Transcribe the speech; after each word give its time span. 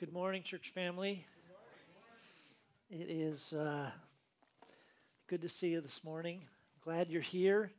Good 0.00 0.14
morning, 0.14 0.42
church 0.42 0.70
family. 0.70 1.26
It 2.88 3.10
is 3.10 3.52
uh, 3.52 3.90
good 5.26 5.42
to 5.42 5.48
see 5.50 5.72
you 5.72 5.82
this 5.82 6.02
morning. 6.02 6.40
Glad 6.82 7.10
you're 7.10 7.20
here. 7.20 7.70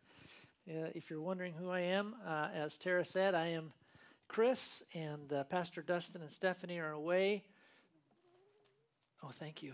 Uh, 0.69 0.89
if 0.93 1.09
you're 1.09 1.19
wondering 1.19 1.53
who 1.53 1.71
I 1.71 1.79
am, 1.79 2.13
uh, 2.23 2.49
as 2.53 2.77
Tara 2.77 3.05
said, 3.05 3.33
I 3.33 3.47
am 3.47 3.73
Chris, 4.27 4.83
and 4.93 5.33
uh, 5.33 5.45
Pastor 5.45 5.81
Dustin 5.81 6.21
and 6.21 6.29
Stephanie 6.29 6.77
are 6.77 6.91
away. 6.91 7.41
Oh, 9.23 9.31
thank 9.31 9.63
you. 9.63 9.73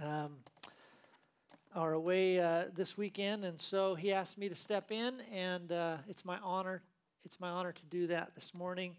Um, 0.00 0.36
are 1.74 1.94
away 1.94 2.38
uh, 2.38 2.66
this 2.76 2.96
weekend, 2.96 3.44
and 3.44 3.60
so 3.60 3.96
he 3.96 4.12
asked 4.12 4.38
me 4.38 4.48
to 4.48 4.54
step 4.54 4.92
in, 4.92 5.20
and 5.34 5.72
uh, 5.72 5.96
it's 6.06 6.24
my 6.24 6.38
honor. 6.44 6.80
It's 7.24 7.40
my 7.40 7.48
honor 7.48 7.72
to 7.72 7.86
do 7.86 8.06
that 8.06 8.36
this 8.36 8.54
morning. 8.54 8.94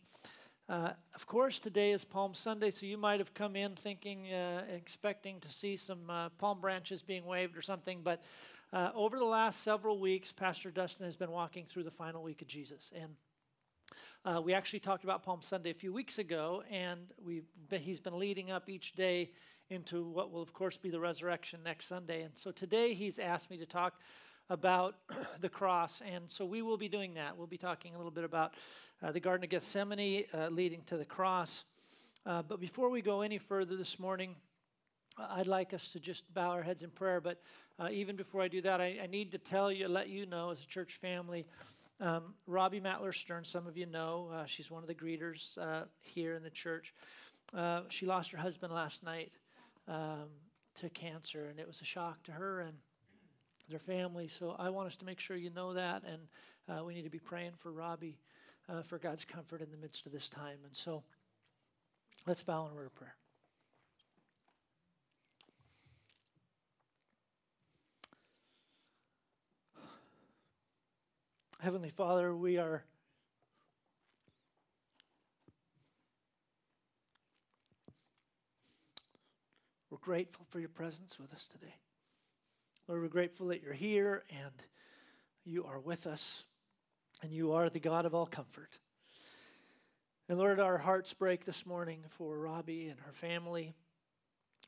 Uh, 0.70 0.92
of 1.16 1.26
course, 1.26 1.58
today 1.58 1.90
is 1.94 2.06
Palm 2.06 2.36
Sunday, 2.36 2.70
so 2.70 2.86
you 2.86 2.96
might 2.96 3.20
have 3.20 3.34
come 3.34 3.56
in 3.56 3.76
thinking, 3.76 4.32
uh, 4.32 4.62
expecting 4.72 5.40
to 5.40 5.52
see 5.52 5.76
some 5.76 6.08
uh, 6.08 6.30
palm 6.38 6.62
branches 6.62 7.02
being 7.02 7.26
waved 7.26 7.58
or 7.58 7.62
something. 7.64 8.02
But 8.04 8.22
uh, 8.72 8.92
over 8.94 9.18
the 9.18 9.26
last 9.26 9.64
several 9.64 10.00
weeks, 10.00 10.32
Pastor 10.32 10.70
Dustin 10.70 11.08
has 11.08 11.16
been 11.16 11.32
walking 11.32 11.66
through 11.66 11.86
the 11.86 11.92
final 11.92 12.22
week 12.22 12.44
of 12.44 12.48
Jesus. 12.48 12.94
And 12.96 13.16
uh, 14.24 14.42
we 14.42 14.54
actually 14.54 14.82
talked 14.82 15.04
about 15.04 15.24
Palm 15.24 15.42
Sunday 15.42 15.72
a 15.72 15.74
few 15.74 15.92
weeks 15.92 16.20
ago, 16.20 16.62
and 16.70 17.00
we've 17.26 17.48
been, 17.68 17.82
he's 17.82 18.00
been 18.00 18.20
leading 18.20 18.52
up 18.52 18.70
each 18.70 18.94
day 18.94 19.32
into 19.72 20.04
what 20.04 20.32
will, 20.32 20.44
of 20.44 20.54
course, 20.54 20.78
be 20.78 20.92
the 20.92 21.00
resurrection 21.00 21.62
next 21.66 21.88
Sunday. 21.88 22.22
And 22.22 22.38
so 22.38 22.52
today 22.52 22.94
he's 22.94 23.18
asked 23.18 23.50
me 23.50 23.58
to 23.58 23.66
talk 23.66 23.96
about 24.52 24.98
the 25.42 25.50
cross, 25.50 26.04
and 26.06 26.30
so 26.30 26.46
we 26.46 26.62
will 26.62 26.78
be 26.78 26.90
doing 26.90 27.16
that. 27.16 27.38
We'll 27.38 27.48
be 27.48 27.58
talking 27.58 27.96
a 27.96 27.98
little 27.98 28.12
bit 28.12 28.24
about 28.24 28.54
uh, 29.02 29.12
the 29.12 29.20
Garden 29.20 29.44
of 29.44 29.50
Gethsemane 29.50 30.26
uh, 30.34 30.48
leading 30.50 30.82
to 30.88 30.98
the 30.98 31.06
cross. 31.06 31.64
Uh, 32.26 32.42
but 32.42 32.60
before 32.60 32.90
we 32.90 33.02
go 33.02 33.22
any 33.22 33.38
further 33.38 33.76
this 33.76 34.00
morning, 34.00 34.36
I'd 35.18 35.48
like 35.48 35.74
us 35.74 35.92
to 35.94 36.00
just 36.00 36.32
bow 36.34 36.52
our 36.52 36.62
heads 36.62 36.84
in 36.84 36.90
prayer. 36.90 37.22
But 37.22 37.42
uh, 37.80 37.90
even 37.92 38.16
before 38.16 38.42
I 38.42 38.48
do 38.48 38.62
that, 38.62 38.82
I, 38.82 39.00
I, 39.04 39.08
need 39.08 39.32
to 39.32 39.38
tell 39.38 39.72
you, 39.72 39.88
let 39.88 40.10
you 40.10 40.26
know 40.26 40.50
as 40.52 40.62
a 40.62 40.68
church 40.68 40.96
family, 40.96 41.46
um, 42.02 42.34
Robbie 42.46 42.82
Matler 42.82 43.14
Stern, 43.14 43.44
some 43.44 43.68
of 43.68 43.78
you 43.78 43.86
know, 43.86 44.30
uh, 44.34 44.46
she's 44.46 44.70
one 44.70 44.84
of 44.84 44.88
the 44.88 44.96
greeters 44.96 45.58
uh, 45.58 45.86
here 46.02 46.36
in 46.36 46.44
the 46.44 46.50
church. 46.50 46.94
she 47.90 48.06
lost 48.06 48.32
her 48.32 48.38
husband 48.38 48.74
last 48.74 49.04
night 49.04 49.32
um, 49.88 50.28
to 50.76 50.90
cancer, 50.90 51.48
and 51.50 51.60
it 51.60 51.68
was 51.68 51.82
a 51.82 51.86
shock 51.86 52.24
to 52.24 52.32
her 52.32 52.62
and 52.62 52.74
their 53.70 53.80
family. 53.80 54.28
So 54.28 54.56
I 54.58 54.70
want 54.70 54.88
us 54.88 54.96
to 54.98 55.06
make 55.06 55.20
sure 55.20 55.36
you 55.36 55.52
know 55.52 55.74
that, 55.74 56.04
and 56.06 56.86
we 56.86 56.94
need 56.94 57.04
to 57.04 57.10
be 57.10 57.20
praying 57.20 57.54
for 57.58 57.72
Robbie 57.72 58.18
uh, 58.70 58.84
for 58.84 58.98
God's 58.98 59.26
comfort 59.26 59.62
in 59.62 59.72
the 59.72 59.78
midst 59.78 60.06
of 60.06 60.12
this 60.12 60.30
time. 60.30 60.60
And 60.64 60.76
so 60.76 61.04
let's 62.28 62.44
bow 62.44 62.68
in 62.68 62.76
word 62.76 62.86
of 62.86 62.96
prayer. 62.96 63.16
Heavenly 71.60 71.90
Father, 71.90 72.34
we 72.34 72.58
are 72.58 72.86
we're 79.90 79.98
grateful 79.98 80.46
for 80.50 80.62
your 80.62 80.70
presence 80.70 81.20
with 81.20 81.34
us 81.34 81.50
today. 81.50 81.76
Lord, 82.88 83.02
we're 83.02 83.10
grateful 83.10 83.48
that 83.48 83.62
you're 83.62 83.74
here 83.74 84.24
and 84.30 84.64
you 85.44 85.66
are 85.66 85.80
with 85.80 86.08
us 86.08 86.46
and 87.22 87.32
you 87.32 87.54
are 87.54 87.70
the 87.70 87.80
God 87.80 88.06
of 88.06 88.16
all 88.16 88.26
comfort. 88.26 88.80
And 90.28 90.38
Lord, 90.38 90.60
our 90.60 90.78
hearts 90.78 91.14
break 91.14 91.44
this 91.44 91.66
morning 91.66 92.04
for 92.08 92.38
Robbie 92.38 92.88
and 92.88 93.00
her 93.00 93.12
family 93.12 93.74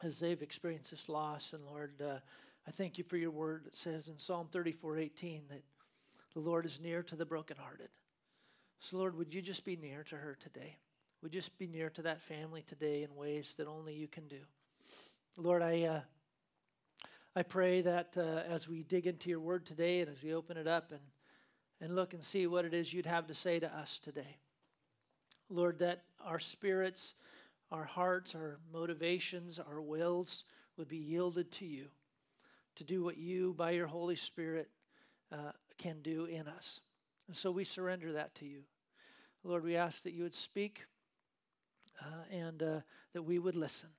as 0.04 0.20
they've 0.20 0.42
experienced 0.42 0.92
this 0.92 1.08
loss. 1.08 1.54
And 1.54 1.66
Lord, 1.66 2.02
uh, 2.02 2.18
I 2.68 2.72
thank 2.72 2.98
you 2.98 3.04
for 3.04 3.18
your 3.18 3.32
word 3.32 3.66
that 3.66 3.76
says 3.76 4.08
in 4.08 4.18
Psalm 4.18 4.48
34 4.52 4.98
18 4.98 5.44
that 5.50 5.64
the 6.34 6.40
Lord 6.40 6.66
is 6.66 6.80
near 6.81 7.03
to 7.03 7.16
the 7.16 7.25
brokenhearted. 7.25 7.90
So, 8.80 8.98
Lord, 8.98 9.16
would 9.18 9.34
you 9.34 9.42
just 9.42 9.64
be 9.64 9.75
near 9.75 10.04
to 10.06 10.16
her 10.16 10.36
today? 10.40 10.78
Would 11.22 11.36
you 11.36 11.40
just 11.40 11.58
be 11.59 11.68
near 11.68 11.92
to 11.92 12.02
that 12.02 12.22
family 12.22 12.64
today 12.64 13.04
in 13.04 13.16
ways 13.16 13.54
that 13.58 13.68
only 13.68 13.94
you 13.94 14.08
can 14.08 14.28
do? 14.28 14.40
Lord, 15.38 15.62
I, 15.62 15.84
uh, 15.84 16.02
I 17.36 17.44
pray 17.44 17.81
that 17.81 18.16
uh, 18.18 18.42
as 18.50 18.68
we 18.68 18.81
dig 18.81 19.06
into 19.06 19.30
your 19.30 19.40
word 19.40 19.66
today 19.68 20.02
and 20.02 20.09
as 20.09 20.24
we 20.24 20.34
open 20.34 20.58
it 20.58 20.68
up 20.68 20.92
and 20.92 21.02
and 21.81 21.96
look 21.96 22.14
and 22.14 22.24
see 22.24 22.47
what 22.47 22.64
it 22.64 22.74
is 22.74 22.94
you'd 22.94 23.06
have 23.06 23.28
to 23.28 23.34
say 23.34 23.59
to 23.59 23.75
us 23.75 24.00
today. 24.00 24.38
Lord, 25.50 25.80
that 25.80 26.03
our 26.24 26.40
spirits, 26.40 27.16
our 27.72 27.84
hearts, 27.84 28.36
our 28.36 28.59
motivations, 28.72 29.59
our 29.59 29.81
wills 29.81 30.46
would 30.78 30.88
be 30.88 30.97
yielded 30.97 31.52
to 31.52 31.66
you 31.66 31.88
to 32.75 32.84
do 32.84 33.03
what 33.03 33.18
you, 33.18 33.53
by 33.58 33.72
your 33.72 33.88
Holy 33.88 34.16
Spirit, 34.16 34.69
uh, 35.31 35.52
can 35.78 36.02
do 36.02 36.25
in 36.25 36.47
us. 36.47 36.80
And 37.28 37.36
so 37.36 37.52
we 37.52 37.64
surrender 37.64 38.13
that 38.13 38.36
to 38.36 38.46
you. 38.46 38.62
Lord, 39.44 39.63
we 39.63 39.75
ask 39.75 40.03
that 40.03 40.13
you 40.13 40.24
would 40.24 40.34
speak 40.34 40.86
uh, 42.00 42.24
and 42.31 42.62
uh, 42.62 42.80
that 43.13 43.24
we 43.24 43.40
would 43.40 43.56
listen. 43.56 43.90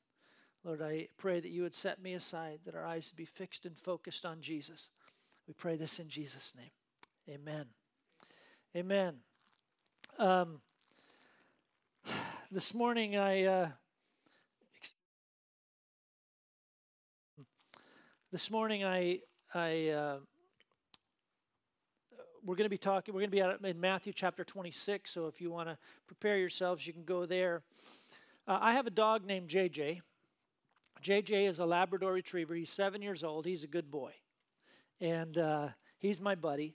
Lord, 0.65 0.81
I 0.81 1.09
pray 1.19 1.41
that 1.41 1.51
you 1.51 1.63
would 1.63 1.75
set 1.75 2.01
me 2.01 2.15
aside, 2.15 2.61
that 2.65 2.77
our 2.77 2.87
eyes 2.87 3.11
would 3.11 3.17
be 3.17 3.25
fixed 3.25 3.67
and 3.67 3.77
focused 3.77 4.25
on 4.25 4.41
Jesus. 4.41 4.91
We 5.49 5.55
pray 5.55 5.77
this 5.77 5.99
in 5.99 6.09
Jesus' 6.09 6.55
name. 6.57 6.71
Amen. 7.29 7.67
Amen. 8.77 9.15
Um, 10.19 10.61
this 12.51 12.75
morning, 12.75 13.17
I. 13.17 13.45
Uh, 13.45 13.69
this 18.33 18.51
morning, 18.51 18.85
I. 18.85 19.21
I 19.55 19.89
uh, 19.91 20.17
we're 22.45 22.57
going 22.57 22.65
to 22.65 22.71
be 22.71 22.77
talking. 22.77 23.15
We're 23.15 23.21
going 23.21 23.31
to 23.31 23.37
be 23.37 23.41
at, 23.41 23.61
in 23.65 23.81
Matthew 23.81 24.13
chapter 24.13 24.43
26. 24.43 25.09
So 25.09 25.29
if 25.29 25.41
you 25.41 25.53
want 25.53 25.69
to 25.69 25.79
prepare 26.09 26.39
yourselves, 26.39 26.85
you 26.89 26.93
can 26.93 27.05
go 27.05 27.25
there. 27.25 27.63
Uh, 28.49 28.59
I 28.61 28.73
have 28.73 28.89
a 28.89 28.91
dog 28.91 29.25
named 29.25 29.49
JJ. 29.49 30.01
JJ 31.01 31.49
is 31.49 31.61
a 31.61 31.67
Labrador 31.67 32.15
Retriever. 32.15 32.57
He's 32.57 32.71
seven 32.71 33.01
years 33.01 33.23
old. 33.23 33.47
He's 33.47 33.63
a 33.63 33.69
good 33.69 33.93
boy, 33.93 34.13
and 35.01 35.39
uh, 35.39 35.69
he's 35.99 36.21
my 36.21 36.35
buddy. 36.35 36.75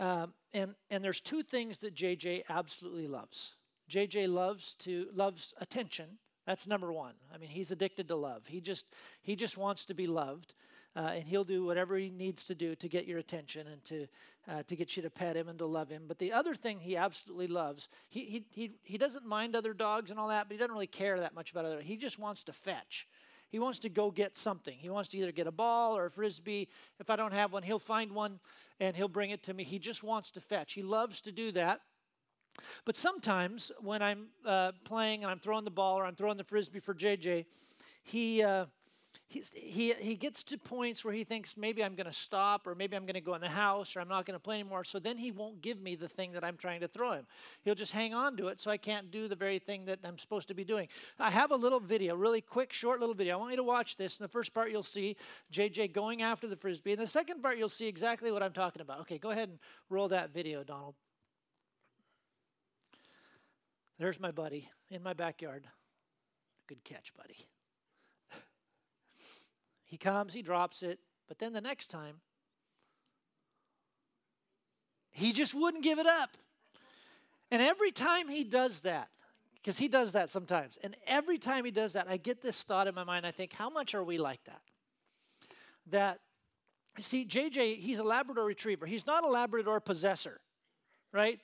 Um, 0.00 0.32
and 0.54 0.74
and 0.90 1.04
there's 1.04 1.20
two 1.20 1.42
things 1.42 1.78
that 1.80 1.94
JJ 1.94 2.44
absolutely 2.48 3.06
loves. 3.06 3.54
JJ 3.88 4.32
loves 4.32 4.74
to 4.76 5.08
loves 5.14 5.54
attention. 5.60 6.18
That's 6.46 6.66
number 6.66 6.90
one. 6.90 7.14
I 7.32 7.38
mean, 7.38 7.50
he's 7.50 7.70
addicted 7.70 8.08
to 8.08 8.16
love. 8.16 8.46
He 8.46 8.60
just 8.60 8.86
he 9.20 9.36
just 9.36 9.58
wants 9.58 9.84
to 9.84 9.94
be 9.94 10.06
loved, 10.06 10.54
uh, 10.96 11.10
and 11.14 11.24
he'll 11.24 11.44
do 11.44 11.66
whatever 11.66 11.96
he 11.98 12.08
needs 12.08 12.46
to 12.46 12.54
do 12.54 12.74
to 12.76 12.88
get 12.88 13.06
your 13.06 13.18
attention 13.18 13.66
and 13.66 13.84
to 13.84 14.06
uh, 14.48 14.62
to 14.62 14.74
get 14.74 14.96
you 14.96 15.02
to 15.02 15.10
pet 15.10 15.36
him 15.36 15.48
and 15.48 15.58
to 15.58 15.66
love 15.66 15.90
him. 15.90 16.04
But 16.08 16.18
the 16.18 16.32
other 16.32 16.54
thing 16.54 16.80
he 16.80 16.96
absolutely 16.96 17.48
loves, 17.48 17.90
he 18.08 18.24
he 18.24 18.44
he 18.50 18.72
he 18.82 18.96
doesn't 18.96 19.26
mind 19.26 19.54
other 19.54 19.74
dogs 19.74 20.10
and 20.10 20.18
all 20.18 20.28
that, 20.28 20.48
but 20.48 20.54
he 20.54 20.58
doesn't 20.58 20.72
really 20.72 20.86
care 20.86 21.20
that 21.20 21.34
much 21.34 21.50
about 21.50 21.66
other. 21.66 21.82
He 21.82 21.98
just 21.98 22.18
wants 22.18 22.42
to 22.44 22.54
fetch. 22.54 23.06
He 23.50 23.58
wants 23.58 23.80
to 23.80 23.88
go 23.88 24.10
get 24.10 24.36
something. 24.36 24.76
He 24.78 24.88
wants 24.88 25.08
to 25.10 25.18
either 25.18 25.32
get 25.32 25.46
a 25.46 25.52
ball 25.52 25.96
or 25.96 26.06
a 26.06 26.10
frisbee. 26.10 26.68
If 26.98 27.10
I 27.10 27.16
don't 27.16 27.32
have 27.32 27.52
one, 27.52 27.62
he'll 27.62 27.78
find 27.78 28.12
one 28.12 28.38
and 28.78 28.96
he'll 28.96 29.08
bring 29.08 29.30
it 29.30 29.42
to 29.44 29.54
me. 29.54 29.64
He 29.64 29.78
just 29.78 30.02
wants 30.02 30.30
to 30.32 30.40
fetch. 30.40 30.72
He 30.72 30.82
loves 30.82 31.20
to 31.22 31.32
do 31.32 31.50
that. 31.52 31.80
But 32.84 32.96
sometimes 32.96 33.72
when 33.80 34.02
I'm 34.02 34.28
uh, 34.46 34.72
playing 34.84 35.22
and 35.22 35.30
I'm 35.30 35.38
throwing 35.38 35.64
the 35.64 35.70
ball 35.70 35.98
or 35.98 36.04
I'm 36.04 36.14
throwing 36.14 36.36
the 36.36 36.44
frisbee 36.44 36.80
for 36.80 36.94
JJ, 36.94 37.46
he 38.04 38.42
uh, 38.42 38.66
he, 39.30 39.94
he 40.00 40.16
gets 40.16 40.42
to 40.42 40.58
points 40.58 41.04
where 41.04 41.14
he 41.14 41.22
thinks 41.22 41.56
maybe 41.56 41.84
I'm 41.84 41.94
going 41.94 42.08
to 42.08 42.12
stop 42.12 42.66
or 42.66 42.74
maybe 42.74 42.96
I'm 42.96 43.04
going 43.04 43.14
to 43.14 43.20
go 43.20 43.34
in 43.34 43.40
the 43.40 43.48
house 43.48 43.94
or 43.94 44.00
I'm 44.00 44.08
not 44.08 44.26
going 44.26 44.34
to 44.34 44.42
play 44.42 44.56
anymore. 44.56 44.82
So 44.82 44.98
then 44.98 45.16
he 45.16 45.30
won't 45.30 45.62
give 45.62 45.80
me 45.80 45.94
the 45.94 46.08
thing 46.08 46.32
that 46.32 46.42
I'm 46.42 46.56
trying 46.56 46.80
to 46.80 46.88
throw 46.88 47.12
him. 47.12 47.26
He'll 47.62 47.76
just 47.76 47.92
hang 47.92 48.12
on 48.12 48.36
to 48.38 48.48
it 48.48 48.58
so 48.58 48.72
I 48.72 48.76
can't 48.76 49.12
do 49.12 49.28
the 49.28 49.36
very 49.36 49.60
thing 49.60 49.84
that 49.84 50.00
I'm 50.02 50.18
supposed 50.18 50.48
to 50.48 50.54
be 50.54 50.64
doing. 50.64 50.88
I 51.20 51.30
have 51.30 51.52
a 51.52 51.56
little 51.56 51.78
video, 51.78 52.16
really 52.16 52.40
quick, 52.40 52.72
short 52.72 52.98
little 52.98 53.14
video. 53.14 53.34
I 53.34 53.36
want 53.38 53.52
you 53.52 53.58
to 53.58 53.62
watch 53.62 53.96
this. 53.96 54.18
In 54.18 54.24
the 54.24 54.28
first 54.28 54.52
part, 54.52 54.72
you'll 54.72 54.82
see 54.82 55.16
JJ 55.52 55.92
going 55.92 56.22
after 56.22 56.48
the 56.48 56.56
frisbee. 56.56 56.92
In 56.92 56.98
the 56.98 57.06
second 57.06 57.40
part, 57.40 57.56
you'll 57.56 57.68
see 57.68 57.86
exactly 57.86 58.32
what 58.32 58.42
I'm 58.42 58.52
talking 58.52 58.82
about. 58.82 59.00
Okay, 59.02 59.18
go 59.18 59.30
ahead 59.30 59.48
and 59.48 59.58
roll 59.88 60.08
that 60.08 60.34
video, 60.34 60.64
Donald. 60.64 60.96
There's 63.96 64.18
my 64.18 64.32
buddy 64.32 64.68
in 64.90 65.04
my 65.04 65.12
backyard. 65.12 65.68
Good 66.66 66.82
catch, 66.82 67.14
buddy. 67.14 67.46
He 69.90 69.96
comes, 69.96 70.32
he 70.32 70.40
drops 70.40 70.84
it, 70.84 71.00
but 71.26 71.40
then 71.40 71.52
the 71.52 71.60
next 71.60 71.88
time, 71.88 72.20
he 75.10 75.32
just 75.32 75.52
wouldn't 75.52 75.82
give 75.82 75.98
it 75.98 76.06
up. 76.06 76.36
And 77.50 77.60
every 77.60 77.90
time 77.90 78.28
he 78.28 78.44
does 78.44 78.82
that, 78.82 79.08
because 79.56 79.78
he 79.78 79.88
does 79.88 80.12
that 80.12 80.30
sometimes, 80.30 80.78
and 80.84 80.96
every 81.08 81.38
time 81.38 81.64
he 81.64 81.72
does 81.72 81.94
that, 81.94 82.06
I 82.08 82.18
get 82.18 82.40
this 82.40 82.62
thought 82.62 82.86
in 82.86 82.94
my 82.94 83.02
mind. 83.02 83.26
I 83.26 83.32
think, 83.32 83.52
how 83.52 83.68
much 83.68 83.96
are 83.96 84.04
we 84.04 84.16
like 84.16 84.44
that? 84.44 84.62
That, 85.88 86.20
see, 86.98 87.26
JJ, 87.26 87.78
he's 87.78 87.98
a 87.98 88.04
Labrador 88.04 88.44
retriever. 88.44 88.86
He's 88.86 89.08
not 89.08 89.24
a 89.24 89.28
Labrador 89.28 89.80
possessor, 89.80 90.40
right? 91.12 91.40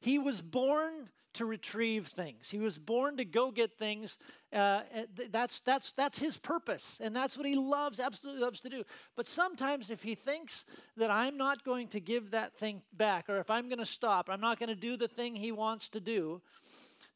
He 0.00 0.18
was 0.18 0.42
born 0.42 1.10
to 1.34 1.44
retrieve 1.44 2.06
things. 2.06 2.50
He 2.50 2.58
was 2.58 2.78
born 2.78 3.16
to 3.18 3.24
go 3.24 3.50
get 3.50 3.72
things. 3.72 4.18
Uh, 4.52 4.82
that's, 5.30 5.60
that's, 5.60 5.92
that's 5.92 6.18
his 6.18 6.36
purpose, 6.36 6.98
and 7.00 7.14
that's 7.14 7.36
what 7.36 7.46
he 7.46 7.54
loves, 7.54 8.00
absolutely 8.00 8.40
loves 8.40 8.60
to 8.60 8.68
do. 8.68 8.84
But 9.16 9.26
sometimes, 9.26 9.90
if 9.90 10.02
he 10.02 10.14
thinks 10.14 10.64
that 10.96 11.10
I'm 11.10 11.36
not 11.36 11.64
going 11.64 11.88
to 11.88 12.00
give 12.00 12.30
that 12.30 12.54
thing 12.54 12.82
back, 12.92 13.28
or 13.28 13.38
if 13.38 13.50
I'm 13.50 13.68
going 13.68 13.78
to 13.78 13.86
stop, 13.86 14.28
I'm 14.30 14.40
not 14.40 14.58
going 14.58 14.68
to 14.68 14.74
do 14.74 14.96
the 14.96 15.08
thing 15.08 15.36
he 15.36 15.52
wants 15.52 15.88
to 15.90 16.00
do, 16.00 16.40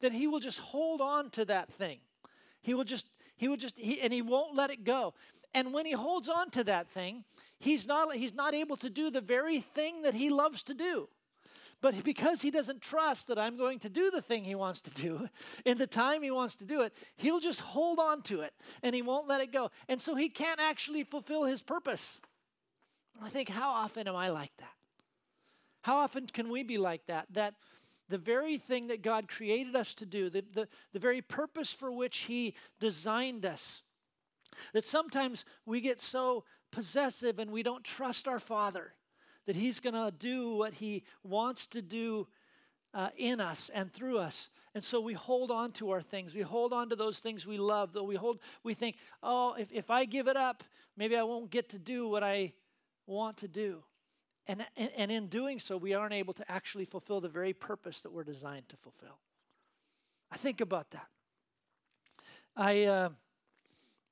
then 0.01 0.11
he 0.11 0.27
will 0.27 0.39
just 0.39 0.59
hold 0.59 1.01
on 1.01 1.29
to 1.31 1.45
that 1.45 1.71
thing. 1.71 1.99
He 2.61 2.73
will 2.73 2.83
just, 2.83 3.09
he 3.37 3.47
will 3.47 3.57
just, 3.57 3.75
he, 3.77 4.01
and 4.01 4.13
he 4.13 4.21
won't 4.21 4.55
let 4.55 4.69
it 4.69 4.83
go. 4.83 5.13
And 5.53 5.73
when 5.73 5.85
he 5.85 5.93
holds 5.93 6.29
on 6.29 6.51
to 6.51 6.63
that 6.65 6.89
thing, 6.89 7.23
he's 7.59 7.87
not, 7.87 8.15
he's 8.15 8.33
not 8.33 8.53
able 8.53 8.77
to 8.77 8.89
do 8.89 9.09
the 9.09 9.21
very 9.21 9.59
thing 9.59 10.03
that 10.03 10.13
he 10.13 10.29
loves 10.29 10.63
to 10.63 10.73
do. 10.73 11.09
But 11.81 12.03
because 12.03 12.41
he 12.41 12.51
doesn't 12.51 12.81
trust 12.81 13.29
that 13.29 13.39
I'm 13.39 13.57
going 13.57 13.79
to 13.79 13.89
do 13.89 14.11
the 14.11 14.21
thing 14.21 14.43
he 14.43 14.55
wants 14.55 14.81
to 14.81 14.91
do 14.91 15.29
in 15.65 15.77
the 15.77 15.87
time 15.87 16.21
he 16.21 16.31
wants 16.31 16.57
to 16.57 16.65
do 16.65 16.81
it, 16.81 16.93
he'll 17.15 17.39
just 17.39 17.61
hold 17.61 17.99
on 17.99 18.21
to 18.23 18.41
it 18.41 18.53
and 18.83 18.93
he 18.93 19.01
won't 19.01 19.27
let 19.27 19.41
it 19.41 19.53
go. 19.53 19.71
And 19.87 20.01
so 20.01 20.15
he 20.15 20.27
can't 20.27 20.59
actually 20.59 21.03
fulfill 21.03 21.45
his 21.45 21.61
purpose. 21.61 22.19
I 23.21 23.29
think, 23.29 23.49
how 23.49 23.69
often 23.69 24.07
am 24.07 24.15
I 24.15 24.29
like 24.29 24.51
that? 24.57 24.73
How 25.83 25.97
often 25.97 26.27
can 26.27 26.49
we 26.49 26.63
be 26.63 26.77
like 26.77 27.05
that? 27.07 27.27
That 27.31 27.53
the 28.09 28.17
very 28.17 28.57
thing 28.57 28.87
that 28.87 29.01
God 29.01 29.29
created 29.29 29.75
us 29.75 29.93
to 29.95 30.05
do, 30.05 30.29
the, 30.29 30.43
the, 30.51 30.67
the 30.91 30.99
very 30.99 31.21
purpose 31.21 31.73
for 31.73 31.91
which 31.91 32.19
He 32.19 32.55
designed 32.79 33.45
us, 33.45 33.83
that 34.73 34.83
sometimes 34.83 35.45
we 35.65 35.79
get 35.79 36.01
so 36.01 36.43
possessive 36.71 37.39
and 37.39 37.51
we 37.51 37.63
don't 37.63 37.83
trust 37.83 38.27
our 38.27 38.39
Father 38.39 38.93
that 39.49 39.55
He's 39.55 39.79
going 39.79 39.95
to 39.95 40.11
do 40.15 40.53
what 40.53 40.75
He 40.75 41.01
wants 41.23 41.65
to 41.65 41.81
do 41.81 42.27
uh, 42.93 43.09
in 43.17 43.41
us 43.41 43.71
and 43.73 43.91
through 43.91 44.19
us. 44.19 44.51
And 44.75 44.83
so 44.83 45.01
we 45.01 45.15
hold 45.15 45.49
on 45.49 45.71
to 45.71 45.89
our 45.89 46.03
things. 46.03 46.35
We 46.35 46.41
hold 46.41 46.71
on 46.71 46.89
to 46.89 46.95
those 46.95 47.17
things 47.17 47.47
we 47.47 47.57
love. 47.57 47.91
Though 47.91 48.03
we 48.03 48.13
hold, 48.13 48.37
we 48.63 48.75
think, 48.75 48.97
oh, 49.23 49.55
if, 49.57 49.71
if 49.71 49.89
I 49.89 50.05
give 50.05 50.27
it 50.27 50.37
up, 50.37 50.63
maybe 50.95 51.17
I 51.17 51.23
won't 51.23 51.49
get 51.49 51.69
to 51.69 51.79
do 51.79 52.07
what 52.07 52.23
I 52.23 52.53
want 53.07 53.37
to 53.37 53.47
do. 53.47 53.81
And, 54.45 54.63
and 54.77 55.11
in 55.11 55.25
doing 55.25 55.57
so, 55.57 55.77
we 55.77 55.95
aren't 55.95 56.13
able 56.13 56.33
to 56.33 56.51
actually 56.51 56.85
fulfill 56.85 57.19
the 57.19 57.27
very 57.27 57.53
purpose 57.53 58.01
that 58.01 58.11
we're 58.11 58.23
designed 58.23 58.69
to 58.69 58.77
fulfill. 58.77 59.17
I 60.31 60.37
think 60.37 60.61
about 60.61 60.91
that. 60.91 61.07
I, 62.55 62.83
uh, 62.83 63.09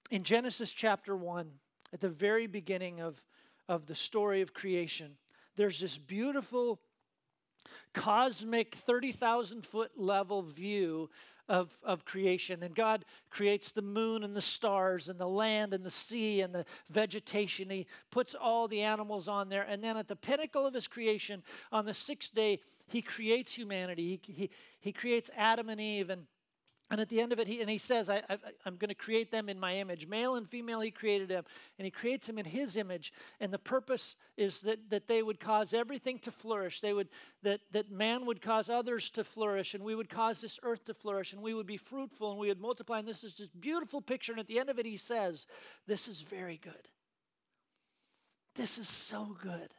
in 0.10 0.24
Genesis 0.24 0.74
chapter 0.74 1.16
1, 1.16 1.52
at 1.94 2.02
the 2.02 2.10
very 2.10 2.48
beginning 2.48 3.02
of, 3.02 3.22
of 3.70 3.86
the 3.86 3.96
story 3.96 4.42
of 4.42 4.54
creation, 4.54 5.18
there's 5.58 5.80
this 5.80 5.98
beautiful 5.98 6.80
cosmic 7.94 8.76
30,000 8.76 9.66
foot 9.66 9.92
level 9.98 10.42
view 10.44 11.10
of, 11.50 11.72
of 11.84 12.06
creation. 12.06 12.62
And 12.62 12.76
God 12.76 13.06
creates 13.30 13.72
the 13.72 13.82
moon 13.82 14.24
and 14.24 14.36
the 14.36 14.42
stars 14.42 15.10
and 15.10 15.20
the 15.20 15.28
land 15.28 15.74
and 15.74 15.84
the 15.84 15.92
sea 15.92 16.42
and 16.42 16.54
the 16.54 16.66
vegetation. 16.90 17.70
He 17.70 17.88
puts 18.12 18.36
all 18.36 18.68
the 18.68 18.82
animals 18.82 19.28
on 19.28 19.50
there. 19.50 19.64
And 19.64 19.84
then 19.84 19.98
at 19.98 20.08
the 20.08 20.16
pinnacle 20.16 20.66
of 20.66 20.74
his 20.74 20.88
creation, 20.88 21.44
on 21.72 21.86
the 21.86 21.94
sixth 21.94 22.34
day, 22.34 22.60
he 22.88 23.02
creates 23.02 23.54
humanity. 23.56 24.22
He, 24.24 24.34
he, 24.34 24.50
he 24.80 24.92
creates 24.92 25.30
Adam 25.36 25.70
and 25.70 25.82
Eve 25.82 26.10
and 26.10 26.24
and 26.90 27.02
at 27.02 27.10
the 27.10 27.20
end 27.20 27.34
of 27.34 27.40
it, 27.40 27.48
he, 27.48 27.60
and 27.60 27.70
he 27.70 27.78
says, 27.78 28.10
I, 28.10 28.22
am 28.66 28.78
going 28.78 28.88
to 28.88 28.96
create 28.96 29.30
them 29.30 29.50
in 29.50 29.60
my 29.60 29.74
image. 29.76 30.08
Male 30.08 30.36
and 30.36 30.48
female, 30.48 30.80
he 30.80 30.90
created 30.90 31.28
them. 31.28 31.44
And 31.78 31.86
he 31.86 31.92
creates 31.92 32.28
them 32.28 32.38
in 32.38 32.46
his 32.46 32.78
image. 32.78 33.12
And 33.42 33.52
the 33.52 33.60
purpose 33.60 34.16
is 34.38 34.62
that, 34.62 34.90
that 34.90 35.10
they 35.10 35.22
would 35.22 35.42
cause 35.42 35.74
everything 35.74 36.18
to 36.20 36.32
flourish. 36.32 36.80
They 36.80 36.94
would, 36.94 37.10
that, 37.44 37.60
that 37.72 37.92
man 37.92 38.26
would 38.26 38.42
cause 38.42 38.70
others 38.70 39.12
to 39.12 39.26
flourish. 39.26 39.74
And 39.74 39.84
we 39.84 39.96
would 39.96 40.10
cause 40.10 40.40
this 40.40 40.60
earth 40.64 40.86
to 40.86 40.94
flourish. 40.94 41.34
And 41.34 41.42
we 41.42 41.54
would 41.54 41.68
be 41.68 41.76
fruitful 41.76 42.32
and 42.32 42.40
we 42.40 42.48
would 42.48 42.62
multiply. 42.62 43.00
And 43.00 43.08
this 43.08 43.26
is 43.26 43.36
this 43.36 43.50
beautiful 43.50 44.02
picture. 44.02 44.32
And 44.32 44.40
at 44.40 44.48
the 44.48 44.60
end 44.60 44.70
of 44.70 44.80
it, 44.80 44.86
he 44.86 44.98
says, 44.98 45.46
This 45.88 46.08
is 46.08 46.22
very 46.22 46.58
good. 46.58 46.88
This 48.56 48.78
is 48.78 48.88
so 48.88 49.36
good. 49.42 49.74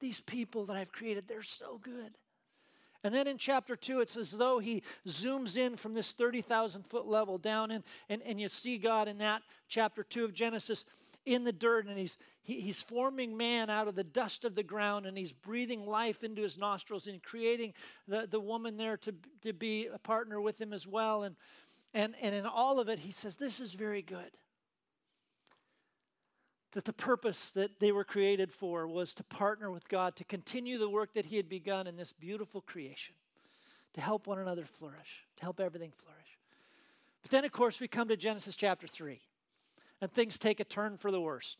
These 0.00 0.20
people 0.20 0.64
that 0.64 0.76
I've 0.76 0.92
created, 0.92 1.28
they're 1.28 1.42
so 1.42 1.76
good. 1.76 2.16
And 3.02 3.14
then 3.14 3.26
in 3.26 3.38
chapter 3.38 3.76
2, 3.76 4.00
it's 4.00 4.16
as 4.16 4.32
though 4.32 4.58
he 4.58 4.82
zooms 5.06 5.56
in 5.56 5.76
from 5.76 5.94
this 5.94 6.12
30,000 6.12 6.86
foot 6.86 7.06
level 7.06 7.38
down, 7.38 7.70
in, 7.70 7.82
and, 8.08 8.22
and 8.22 8.40
you 8.40 8.48
see 8.48 8.76
God 8.78 9.08
in 9.08 9.18
that 9.18 9.42
chapter 9.68 10.02
2 10.02 10.24
of 10.24 10.34
Genesis 10.34 10.84
in 11.26 11.44
the 11.44 11.52
dirt, 11.52 11.86
and 11.86 11.98
he's, 11.98 12.18
he, 12.42 12.60
he's 12.60 12.82
forming 12.82 13.36
man 13.36 13.70
out 13.70 13.88
of 13.88 13.94
the 13.94 14.04
dust 14.04 14.44
of 14.44 14.54
the 14.54 14.62
ground, 14.62 15.06
and 15.06 15.16
he's 15.16 15.32
breathing 15.32 15.86
life 15.86 16.24
into 16.24 16.42
his 16.42 16.58
nostrils 16.58 17.06
and 17.06 17.22
creating 17.22 17.72
the, 18.08 18.26
the 18.30 18.40
woman 18.40 18.76
there 18.76 18.96
to, 18.98 19.14
to 19.42 19.52
be 19.52 19.86
a 19.86 19.98
partner 19.98 20.40
with 20.40 20.60
him 20.60 20.72
as 20.72 20.86
well. 20.86 21.22
And, 21.22 21.36
and, 21.94 22.14
and 22.20 22.34
in 22.34 22.46
all 22.46 22.80
of 22.80 22.88
it, 22.88 22.98
he 22.98 23.12
says, 23.12 23.36
This 23.36 23.60
is 23.60 23.74
very 23.74 24.02
good 24.02 24.30
that 26.72 26.84
the 26.84 26.92
purpose 26.92 27.50
that 27.52 27.80
they 27.80 27.90
were 27.90 28.04
created 28.04 28.52
for 28.52 28.86
was 28.86 29.14
to 29.14 29.24
partner 29.24 29.70
with 29.70 29.88
God, 29.88 30.14
to 30.16 30.24
continue 30.24 30.78
the 30.78 30.88
work 30.88 31.14
that 31.14 31.26
He 31.26 31.36
had 31.36 31.48
begun 31.48 31.86
in 31.86 31.96
this 31.96 32.12
beautiful 32.12 32.60
creation, 32.60 33.14
to 33.94 34.00
help 34.00 34.26
one 34.26 34.38
another 34.38 34.64
flourish, 34.64 35.26
to 35.36 35.42
help 35.42 35.60
everything 35.60 35.90
flourish. 35.90 36.38
But 37.22 37.30
then, 37.30 37.44
of 37.44 37.52
course, 37.52 37.80
we 37.80 37.88
come 37.88 38.08
to 38.08 38.16
Genesis 38.16 38.56
chapter 38.56 38.86
3, 38.86 39.20
and 40.00 40.10
things 40.10 40.38
take 40.38 40.60
a 40.60 40.64
turn 40.64 40.96
for 40.96 41.10
the 41.10 41.20
worse. 41.20 41.56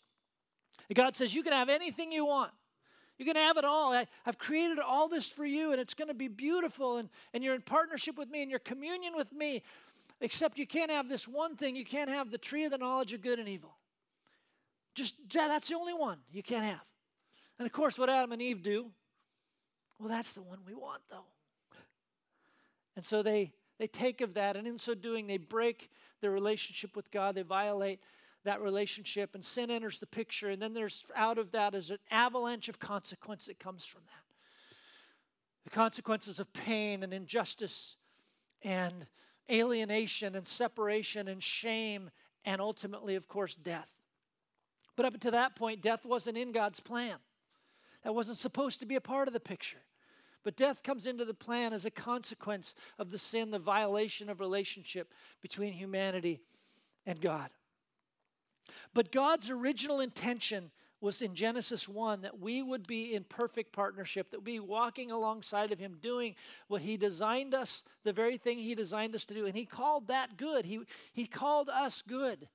And 0.88 0.96
God 0.96 1.16
says, 1.16 1.34
You 1.34 1.42
can 1.42 1.52
have 1.52 1.68
anything 1.68 2.12
you 2.12 2.26
want. 2.26 2.52
You 3.18 3.26
can 3.26 3.36
have 3.36 3.58
it 3.58 3.66
all. 3.66 3.92
I, 3.92 4.06
have 4.24 4.38
created 4.38 4.78
all 4.78 5.06
this 5.06 5.26
for 5.26 5.44
you, 5.44 5.72
and 5.72 5.80
it's 5.80 5.92
going 5.92 6.08
to 6.08 6.14
be 6.14 6.28
beautiful, 6.28 6.96
and, 6.96 7.10
and 7.34 7.44
you're 7.44 7.54
in 7.54 7.60
partnership 7.60 8.16
with 8.16 8.30
me, 8.30 8.40
and 8.42 8.50
you're 8.50 8.60
communion 8.60 9.14
with 9.14 9.30
me. 9.32 9.62
Except 10.22 10.56
you 10.56 10.66
can't 10.66 10.90
have 10.90 11.08
this 11.08 11.26
one 11.26 11.56
thing. 11.56 11.76
You 11.76 11.84
can't 11.84 12.10
have 12.10 12.30
the 12.30 12.38
tree 12.38 12.64
of 12.64 12.70
the 12.70 12.78
knowledge 12.78 13.12
of 13.12 13.22
good 13.22 13.38
and 13.38 13.48
evil. 13.48 13.74
Just 15.00 15.14
that's 15.32 15.68
the 15.68 15.76
only 15.76 15.94
one 15.94 16.18
you 16.30 16.42
can't 16.42 16.64
have. 16.64 16.84
And 17.58 17.64
of 17.64 17.72
course, 17.72 17.98
what 17.98 18.10
Adam 18.10 18.32
and 18.32 18.42
Eve 18.42 18.62
do, 18.62 18.90
well, 19.98 20.10
that's 20.10 20.34
the 20.34 20.42
one 20.42 20.58
we 20.66 20.74
want, 20.74 21.00
though. 21.08 21.24
And 22.96 23.04
so 23.04 23.22
they 23.22 23.52
they 23.78 23.86
take 23.86 24.20
of 24.20 24.34
that, 24.34 24.58
and 24.58 24.66
in 24.66 24.76
so 24.76 24.94
doing, 24.94 25.26
they 25.26 25.38
break 25.38 25.90
their 26.20 26.30
relationship 26.30 26.94
with 26.94 27.10
God. 27.10 27.34
They 27.34 27.40
violate 27.40 28.00
that 28.44 28.60
relationship, 28.60 29.34
and 29.34 29.42
sin 29.42 29.70
enters 29.70 30.00
the 30.00 30.06
picture. 30.06 30.50
And 30.50 30.60
then 30.60 30.74
there's 30.74 31.06
out 31.16 31.38
of 31.38 31.52
that 31.52 31.74
is 31.74 31.90
an 31.90 31.98
avalanche 32.10 32.68
of 32.68 32.78
consequence 32.78 33.46
that 33.46 33.58
comes 33.58 33.86
from 33.86 34.02
that. 34.04 34.24
The 35.64 35.70
consequences 35.70 36.38
of 36.38 36.52
pain 36.52 37.02
and 37.02 37.14
injustice 37.14 37.96
and 38.62 39.06
alienation 39.50 40.34
and 40.34 40.46
separation 40.46 41.26
and 41.26 41.42
shame, 41.42 42.10
and 42.44 42.60
ultimately, 42.60 43.14
of 43.14 43.28
course, 43.28 43.56
death. 43.56 43.99
But 45.00 45.14
up 45.14 45.20
to 45.20 45.30
that 45.30 45.56
point, 45.56 45.80
death 45.80 46.04
wasn't 46.04 46.36
in 46.36 46.52
God's 46.52 46.78
plan. 46.78 47.16
That 48.04 48.14
wasn't 48.14 48.36
supposed 48.36 48.80
to 48.80 48.86
be 48.86 48.96
a 48.96 49.00
part 49.00 49.28
of 49.28 49.32
the 49.32 49.40
picture. 49.40 49.78
But 50.44 50.58
death 50.58 50.82
comes 50.82 51.06
into 51.06 51.24
the 51.24 51.32
plan 51.32 51.72
as 51.72 51.86
a 51.86 51.90
consequence 51.90 52.74
of 52.98 53.10
the 53.10 53.16
sin, 53.16 53.50
the 53.50 53.58
violation 53.58 54.28
of 54.28 54.40
relationship 54.40 55.14
between 55.40 55.72
humanity 55.72 56.40
and 57.06 57.18
God. 57.18 57.48
But 58.92 59.10
God's 59.10 59.48
original 59.48 60.00
intention 60.00 60.70
was 61.00 61.22
in 61.22 61.34
Genesis 61.34 61.88
1 61.88 62.20
that 62.20 62.38
we 62.38 62.62
would 62.62 62.86
be 62.86 63.14
in 63.14 63.24
perfect 63.24 63.72
partnership, 63.72 64.30
that 64.32 64.44
we 64.44 64.52
be 64.52 64.60
walking 64.60 65.10
alongside 65.10 65.72
of 65.72 65.78
Him, 65.78 65.96
doing 66.02 66.34
what 66.68 66.82
He 66.82 66.98
designed 66.98 67.54
us, 67.54 67.84
the 68.04 68.12
very 68.12 68.36
thing 68.36 68.58
He 68.58 68.74
designed 68.74 69.14
us 69.14 69.24
to 69.24 69.32
do. 69.32 69.46
And 69.46 69.56
He 69.56 69.64
called 69.64 70.08
that 70.08 70.36
good. 70.36 70.66
He, 70.66 70.80
he 71.14 71.24
called 71.26 71.70
us 71.70 72.02
good 72.02 72.48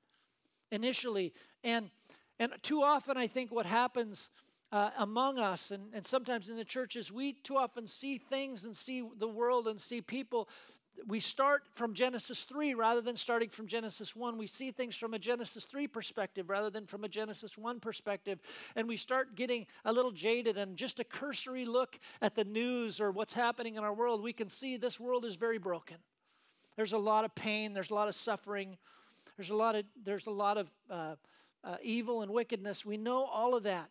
initially. 0.72 1.34
And 1.64 1.90
and 2.40 2.52
too 2.62 2.82
often, 2.82 3.18
I 3.18 3.28
think 3.28 3.52
what 3.52 3.66
happens 3.66 4.30
uh, 4.72 4.90
among 4.98 5.40
us 5.40 5.72
and, 5.72 5.94
and 5.94 6.06
sometimes 6.06 6.50
in 6.50 6.58
the 6.58 6.66
churches, 6.66 7.12
we 7.12 7.34
too 7.34 7.56
often 7.56 7.88
see 7.88 8.18
things 8.18 8.66
and 8.66 8.76
see 8.76 9.04
the 9.18 9.28
world 9.28 9.68
and 9.68 9.80
see 9.80 10.02
people. 10.02 10.50
We 11.08 11.20
start 11.20 11.64
from 11.74 11.94
Genesis 11.94 12.44
3 12.44 12.74
rather 12.74 13.02
than 13.02 13.16
starting 13.16 13.50
from 13.50 13.68
Genesis 13.68 14.16
1. 14.16 14.38
We 14.38 14.48
see 14.48 14.72
things 14.72 14.96
from 14.96 15.14
a 15.14 15.20
Genesis 15.20 15.66
3 15.66 15.88
perspective 15.88 16.50
rather 16.50 16.70
than 16.70 16.86
from 16.86 17.04
a 17.04 17.10
Genesis 17.10 17.58
1 17.58 17.80
perspective. 17.80 18.40
And 18.76 18.88
we 18.88 18.98
start 18.98 19.36
getting 19.36 19.66
a 19.84 19.94
little 19.94 20.12
jaded 20.12 20.58
and 20.58 20.78
just 20.78 21.00
a 21.00 21.04
cursory 21.04 21.66
look 21.66 22.00
at 22.22 22.36
the 22.36 22.46
news 22.46 23.00
or 23.00 23.12
what's 23.12 23.34
happening 23.34 23.76
in 23.76 23.84
our 23.84 23.94
world. 23.94 24.22
We 24.24 24.34
can 24.34 24.50
see 24.50 24.78
this 24.78 25.00
world 25.00 25.26
is 25.26 25.36
very 25.36 25.58
broken. 25.58 25.98
There's 26.76 26.94
a 26.94 26.98
lot 26.98 27.24
of 27.24 27.34
pain, 27.36 27.74
there's 27.74 27.92
a 27.92 27.96
lot 27.96 28.10
of 28.10 28.16
suffering, 28.16 28.78
there's 29.38 29.50
a 29.50 29.56
lot 29.56 29.76
of, 29.76 29.86
there's 30.04 30.28
a 30.28 30.32
lot 30.32 30.58
of 30.58 30.70
uh, 30.90 31.16
uh, 31.66 31.78
evil 31.82 32.22
and 32.22 32.32
wickedness. 32.32 32.86
We 32.86 32.98
know 32.98 33.26
all 33.26 33.56
of 33.56 33.64
that. 33.64 33.90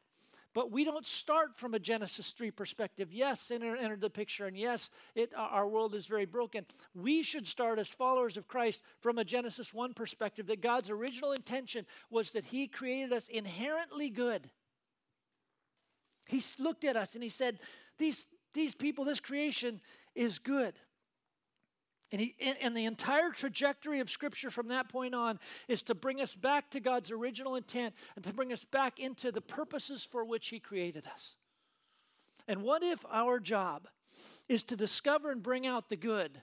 But 0.54 0.70
we 0.70 0.84
don't 0.84 1.04
start 1.04 1.56
from 1.56 1.74
a 1.74 1.80
Genesis 1.80 2.30
3 2.30 2.52
perspective. 2.52 3.12
Yes, 3.12 3.40
sin 3.40 3.64
entered 3.64 4.00
the 4.00 4.08
picture, 4.08 4.46
and 4.46 4.56
yes, 4.56 4.88
it, 5.16 5.32
our 5.36 5.66
world 5.66 5.96
is 5.96 6.06
very 6.06 6.26
broken. 6.26 6.64
We 6.94 7.24
should 7.24 7.44
start 7.44 7.80
as 7.80 7.88
followers 7.88 8.36
of 8.36 8.46
Christ 8.46 8.80
from 9.00 9.18
a 9.18 9.24
Genesis 9.24 9.74
1 9.74 9.94
perspective 9.94 10.46
that 10.46 10.60
God's 10.60 10.90
original 10.90 11.32
intention 11.32 11.86
was 12.08 12.30
that 12.32 12.44
He 12.44 12.68
created 12.68 13.12
us 13.12 13.26
inherently 13.26 14.10
good. 14.10 14.48
He 16.28 16.40
looked 16.60 16.84
at 16.84 16.96
us 16.96 17.14
and 17.14 17.24
He 17.24 17.30
said, 17.30 17.58
These, 17.98 18.28
these 18.54 18.76
people, 18.76 19.04
this 19.04 19.20
creation 19.20 19.80
is 20.14 20.38
good. 20.38 20.78
And, 22.14 22.20
he, 22.20 22.36
and 22.62 22.76
the 22.76 22.84
entire 22.84 23.30
trajectory 23.30 23.98
of 23.98 24.08
Scripture 24.08 24.48
from 24.48 24.68
that 24.68 24.88
point 24.88 25.16
on 25.16 25.40
is 25.66 25.82
to 25.82 25.96
bring 25.96 26.20
us 26.20 26.36
back 26.36 26.70
to 26.70 26.78
God's 26.78 27.10
original 27.10 27.56
intent 27.56 27.92
and 28.14 28.24
to 28.24 28.32
bring 28.32 28.52
us 28.52 28.64
back 28.64 29.00
into 29.00 29.32
the 29.32 29.40
purposes 29.40 30.06
for 30.08 30.24
which 30.24 30.46
He 30.46 30.60
created 30.60 31.08
us. 31.12 31.34
And 32.46 32.62
what 32.62 32.84
if 32.84 33.04
our 33.10 33.40
job 33.40 33.88
is 34.48 34.62
to 34.62 34.76
discover 34.76 35.32
and 35.32 35.42
bring 35.42 35.66
out 35.66 35.88
the 35.88 35.96
good 35.96 36.40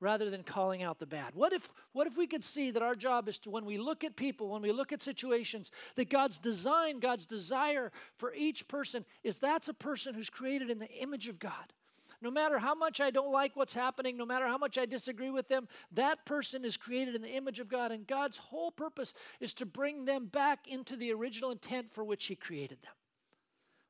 rather 0.00 0.28
than 0.28 0.42
calling 0.42 0.82
out 0.82 0.98
the 0.98 1.06
bad? 1.06 1.34
What 1.34 1.54
if, 1.54 1.72
what 1.92 2.06
if 2.06 2.18
we 2.18 2.26
could 2.26 2.44
see 2.44 2.70
that 2.72 2.82
our 2.82 2.94
job 2.94 3.26
is 3.26 3.38
to, 3.38 3.50
when 3.50 3.64
we 3.64 3.78
look 3.78 4.04
at 4.04 4.16
people, 4.16 4.50
when 4.50 4.60
we 4.60 4.70
look 4.70 4.92
at 4.92 5.00
situations, 5.00 5.70
that 5.94 6.10
God's 6.10 6.38
design, 6.38 7.00
God's 7.00 7.24
desire 7.24 7.90
for 8.18 8.34
each 8.34 8.68
person 8.68 9.06
is 9.22 9.38
that's 9.38 9.68
a 9.68 9.72
person 9.72 10.12
who's 10.12 10.28
created 10.28 10.68
in 10.68 10.78
the 10.78 10.92
image 10.92 11.26
of 11.28 11.38
God. 11.38 11.72
No 12.20 12.30
matter 12.30 12.58
how 12.58 12.74
much 12.74 13.00
I 13.00 13.10
don't 13.10 13.32
like 13.32 13.56
what's 13.56 13.74
happening, 13.74 14.16
no 14.16 14.26
matter 14.26 14.46
how 14.46 14.58
much 14.58 14.78
I 14.78 14.86
disagree 14.86 15.30
with 15.30 15.48
them, 15.48 15.68
that 15.92 16.24
person 16.24 16.64
is 16.64 16.76
created 16.76 17.14
in 17.14 17.22
the 17.22 17.34
image 17.34 17.60
of 17.60 17.68
God, 17.68 17.92
and 17.92 18.06
God's 18.06 18.38
whole 18.38 18.70
purpose 18.70 19.14
is 19.40 19.54
to 19.54 19.66
bring 19.66 20.04
them 20.04 20.26
back 20.26 20.66
into 20.66 20.96
the 20.96 21.12
original 21.12 21.50
intent 21.50 21.90
for 21.90 22.04
which 22.04 22.26
He 22.26 22.36
created 22.36 22.82
them. 22.82 22.92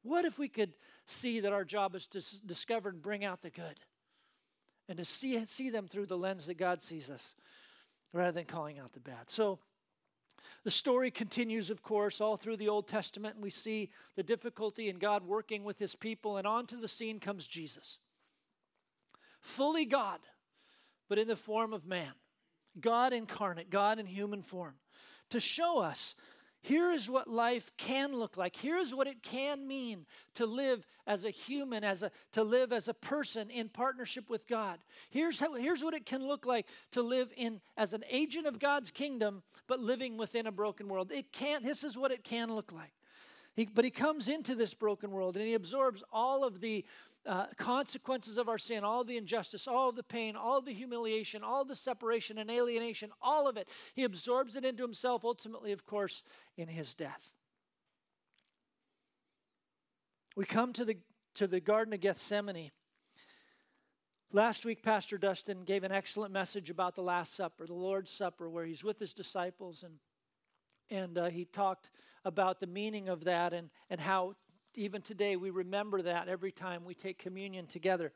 What 0.02 0.24
if 0.24 0.38
we 0.38 0.48
could 0.48 0.74
see 1.06 1.40
that 1.40 1.52
our 1.52 1.64
job 1.64 1.94
is 1.94 2.06
to 2.08 2.22
discover 2.46 2.90
and 2.90 3.02
bring 3.02 3.24
out 3.24 3.42
the 3.42 3.50
good 3.50 3.80
and 4.88 4.98
to 4.98 5.04
see, 5.04 5.44
see 5.46 5.70
them 5.70 5.88
through 5.88 6.06
the 6.06 6.18
lens 6.18 6.46
that 6.46 6.58
God 6.58 6.82
sees 6.82 7.08
us 7.08 7.34
rather 8.12 8.32
than 8.32 8.44
calling 8.44 8.78
out 8.78 8.92
the 8.92 9.00
bad? 9.00 9.30
So, 9.30 9.60
the 10.62 10.70
story 10.70 11.10
continues, 11.10 11.68
of 11.68 11.82
course, 11.82 12.20
all 12.20 12.36
through 12.36 12.56
the 12.56 12.68
Old 12.68 12.88
Testament, 12.88 13.34
and 13.34 13.44
we 13.44 13.50
see 13.50 13.90
the 14.16 14.22
difficulty 14.22 14.88
in 14.88 14.98
God 14.98 15.22
working 15.26 15.62
with 15.62 15.78
his 15.78 15.94
people, 15.94 16.38
and 16.38 16.46
onto 16.46 16.80
the 16.80 16.88
scene 16.88 17.20
comes 17.20 17.46
Jesus. 17.46 17.98
Fully 19.44 19.84
God, 19.84 20.18
but 21.08 21.18
in 21.18 21.28
the 21.28 21.36
form 21.36 21.72
of 21.72 21.86
man. 21.86 22.12
God 22.80 23.12
incarnate, 23.12 23.70
God 23.70 24.00
in 24.00 24.06
human 24.06 24.42
form, 24.42 24.74
to 25.30 25.38
show 25.38 25.78
us 25.78 26.16
here 26.64 26.90
is 26.90 27.10
what 27.10 27.28
life 27.28 27.70
can 27.76 28.14
look 28.14 28.38
like. 28.38 28.56
Here 28.56 28.78
is 28.78 28.94
what 28.94 29.06
it 29.06 29.22
can 29.22 29.68
mean 29.68 30.06
to 30.36 30.46
live 30.46 30.86
as 31.06 31.26
a 31.26 31.30
human, 31.30 31.84
as 31.84 32.02
a, 32.02 32.10
to 32.32 32.42
live 32.42 32.72
as 32.72 32.88
a 32.88 32.94
person 32.94 33.50
in 33.50 33.68
partnership 33.68 34.30
with 34.30 34.48
God. 34.48 34.78
Here's, 35.10 35.38
how, 35.38 35.52
here's 35.52 35.84
what 35.84 35.92
it 35.92 36.06
can 36.06 36.26
look 36.26 36.46
like 36.46 36.66
to 36.92 37.02
live 37.02 37.34
in 37.36 37.60
as 37.76 37.92
an 37.92 38.02
agent 38.10 38.46
of 38.46 38.58
God's 38.58 38.90
kingdom, 38.90 39.42
but 39.68 39.78
living 39.78 40.16
within 40.16 40.46
a 40.46 40.52
broken 40.52 40.88
world. 40.88 41.12
It 41.12 41.32
can't, 41.32 41.62
this 41.62 41.84
is 41.84 41.98
what 41.98 42.10
it 42.10 42.24
can 42.24 42.54
look 42.54 42.72
like. 42.72 42.94
He, 43.54 43.66
but 43.66 43.84
he 43.84 43.90
comes 43.90 44.26
into 44.26 44.54
this 44.54 44.72
broken 44.72 45.10
world 45.10 45.36
and 45.36 45.46
he 45.46 45.52
absorbs 45.52 46.02
all 46.10 46.44
of 46.44 46.62
the 46.62 46.86
uh, 47.26 47.46
consequences 47.56 48.38
of 48.38 48.48
our 48.48 48.58
sin, 48.58 48.84
all 48.84 49.04
the 49.04 49.16
injustice, 49.16 49.66
all 49.66 49.92
the 49.92 50.02
pain, 50.02 50.36
all 50.36 50.60
the 50.60 50.72
humiliation, 50.72 51.42
all 51.42 51.64
the 51.64 51.76
separation 51.76 52.38
and 52.38 52.50
alienation, 52.50 53.10
all 53.22 53.48
of 53.48 53.56
it. 53.56 53.68
He 53.94 54.04
absorbs 54.04 54.56
it 54.56 54.64
into 54.64 54.82
himself, 54.82 55.24
ultimately, 55.24 55.72
of 55.72 55.86
course, 55.86 56.22
in 56.56 56.68
his 56.68 56.94
death. 56.94 57.30
We 60.36 60.44
come 60.44 60.72
to 60.74 60.84
the, 60.84 60.98
to 61.36 61.46
the 61.46 61.60
Garden 61.60 61.94
of 61.94 62.00
Gethsemane. 62.00 62.70
Last 64.32 64.64
week, 64.64 64.82
Pastor 64.82 65.16
Dustin 65.16 65.62
gave 65.64 65.84
an 65.84 65.92
excellent 65.92 66.32
message 66.32 66.68
about 66.68 66.96
the 66.96 67.02
Last 67.02 67.34
Supper, 67.36 67.66
the 67.66 67.74
Lord's 67.74 68.10
Supper, 68.10 68.50
where 68.50 68.64
he's 68.64 68.82
with 68.82 68.98
his 68.98 69.12
disciples 69.12 69.82
and 69.82 69.94
and 70.90 71.18
uh, 71.18 71.26
he 71.26 71.44
talked 71.44 71.90
about 72.24 72.60
the 72.60 72.66
meaning 72.66 73.08
of 73.08 73.24
that 73.24 73.52
and, 73.52 73.70
and 73.90 74.00
how 74.00 74.34
even 74.76 75.02
today 75.02 75.36
we 75.36 75.50
remember 75.50 76.02
that 76.02 76.28
every 76.28 76.52
time 76.52 76.84
we 76.84 76.94
take 76.94 77.18
communion 77.18 77.66
together. 77.66 78.12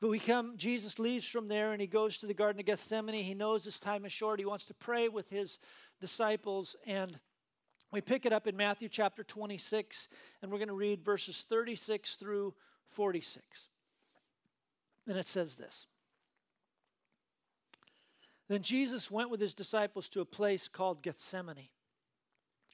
But 0.00 0.08
we 0.08 0.18
come, 0.18 0.54
Jesus 0.56 0.98
leaves 0.98 1.26
from 1.26 1.48
there 1.48 1.72
and 1.72 1.80
he 1.80 1.86
goes 1.86 2.18
to 2.18 2.26
the 2.26 2.34
Garden 2.34 2.60
of 2.60 2.66
Gethsemane. 2.66 3.24
He 3.24 3.34
knows 3.34 3.64
his 3.64 3.80
time 3.80 4.04
is 4.04 4.12
short. 4.12 4.38
He 4.38 4.44
wants 4.44 4.66
to 4.66 4.74
pray 4.74 5.08
with 5.08 5.30
his 5.30 5.58
disciples. 6.00 6.76
And 6.86 7.18
we 7.92 8.00
pick 8.00 8.26
it 8.26 8.32
up 8.32 8.46
in 8.46 8.56
Matthew 8.56 8.88
chapter 8.88 9.22
26, 9.22 10.08
and 10.42 10.50
we're 10.50 10.58
going 10.58 10.68
to 10.68 10.74
read 10.74 11.02
verses 11.02 11.46
36 11.48 12.16
through 12.16 12.54
46. 12.88 13.68
And 15.06 15.16
it 15.16 15.26
says 15.26 15.56
this 15.56 15.86
Then 18.48 18.60
Jesus 18.62 19.10
went 19.10 19.30
with 19.30 19.40
his 19.40 19.54
disciples 19.54 20.08
to 20.10 20.20
a 20.20 20.26
place 20.26 20.68
called 20.68 21.02
Gethsemane 21.02 21.68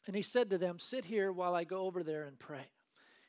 and 0.07 0.17
he 0.17 0.23
said 0.23 0.51
to 0.51 0.59
them, 0.59 0.79
Sit 0.79 1.05
here 1.05 1.33
while 1.33 1.55
I 1.55 1.65
go 1.65 1.83
over 1.83 2.03
there 2.03 2.25
and 2.25 2.39
pray. 2.39 2.67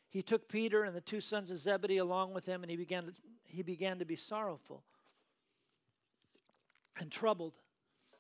He 0.10 0.22
took 0.22 0.48
Peter 0.48 0.84
and 0.84 0.96
the 0.96 1.02
two 1.02 1.22
sons 1.22 1.50
of 1.50 1.58
Zebedee 1.58 1.98
along 1.98 2.34
with 2.34 2.46
him, 2.46 2.64
and 2.64 2.70
he 2.70 2.78
began 2.78 3.06
to, 3.06 3.14
he 3.48 3.64
began 3.64 4.00
to 4.00 4.06
be 4.06 4.16
sorrowful 4.16 4.84
and 7.00 7.12
troubled. 7.12 7.58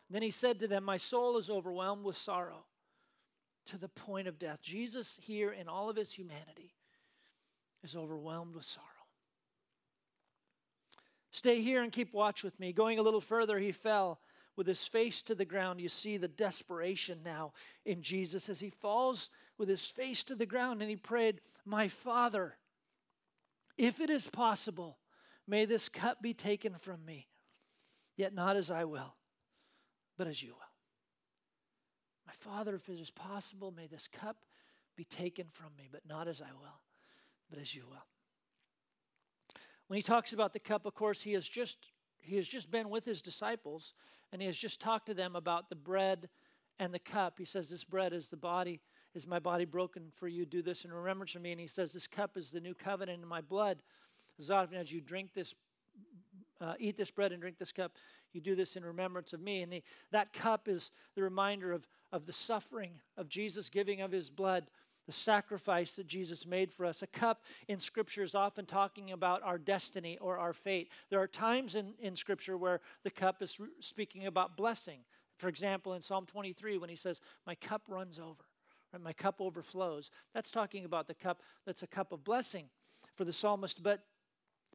Then 0.09 0.21
he 0.21 0.31
said 0.31 0.59
to 0.59 0.67
them, 0.67 0.83
My 0.83 0.97
soul 0.97 1.37
is 1.37 1.49
overwhelmed 1.49 2.03
with 2.03 2.15
sorrow 2.15 2.65
to 3.65 3.77
the 3.77 3.89
point 3.89 4.27
of 4.27 4.39
death. 4.39 4.61
Jesus, 4.61 5.17
here 5.21 5.51
in 5.51 5.67
all 5.67 5.89
of 5.89 5.95
his 5.95 6.13
humanity, 6.13 6.73
is 7.83 7.95
overwhelmed 7.95 8.55
with 8.55 8.65
sorrow. 8.65 8.87
Stay 11.31 11.61
here 11.61 11.81
and 11.81 11.91
keep 11.91 12.13
watch 12.13 12.43
with 12.43 12.59
me. 12.59 12.73
Going 12.73 12.99
a 12.99 13.01
little 13.01 13.21
further, 13.21 13.57
he 13.57 13.71
fell 13.71 14.19
with 14.55 14.67
his 14.67 14.85
face 14.85 15.23
to 15.23 15.35
the 15.35 15.45
ground. 15.45 15.81
You 15.81 15.89
see 15.89 16.17
the 16.17 16.27
desperation 16.27 17.19
now 17.23 17.53
in 17.85 18.01
Jesus 18.01 18.49
as 18.49 18.59
he 18.59 18.69
falls 18.69 19.29
with 19.57 19.69
his 19.69 19.85
face 19.85 20.23
to 20.25 20.35
the 20.35 20.45
ground 20.45 20.81
and 20.81 20.89
he 20.89 20.95
prayed, 20.95 21.41
My 21.65 21.87
Father, 21.87 22.55
if 23.77 23.99
it 23.99 24.09
is 24.09 24.27
possible, 24.27 24.97
may 25.47 25.65
this 25.65 25.89
cup 25.89 26.21
be 26.21 26.33
taken 26.33 26.75
from 26.75 27.03
me, 27.05 27.27
yet 28.15 28.33
not 28.33 28.55
as 28.55 28.69
I 28.69 28.85
will, 28.85 29.15
but 30.17 30.27
as 30.27 30.41
you 30.41 30.51
will. 30.51 30.59
My 32.27 32.33
Father, 32.33 32.75
if 32.75 32.89
it 32.89 32.99
is 32.99 33.11
possible, 33.11 33.71
may 33.71 33.87
this 33.87 34.07
cup 34.07 34.37
be 34.95 35.03
taken 35.03 35.47
from 35.49 35.75
me, 35.77 35.89
but 35.91 36.01
not 36.07 36.27
as 36.27 36.41
I 36.41 36.51
will, 36.59 36.81
but 37.49 37.59
as 37.59 37.73
you 37.73 37.83
will. 37.89 38.05
When 39.87 39.97
he 39.97 40.03
talks 40.03 40.33
about 40.33 40.53
the 40.53 40.59
cup, 40.59 40.85
of 40.85 40.93
course, 40.93 41.21
he 41.21 41.33
has 41.33 41.47
just 41.47 41.91
he 42.21 42.37
has 42.37 42.47
just 42.47 42.71
been 42.71 42.89
with 42.89 43.03
his 43.03 43.21
disciples 43.21 43.93
and 44.33 44.41
he 44.41 44.47
has 44.47 44.57
just 44.57 44.81
talked 44.81 45.05
to 45.05 45.13
them 45.13 45.35
about 45.35 45.69
the 45.69 45.75
bread 45.75 46.27
and 46.79 46.91
the 46.91 46.99
cup. 46.99 47.35
He 47.37 47.45
says, 47.45 47.69
This 47.69 47.83
bread 47.83 48.13
is 48.13 48.29
the 48.29 48.35
body, 48.35 48.81
is 49.13 49.27
my 49.27 49.37
body 49.37 49.63
broken 49.63 50.05
for 50.11 50.27
you. 50.27 50.43
Do 50.43 50.63
this 50.63 50.85
in 50.85 50.91
remembrance 50.91 51.35
of 51.35 51.43
me. 51.43 51.51
And 51.51 51.61
he 51.61 51.67
says, 51.67 51.93
This 51.93 52.07
cup 52.07 52.35
is 52.35 52.49
the 52.49 52.59
new 52.59 52.73
covenant 52.73 53.21
in 53.21 53.27
my 53.27 53.41
blood. 53.41 53.83
As 54.39 54.49
often 54.49 54.79
as 54.79 54.91
you 54.91 55.01
drink 55.01 55.33
this, 55.33 55.53
uh, 56.59 56.73
eat 56.79 56.97
this 56.97 57.11
bread 57.11 57.31
and 57.31 57.39
drink 57.39 57.59
this 57.59 57.71
cup, 57.71 57.91
you 58.31 58.41
do 58.41 58.55
this 58.55 58.75
in 58.75 58.83
remembrance 58.83 59.33
of 59.33 59.39
me. 59.39 59.61
And 59.61 59.71
he, 59.71 59.83
that 60.11 60.33
cup 60.33 60.67
is 60.67 60.89
the 61.13 61.21
reminder 61.21 61.71
of, 61.71 61.87
of 62.11 62.25
the 62.25 62.33
suffering 62.33 62.93
of 63.15 63.27
Jesus 63.27 63.69
giving 63.69 64.01
of 64.01 64.11
his 64.11 64.31
blood 64.31 64.65
the 65.05 65.11
sacrifice 65.11 65.95
that 65.95 66.07
Jesus 66.07 66.45
made 66.45 66.71
for 66.71 66.85
us. 66.85 67.01
A 67.01 67.07
cup 67.07 67.43
in 67.67 67.79
Scripture 67.79 68.23
is 68.23 68.35
often 68.35 68.65
talking 68.65 69.11
about 69.11 69.43
our 69.43 69.57
destiny 69.57 70.17
or 70.19 70.37
our 70.37 70.53
fate. 70.53 70.89
There 71.09 71.19
are 71.19 71.27
times 71.27 71.75
in, 71.75 71.93
in 71.99 72.15
Scripture 72.15 72.57
where 72.57 72.81
the 73.03 73.11
cup 73.11 73.41
is 73.41 73.59
speaking 73.79 74.25
about 74.25 74.55
blessing. 74.55 74.99
For 75.37 75.49
example, 75.49 75.93
in 75.93 76.01
Psalm 76.01 76.25
23, 76.25 76.77
when 76.77 76.89
he 76.89 76.95
says, 76.95 77.19
My 77.45 77.55
cup 77.55 77.83
runs 77.87 78.19
over, 78.19 78.45
right? 78.93 79.01
my 79.01 79.13
cup 79.13 79.35
overflows, 79.39 80.09
that's 80.33 80.51
talking 80.51 80.85
about 80.85 81.07
the 81.07 81.13
cup 81.13 81.41
that's 81.65 81.83
a 81.83 81.87
cup 81.87 82.11
of 82.11 82.23
blessing 82.23 82.65
for 83.15 83.25
the 83.25 83.33
psalmist. 83.33 83.83
But, 83.83 84.05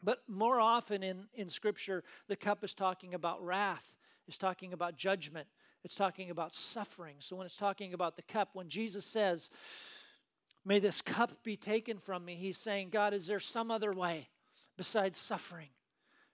but 0.02 0.22
more 0.28 0.60
often 0.60 1.02
in, 1.02 1.24
in 1.34 1.48
Scripture, 1.48 2.04
the 2.28 2.36
cup 2.36 2.64
is 2.64 2.74
talking 2.74 3.14
about 3.14 3.42
wrath, 3.42 3.96
is 4.26 4.36
talking 4.36 4.72
about 4.72 4.96
judgment, 4.96 5.48
it's 5.84 5.94
talking 5.94 6.30
about 6.30 6.54
suffering. 6.54 7.16
So 7.20 7.36
when 7.36 7.46
it's 7.46 7.56
talking 7.56 7.94
about 7.94 8.16
the 8.16 8.22
cup, 8.22 8.50
when 8.52 8.68
Jesus 8.68 9.06
says, 9.06 9.48
May 10.68 10.80
this 10.80 11.00
cup 11.00 11.42
be 11.42 11.56
taken 11.56 11.96
from 11.96 12.26
me. 12.26 12.34
He's 12.34 12.58
saying, 12.58 12.90
God, 12.90 13.14
is 13.14 13.26
there 13.26 13.40
some 13.40 13.70
other 13.70 13.90
way 13.90 14.28
besides 14.76 15.16
suffering? 15.16 15.70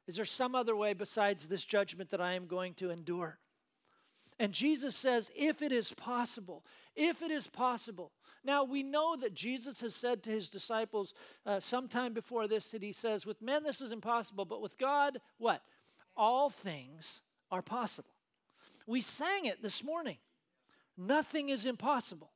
Is 0.08 0.16
there 0.16 0.24
some 0.24 0.56
other 0.56 0.74
way 0.74 0.92
besides 0.92 1.46
this 1.46 1.64
judgment 1.64 2.10
that 2.10 2.20
I 2.20 2.32
am 2.32 2.48
going 2.48 2.74
to 2.74 2.90
endure? 2.90 3.38
And 4.40 4.52
Jesus 4.52 4.96
says, 4.96 5.30
if 5.36 5.62
it 5.62 5.70
is 5.70 5.94
possible, 5.94 6.64
if 6.96 7.22
it 7.22 7.30
is 7.30 7.46
possible. 7.46 8.10
Now, 8.42 8.64
we 8.64 8.82
know 8.82 9.14
that 9.14 9.34
Jesus 9.34 9.80
has 9.82 9.94
said 9.94 10.24
to 10.24 10.30
his 10.30 10.50
disciples 10.50 11.14
uh, 11.46 11.60
sometime 11.60 12.12
before 12.12 12.48
this 12.48 12.72
that 12.72 12.82
he 12.82 12.90
says, 12.90 13.24
with 13.24 13.40
men 13.40 13.62
this 13.62 13.80
is 13.80 13.92
impossible, 13.92 14.46
but 14.46 14.60
with 14.60 14.76
God, 14.78 15.18
what? 15.38 15.62
All 16.16 16.50
things 16.50 17.22
are 17.52 17.62
possible. 17.62 18.16
We 18.84 19.00
sang 19.00 19.44
it 19.44 19.62
this 19.62 19.84
morning. 19.84 20.18
Nothing 20.98 21.50
is 21.50 21.66
impossible. 21.66 22.32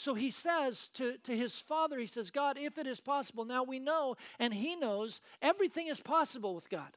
So 0.00 0.14
he 0.14 0.30
says 0.30 0.88
to, 0.94 1.18
to 1.24 1.36
his 1.36 1.58
father, 1.58 1.98
he 1.98 2.06
says, 2.06 2.30
God, 2.30 2.56
if 2.58 2.78
it 2.78 2.86
is 2.86 3.00
possible, 3.00 3.44
now 3.44 3.62
we 3.62 3.78
know, 3.78 4.16
and 4.38 4.54
he 4.54 4.74
knows 4.74 5.20
everything 5.42 5.88
is 5.88 6.00
possible 6.00 6.54
with 6.54 6.70
God. 6.70 6.96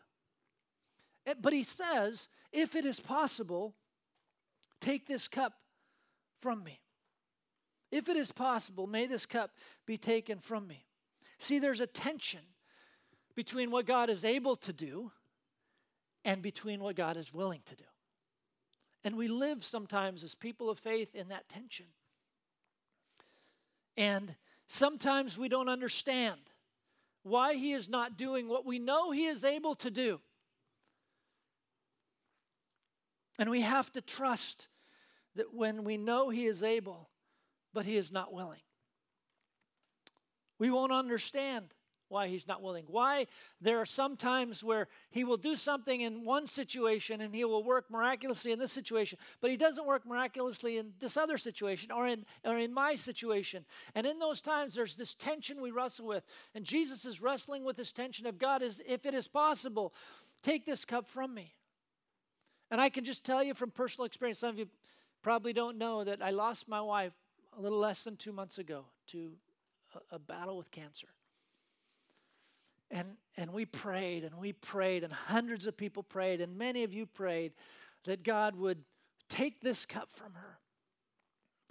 Eh, 1.27 1.33
but 1.37 1.51
he 1.51 1.63
says, 1.63 2.29
if 2.53 2.77
it 2.77 2.85
is 2.85 3.01
possible, 3.01 3.75
take 4.79 5.05
this 5.05 5.27
cup 5.27 5.51
from 6.39 6.63
me. 6.63 6.79
If 7.91 8.07
it 8.07 8.15
is 8.15 8.31
possible, 8.31 8.87
may 8.87 9.05
this 9.05 9.25
cup 9.25 9.51
be 9.85 9.97
taken 9.97 10.39
from 10.39 10.65
me. 10.65 10.85
See, 11.39 11.59
there's 11.59 11.81
a 11.81 11.87
tension 11.87 12.45
between 13.35 13.69
what 13.69 13.85
God 13.85 14.09
is 14.09 14.23
able 14.23 14.55
to 14.55 14.71
do 14.71 15.11
and 16.23 16.41
between 16.41 16.79
what 16.79 16.95
God 16.95 17.17
is 17.17 17.33
willing 17.33 17.63
to 17.65 17.75
do. 17.75 17.83
And 19.03 19.17
we 19.17 19.27
live 19.27 19.61
sometimes 19.61 20.23
as 20.23 20.35
people 20.35 20.69
of 20.69 20.79
faith 20.79 21.13
in 21.13 21.27
that 21.27 21.49
tension. 21.49 21.87
And 23.95 24.35
sometimes 24.67 25.37
we 25.37 25.49
don't 25.49 25.69
understand 25.69 26.39
why 27.23 27.55
He 27.55 27.73
is 27.73 27.89
not 27.89 28.17
doing 28.17 28.47
what 28.47 28.65
we 28.65 28.79
know 28.79 29.11
He 29.11 29.25
is 29.25 29.43
able 29.43 29.75
to 29.75 29.91
do. 29.91 30.21
And 33.39 33.49
we 33.49 33.61
have 33.61 33.91
to 33.93 34.01
trust 34.01 34.67
that 35.35 35.53
when 35.53 35.83
we 35.83 35.97
know 35.97 36.29
He 36.29 36.45
is 36.45 36.63
able, 36.63 37.09
but 37.73 37.85
He 37.85 37.97
is 37.97 38.11
not 38.11 38.33
willing, 38.33 38.61
we 40.59 40.69
won't 40.69 40.91
understand 40.91 41.73
why 42.13 42.27
he's 42.27 42.47
not 42.47 42.61
willing. 42.61 42.85
Why 42.87 43.25
there 43.59 43.79
are 43.79 43.85
some 43.85 44.15
times 44.15 44.63
where 44.63 44.87
he 45.09 45.23
will 45.23 45.37
do 45.37 45.55
something 45.55 46.01
in 46.01 46.23
one 46.23 46.45
situation 46.45 47.19
and 47.19 47.33
he 47.33 47.43
will 47.43 47.63
work 47.63 47.89
miraculously 47.89 48.51
in 48.51 48.59
this 48.59 48.71
situation, 48.71 49.17
but 49.41 49.49
he 49.49 49.57
doesn't 49.57 49.87
work 49.87 50.05
miraculously 50.05 50.77
in 50.77 50.93
this 50.99 51.17
other 51.17 51.37
situation 51.39 51.91
or 51.91 52.07
in, 52.07 52.23
or 52.45 52.57
in 52.57 52.71
my 52.71 52.93
situation. 52.93 53.65
And 53.95 54.05
in 54.05 54.19
those 54.19 54.41
times, 54.41 54.75
there's 54.75 54.95
this 54.95 55.15
tension 55.15 55.59
we 55.59 55.71
wrestle 55.71 56.05
with. 56.05 56.23
And 56.53 56.63
Jesus 56.63 57.03
is 57.03 57.19
wrestling 57.19 57.63
with 57.63 57.77
this 57.77 57.91
tension 57.91 58.27
of 58.27 58.37
God 58.37 58.61
is, 58.61 58.81
if 58.87 59.07
it 59.07 59.15
is 59.15 59.27
possible, 59.27 59.93
take 60.43 60.65
this 60.65 60.85
cup 60.85 61.07
from 61.07 61.33
me. 61.33 61.55
And 62.69 62.79
I 62.79 62.89
can 62.89 63.03
just 63.03 63.25
tell 63.25 63.43
you 63.43 63.55
from 63.55 63.71
personal 63.71 64.05
experience, 64.05 64.39
some 64.39 64.49
of 64.51 64.59
you 64.59 64.67
probably 65.23 65.53
don't 65.53 65.77
know 65.77 66.03
that 66.03 66.21
I 66.21 66.29
lost 66.29 66.67
my 66.67 66.81
wife 66.81 67.13
a 67.57 67.61
little 67.61 67.79
less 67.79 68.03
than 68.03 68.17
two 68.17 68.31
months 68.31 68.59
ago 68.59 68.85
to 69.07 69.33
a, 69.95 70.15
a 70.15 70.19
battle 70.19 70.57
with 70.57 70.69
cancer. 70.69 71.07
And, 72.93 73.17
and 73.35 73.51
we 73.51 73.65
prayed 73.65 74.23
and 74.23 74.35
we 74.37 74.53
prayed, 74.53 75.03
and 75.03 75.11
hundreds 75.11 75.65
of 75.65 75.75
people 75.75 76.03
prayed, 76.03 76.39
and 76.39 76.55
many 76.57 76.83
of 76.83 76.93
you 76.93 77.07
prayed 77.07 77.53
that 78.05 78.23
God 78.23 78.55
would 78.55 78.83
take 79.29 79.61
this 79.61 79.87
cup 79.87 80.11
from 80.11 80.33
her, 80.35 80.59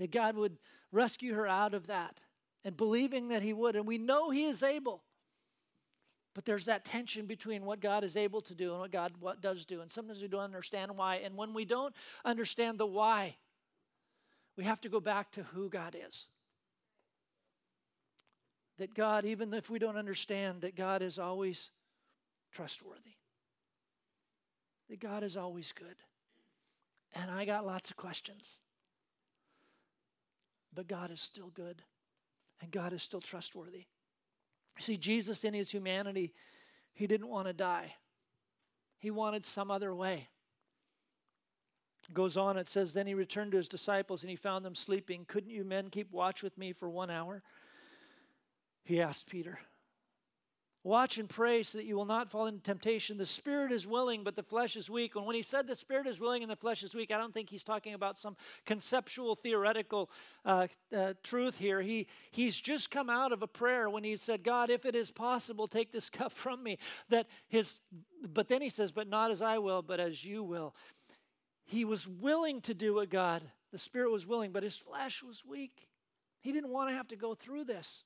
that 0.01 0.11
God 0.11 0.37
would 0.37 0.59
rescue 0.91 1.35
her 1.35 1.47
out 1.47 1.75
of 1.75 1.87
that, 1.87 2.19
and 2.65 2.77
believing 2.77 3.29
that 3.29 3.43
He 3.43 3.53
would. 3.53 3.77
And 3.77 3.87
we 3.87 3.99
know 3.99 4.31
He 4.31 4.47
is 4.47 4.65
able. 4.65 5.05
But 6.35 6.45
there's 6.45 6.65
that 6.65 6.85
tension 6.85 7.27
between 7.27 7.65
what 7.65 7.79
God 7.79 8.03
is 8.03 8.17
able 8.17 8.41
to 8.41 8.55
do 8.55 8.73
and 8.73 8.81
what 8.81 8.91
God 8.91 9.13
what 9.21 9.41
does 9.41 9.65
do. 9.65 9.81
And 9.81 9.91
sometimes 9.91 10.23
we 10.23 10.29
don't 10.29 10.41
understand 10.41 10.97
why. 10.97 11.17
And 11.17 11.37
when 11.37 11.55
we 11.55 11.65
don't 11.65 11.95
understand 12.25 12.79
the 12.79 12.87
why, 12.87 13.37
we 14.57 14.65
have 14.65 14.81
to 14.81 14.89
go 14.89 14.99
back 14.99 15.31
to 15.33 15.43
who 15.45 15.69
God 15.69 15.95
is 16.07 16.27
that 18.83 18.95
God, 18.95 19.25
even 19.25 19.55
if 19.55 19.71
we 19.71 19.79
don't 19.79 19.97
understand, 19.97 20.63
that 20.63 20.75
God 20.75 21.03
is 21.03 21.17
always 21.17 21.71
trustworthy, 22.51 23.15
that 24.91 24.99
God 24.99 25.23
is 25.23 25.37
always 25.37 25.71
good. 25.71 25.95
And 27.15 27.31
I 27.31 27.45
got 27.45 27.65
lots 27.65 27.93
of 27.93 27.97
questions. 27.97 28.59
But 30.75 30.89
God 30.89 31.13
is 31.13 31.21
still 31.21 31.53
good, 31.55 31.81
and 32.61 32.73
God 32.73 32.93
is 32.93 33.05
still 33.05 33.21
trustworthy. 33.21 33.85
See, 34.81 34.97
Jesus 34.97 35.45
in 35.45 35.55
his 35.55 35.71
humanity, 35.71 36.33
he 36.93 37.07
didn't 37.07 37.29
want 37.29 37.47
to 37.47 37.53
die, 37.53 37.95
he 38.99 39.13
wanted 39.13 39.45
some 39.45 39.71
other 39.71 39.95
way. 39.95 40.27
Goes 42.13 42.37
on, 42.37 42.57
it 42.57 42.67
says, 42.67 42.95
Then 42.95 43.07
he 43.07 43.15
returned 43.15 43.53
to 43.53 43.59
his 43.59 43.69
disciples 43.69 44.25
and 44.25 44.31
he 44.31 44.35
found 44.35 44.65
them 44.65 44.75
sleeping. 44.75 45.25
Couldn't 45.29 45.51
you 45.51 45.63
men 45.63 45.89
keep 45.89 46.11
watch 46.11 46.43
with 46.43 46.59
me 46.59 46.73
for 46.73 46.91
one 46.91 47.11
hour? 47.11 47.45
He 48.85 49.01
asked 49.01 49.29
Peter. 49.29 49.59
Watch 50.85 51.17
and 51.17 51.29
pray 51.29 51.63
so 51.63 51.79
that 51.79 51.85
you 51.85 51.95
will 51.95 52.05
not 52.05 52.29
fall 52.29 52.47
into 52.47 52.61
temptation. 52.61 53.17
The 53.17 53.25
spirit 53.25 53.71
is 53.71 53.87
willing, 53.87 54.25
but 54.25 54.35
the 54.35 54.43
flesh 54.43 54.75
is 54.75 54.91
weak. 54.91 55.15
And 55.15 55.25
when 55.25 55.37
he 55.37 55.43
said 55.43 55.69
the 55.69 55.77
spirit 55.77 56.09
is 56.09 56.19
willing 56.19 56.43
and 56.43 56.51
the 56.51 56.57
flesh 56.57 56.83
is 56.83 56.93
weak, 56.93 57.13
I 57.13 57.19
don't 57.19 57.33
think 57.33 57.51
he's 57.51 57.63
talking 57.63 57.95
about 57.95 58.19
some 58.19 58.37
conceptual, 58.67 59.37
theoretical 59.37 60.11
uh, 60.45 60.67
uh, 60.97 61.13
truth 61.23 61.57
here. 61.59 61.83
He, 61.83 62.09
he's 62.33 62.61
just 62.61 62.91
come 62.91 63.09
out 63.09 63.31
of 63.31 63.43
a 63.43 63.47
prayer 63.47 63.89
when 63.89 64.03
he 64.03 64.17
said, 64.17 64.43
God, 64.43 64.71
if 64.71 64.85
it 64.85 64.97
is 64.97 65.13
possible, 65.13 65.69
take 65.69 65.93
this 65.93 66.11
cup 66.11 66.33
from 66.33 66.65
me. 66.65 66.79
That 67.11 67.29
his, 67.49 67.81
but 68.21 68.49
then 68.49 68.61
he 68.61 68.69
says, 68.69 68.91
but 68.91 69.09
not 69.09 69.31
as 69.31 69.41
I 69.41 69.59
will, 69.59 69.83
but 69.83 70.01
as 70.01 70.25
you 70.25 70.43
will. 70.43 70.75
He 71.65 71.85
was 71.85 72.09
willing 72.09 72.61
to 72.63 72.75
do 72.75 72.95
what 72.95 73.09
God, 73.09 73.41
the 73.71 73.79
spirit 73.79 74.11
was 74.11 74.27
willing, 74.27 74.51
but 74.51 74.65
his 74.65 74.77
flesh 74.77 75.23
was 75.23 75.45
weak. 75.45 75.87
He 76.41 76.51
didn't 76.51 76.71
want 76.71 76.91
to 76.91 76.97
have 76.97 77.07
to 77.09 77.17
go 77.17 77.35
through 77.35 77.65
this. 77.65 78.03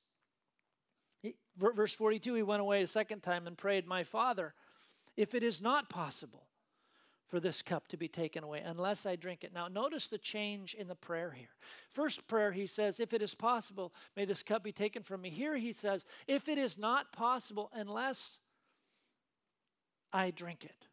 Verse 1.57 1.93
42 1.93 2.35
He 2.35 2.43
went 2.43 2.61
away 2.61 2.81
a 2.81 2.87
second 2.87 3.21
time 3.21 3.47
and 3.47 3.57
prayed, 3.57 3.87
My 3.87 4.03
Father, 4.03 4.53
if 5.15 5.33
it 5.33 5.43
is 5.43 5.61
not 5.61 5.89
possible 5.89 6.43
for 7.27 7.39
this 7.39 7.61
cup 7.61 7.87
to 7.89 7.97
be 7.97 8.07
taken 8.07 8.43
away 8.43 8.61
unless 8.63 9.05
I 9.05 9.15
drink 9.15 9.43
it. 9.43 9.53
Now, 9.53 9.67
notice 9.67 10.07
the 10.07 10.17
change 10.17 10.73
in 10.73 10.87
the 10.87 10.95
prayer 10.95 11.31
here. 11.31 11.49
First 11.89 12.27
prayer, 12.27 12.51
he 12.53 12.65
says, 12.65 12.99
If 12.99 13.13
it 13.13 13.21
is 13.21 13.35
possible, 13.35 13.93
may 14.15 14.25
this 14.25 14.43
cup 14.43 14.63
be 14.63 14.71
taken 14.71 15.03
from 15.03 15.21
me. 15.21 15.29
Here 15.29 15.57
he 15.57 15.73
says, 15.73 16.05
If 16.27 16.47
it 16.47 16.57
is 16.57 16.77
not 16.77 17.11
possible 17.11 17.69
unless 17.73 18.39
I 20.13 20.31
drink 20.31 20.63
it. 20.63 20.87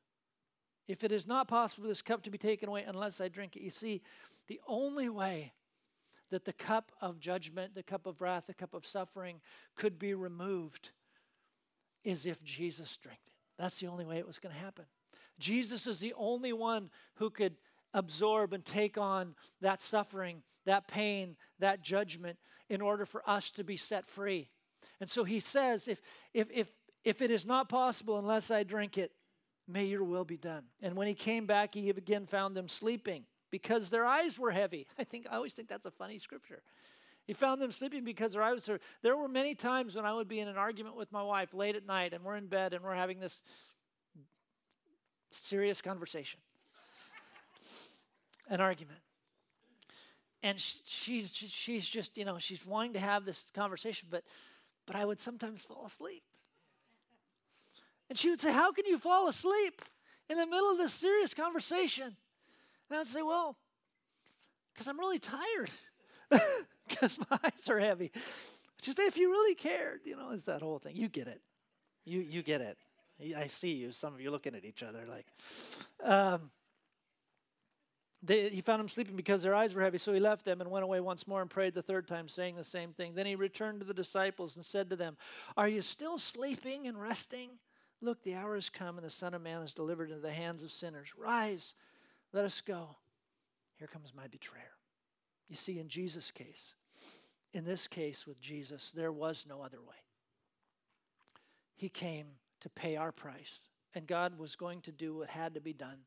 If 0.88 1.04
it 1.04 1.12
is 1.12 1.26
not 1.26 1.48
possible 1.48 1.84
for 1.84 1.88
this 1.88 2.02
cup 2.02 2.22
to 2.24 2.30
be 2.30 2.38
taken 2.38 2.68
away 2.68 2.84
unless 2.86 3.20
I 3.20 3.28
drink 3.28 3.56
it. 3.56 3.62
You 3.62 3.70
see, 3.70 4.02
the 4.48 4.60
only 4.66 5.08
way 5.08 5.52
that 6.34 6.44
the 6.44 6.52
cup 6.52 6.90
of 7.00 7.20
judgment, 7.20 7.76
the 7.76 7.82
cup 7.84 8.06
of 8.06 8.20
wrath, 8.20 8.48
the 8.48 8.54
cup 8.54 8.74
of 8.74 8.84
suffering 8.84 9.40
could 9.76 10.00
be 10.00 10.14
removed 10.14 10.90
is 12.02 12.26
if 12.26 12.42
Jesus 12.42 12.96
drank 12.96 13.20
it. 13.24 13.32
That's 13.56 13.78
the 13.78 13.86
only 13.86 14.04
way 14.04 14.18
it 14.18 14.26
was 14.26 14.40
going 14.40 14.52
to 14.52 14.60
happen. 14.60 14.86
Jesus 15.38 15.86
is 15.86 16.00
the 16.00 16.12
only 16.16 16.52
one 16.52 16.90
who 17.18 17.30
could 17.30 17.54
absorb 17.92 18.52
and 18.52 18.64
take 18.64 18.98
on 18.98 19.36
that 19.60 19.80
suffering, 19.80 20.42
that 20.66 20.88
pain, 20.88 21.36
that 21.60 21.82
judgment 21.82 22.36
in 22.68 22.80
order 22.80 23.06
for 23.06 23.22
us 23.30 23.52
to 23.52 23.62
be 23.62 23.76
set 23.76 24.04
free. 24.04 24.48
And 24.98 25.08
so 25.08 25.22
he 25.22 25.38
says, 25.38 25.86
if, 25.86 26.02
if, 26.32 26.48
if, 26.52 26.72
if 27.04 27.22
it 27.22 27.30
is 27.30 27.46
not 27.46 27.68
possible 27.68 28.18
unless 28.18 28.50
I 28.50 28.64
drink 28.64 28.98
it, 28.98 29.12
may 29.68 29.84
your 29.84 30.02
will 30.02 30.24
be 30.24 30.36
done. 30.36 30.64
And 30.82 30.96
when 30.96 31.06
he 31.06 31.14
came 31.14 31.46
back, 31.46 31.74
he 31.74 31.90
again 31.90 32.26
found 32.26 32.56
them 32.56 32.66
sleeping 32.66 33.24
because 33.54 33.88
their 33.88 34.04
eyes 34.04 34.36
were 34.36 34.50
heavy. 34.50 34.84
I 34.98 35.04
think 35.04 35.28
I 35.30 35.36
always 35.36 35.54
think 35.54 35.68
that's 35.68 35.86
a 35.86 35.90
funny 35.92 36.18
scripture. 36.18 36.60
He 37.24 37.32
found 37.32 37.62
them 37.62 37.70
sleeping 37.70 38.02
because 38.02 38.32
their 38.32 38.42
eyes 38.42 38.68
were. 38.68 38.80
There 39.02 39.16
were 39.16 39.28
many 39.28 39.54
times 39.54 39.94
when 39.94 40.04
I 40.04 40.12
would 40.12 40.26
be 40.26 40.40
in 40.40 40.48
an 40.48 40.56
argument 40.56 40.96
with 40.96 41.12
my 41.12 41.22
wife 41.22 41.54
late 41.54 41.76
at 41.76 41.86
night, 41.86 42.12
and 42.12 42.24
we're 42.24 42.34
in 42.34 42.48
bed 42.48 42.74
and 42.74 42.82
we're 42.82 42.96
having 42.96 43.20
this 43.20 43.42
serious 45.30 45.80
conversation, 45.80 46.40
an 48.48 48.60
argument, 48.60 48.98
and 50.42 50.58
she's 50.58 51.32
she's 51.36 51.88
just 51.88 52.18
you 52.18 52.24
know 52.24 52.38
she's 52.38 52.66
wanting 52.66 52.94
to 52.94 53.00
have 53.00 53.24
this 53.24 53.52
conversation, 53.54 54.08
but 54.10 54.24
but 54.84 54.96
I 54.96 55.04
would 55.04 55.20
sometimes 55.20 55.62
fall 55.62 55.86
asleep, 55.86 56.24
and 58.08 58.18
she 58.18 58.30
would 58.30 58.40
say, 58.40 58.52
"How 58.52 58.72
can 58.72 58.84
you 58.84 58.98
fall 58.98 59.28
asleep 59.28 59.80
in 60.28 60.38
the 60.38 60.46
middle 60.46 60.72
of 60.72 60.78
this 60.78 60.92
serious 60.92 61.34
conversation?" 61.34 62.16
And 62.90 63.00
I'd 63.00 63.06
say, 63.06 63.22
well, 63.22 63.56
because 64.72 64.88
I'm 64.88 64.98
really 64.98 65.18
tired, 65.18 65.70
because 66.88 67.18
my 67.30 67.38
eyes 67.44 67.68
are 67.68 67.78
heavy. 67.78 68.10
Just 68.80 68.98
if 68.98 69.16
you 69.16 69.30
really 69.30 69.54
cared, 69.54 70.00
you 70.04 70.16
know, 70.16 70.30
is 70.30 70.44
that 70.44 70.62
whole 70.62 70.78
thing. 70.78 70.96
You 70.96 71.08
get 71.08 71.26
it. 71.28 71.40
You, 72.04 72.20
you 72.20 72.42
get 72.42 72.60
it. 72.60 72.76
I 73.36 73.46
see 73.46 73.74
you. 73.74 73.92
Some 73.92 74.12
of 74.12 74.20
you 74.20 74.30
looking 74.30 74.54
at 74.54 74.64
each 74.64 74.82
other 74.82 75.04
like. 75.08 75.26
Um, 76.02 76.50
they, 78.24 78.48
he 78.48 78.62
found 78.62 78.80
them 78.80 78.88
sleeping 78.88 79.16
because 79.16 79.42
their 79.42 79.54
eyes 79.54 79.74
were 79.74 79.82
heavy, 79.82 79.98
so 79.98 80.12
he 80.12 80.20
left 80.20 80.46
them 80.46 80.62
and 80.62 80.70
went 80.70 80.84
away 80.84 80.98
once 81.00 81.26
more 81.26 81.42
and 81.42 81.50
prayed 81.50 81.74
the 81.74 81.82
third 81.82 82.08
time, 82.08 82.26
saying 82.26 82.56
the 82.56 82.64
same 82.64 82.92
thing. 82.92 83.14
Then 83.14 83.26
he 83.26 83.34
returned 83.34 83.80
to 83.80 83.86
the 83.86 83.92
disciples 83.92 84.56
and 84.56 84.64
said 84.64 84.88
to 84.90 84.96
them, 84.96 85.18
Are 85.58 85.68
you 85.68 85.82
still 85.82 86.16
sleeping 86.16 86.86
and 86.86 87.00
resting? 87.00 87.50
Look, 88.00 88.22
the 88.22 88.34
hour 88.34 88.54
has 88.54 88.70
come, 88.70 88.96
and 88.96 89.04
the 89.04 89.10
Son 89.10 89.34
of 89.34 89.42
Man 89.42 89.62
is 89.62 89.74
delivered 89.74 90.10
into 90.10 90.22
the 90.22 90.32
hands 90.32 90.62
of 90.62 90.72
sinners. 90.72 91.10
Rise, 91.18 91.74
let 92.34 92.44
us 92.44 92.60
go. 92.60 92.96
Here 93.78 93.86
comes 93.86 94.12
my 94.14 94.26
betrayer. 94.26 94.72
You 95.48 95.56
see, 95.56 95.78
in 95.78 95.88
Jesus' 95.88 96.30
case, 96.32 96.74
in 97.52 97.64
this 97.64 97.86
case 97.86 98.26
with 98.26 98.40
Jesus, 98.40 98.90
there 98.94 99.12
was 99.12 99.46
no 99.48 99.62
other 99.62 99.80
way. 99.80 99.94
He 101.76 101.88
came 101.88 102.26
to 102.60 102.68
pay 102.68 102.96
our 102.96 103.12
price, 103.12 103.68
and 103.94 104.06
God 104.06 104.38
was 104.38 104.56
going 104.56 104.80
to 104.82 104.92
do 104.92 105.14
what 105.16 105.28
had 105.28 105.54
to 105.54 105.60
be 105.60 105.72
done 105.72 105.98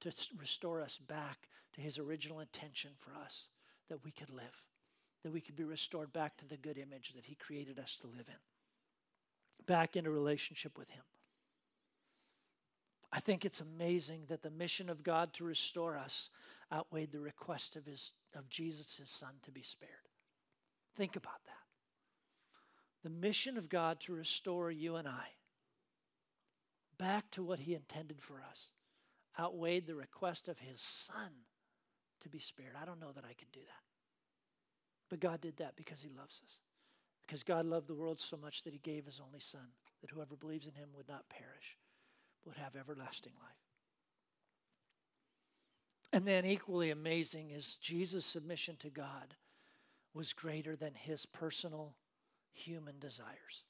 to 0.00 0.12
restore 0.38 0.82
us 0.82 0.98
back 0.98 1.48
to 1.74 1.80
his 1.80 1.98
original 1.98 2.40
intention 2.40 2.90
for 2.98 3.12
us, 3.22 3.48
that 3.88 4.04
we 4.04 4.10
could 4.10 4.30
live, 4.30 4.66
that 5.22 5.32
we 5.32 5.40
could 5.40 5.56
be 5.56 5.64
restored 5.64 6.12
back 6.12 6.36
to 6.36 6.46
the 6.46 6.56
good 6.56 6.78
image 6.78 7.12
that 7.14 7.24
he 7.24 7.34
created 7.34 7.78
us 7.78 7.96
to 7.96 8.06
live 8.06 8.28
in, 8.28 9.64
back 9.66 9.96
into 9.96 10.10
relationship 10.10 10.76
with 10.76 10.90
him. 10.90 11.04
I 13.12 13.20
think 13.20 13.44
it's 13.44 13.60
amazing 13.60 14.22
that 14.28 14.42
the 14.42 14.50
mission 14.50 14.88
of 14.88 15.02
God 15.02 15.32
to 15.34 15.44
restore 15.44 15.96
us 15.96 16.30
outweighed 16.72 17.10
the 17.10 17.20
request 17.20 17.74
of, 17.74 17.84
his, 17.84 18.12
of 18.36 18.48
Jesus, 18.48 18.96
his 18.96 19.10
son, 19.10 19.30
to 19.42 19.50
be 19.50 19.62
spared. 19.62 19.90
Think 20.96 21.16
about 21.16 21.44
that. 21.46 21.52
The 23.02 23.10
mission 23.10 23.56
of 23.56 23.68
God 23.68 24.00
to 24.00 24.12
restore 24.12 24.70
you 24.70 24.96
and 24.96 25.08
I 25.08 25.26
back 26.98 27.30
to 27.30 27.42
what 27.42 27.60
he 27.60 27.74
intended 27.74 28.20
for 28.20 28.42
us 28.48 28.72
outweighed 29.38 29.86
the 29.86 29.94
request 29.94 30.48
of 30.48 30.58
his 30.58 30.80
son 30.80 31.30
to 32.20 32.28
be 32.28 32.38
spared. 32.38 32.74
I 32.80 32.84
don't 32.84 33.00
know 33.00 33.12
that 33.12 33.24
I 33.24 33.32
could 33.32 33.50
do 33.52 33.60
that. 33.60 33.84
But 35.08 35.20
God 35.20 35.40
did 35.40 35.56
that 35.56 35.76
because 35.76 36.02
he 36.02 36.10
loves 36.10 36.40
us. 36.44 36.60
Because 37.22 37.42
God 37.42 37.64
loved 37.64 37.88
the 37.88 37.94
world 37.94 38.20
so 38.20 38.36
much 38.36 38.62
that 38.64 38.72
he 38.72 38.78
gave 38.78 39.06
his 39.06 39.20
only 39.24 39.40
son, 39.40 39.68
that 40.00 40.10
whoever 40.10 40.36
believes 40.36 40.66
in 40.66 40.74
him 40.74 40.90
would 40.94 41.08
not 41.08 41.28
perish, 41.30 41.78
would 42.44 42.56
have 42.56 42.76
everlasting 42.76 43.32
life. 43.40 43.50
And 46.12 46.26
then, 46.26 46.44
equally 46.44 46.90
amazing 46.90 47.50
is 47.50 47.78
Jesus' 47.78 48.26
submission 48.26 48.76
to 48.80 48.90
God 48.90 49.36
was 50.12 50.32
greater 50.32 50.74
than 50.74 50.94
his 50.94 51.24
personal 51.24 51.94
human 52.52 52.98
desires 52.98 53.64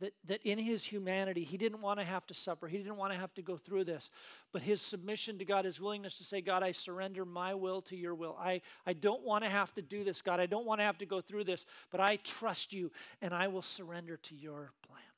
that, 0.00 0.12
that 0.26 0.40
in 0.42 0.58
his 0.58 0.84
humanity, 0.84 1.44
he 1.44 1.56
didn't 1.56 1.80
want 1.80 1.98
to 2.00 2.04
have 2.04 2.26
to 2.26 2.34
suffer. 2.34 2.66
He 2.66 2.78
didn't 2.78 2.96
want 2.96 3.12
to 3.12 3.18
have 3.18 3.32
to 3.34 3.42
go 3.42 3.56
through 3.56 3.84
this. 3.84 4.10
But 4.52 4.62
his 4.62 4.82
submission 4.82 5.38
to 5.38 5.44
God, 5.44 5.64
his 5.64 5.80
willingness 5.80 6.18
to 6.18 6.24
say, 6.24 6.40
God, 6.40 6.62
I 6.62 6.72
surrender 6.72 7.24
my 7.24 7.54
will 7.54 7.80
to 7.82 7.96
your 7.96 8.14
will. 8.14 8.36
I, 8.38 8.60
I 8.86 8.92
don't 8.92 9.22
want 9.22 9.44
to 9.44 9.50
have 9.50 9.72
to 9.74 9.82
do 9.82 10.04
this, 10.04 10.20
God. 10.20 10.40
I 10.40 10.46
don't 10.46 10.66
want 10.66 10.80
to 10.80 10.84
have 10.84 10.98
to 10.98 11.06
go 11.06 11.20
through 11.20 11.44
this, 11.44 11.64
but 11.90 12.00
I 12.00 12.16
trust 12.16 12.72
you 12.72 12.90
and 13.22 13.32
I 13.32 13.48
will 13.48 13.62
surrender 13.62 14.16
to 14.16 14.34
your 14.34 14.72
plan. 14.86 15.13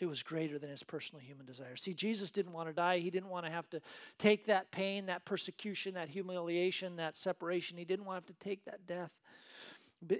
It 0.00 0.06
was 0.06 0.22
greater 0.22 0.58
than 0.58 0.70
his 0.70 0.82
personal 0.82 1.20
human 1.20 1.46
desire. 1.46 1.76
See, 1.76 1.94
Jesus 1.94 2.30
didn't 2.30 2.52
want 2.52 2.68
to 2.68 2.74
die. 2.74 2.98
He 2.98 3.10
didn't 3.10 3.28
want 3.28 3.46
to 3.46 3.52
have 3.52 3.70
to 3.70 3.80
take 4.18 4.46
that 4.46 4.72
pain, 4.72 5.06
that 5.06 5.24
persecution, 5.24 5.94
that 5.94 6.08
humiliation, 6.08 6.96
that 6.96 7.16
separation. 7.16 7.78
He 7.78 7.84
didn't 7.84 8.04
want 8.04 8.16
to 8.16 8.32
have 8.32 8.38
to 8.38 8.44
take 8.44 8.64
that 8.64 8.86
death. 8.86 9.12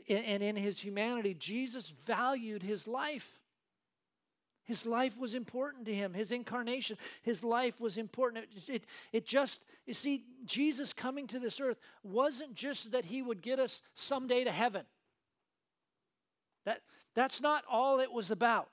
And 0.09 0.43
in 0.43 0.57
his 0.57 0.81
humanity, 0.81 1.35
Jesus 1.35 1.93
valued 2.07 2.63
his 2.63 2.87
life. 2.87 3.41
His 4.65 4.87
life 4.87 5.19
was 5.19 5.35
important 5.35 5.85
to 5.87 5.95
him. 5.95 6.15
His 6.15 6.33
incarnation, 6.33 6.97
his 7.23 7.45
life 7.45 7.81
was 7.81 7.99
important. 7.99 8.47
It, 8.55 8.69
it, 8.69 8.87
it, 9.13 9.27
just, 9.27 9.61
you 9.87 9.93
see, 9.93 10.25
Jesus 10.47 10.93
coming 10.93 11.27
to 11.27 11.39
this 11.39 11.61
earth 11.61 11.79
wasn't 12.03 12.55
just 12.55 12.93
that 12.93 13.05
he 13.05 13.21
would 13.21 13.43
get 13.43 13.59
us 13.59 13.83
someday 13.95 14.45
to 14.45 14.51
heaven. 14.51 14.87
That, 16.65 16.81
that's 17.15 17.43
not 17.43 17.65
all 17.71 18.01
it 18.01 18.11
was 18.11 18.31
about. 18.31 18.69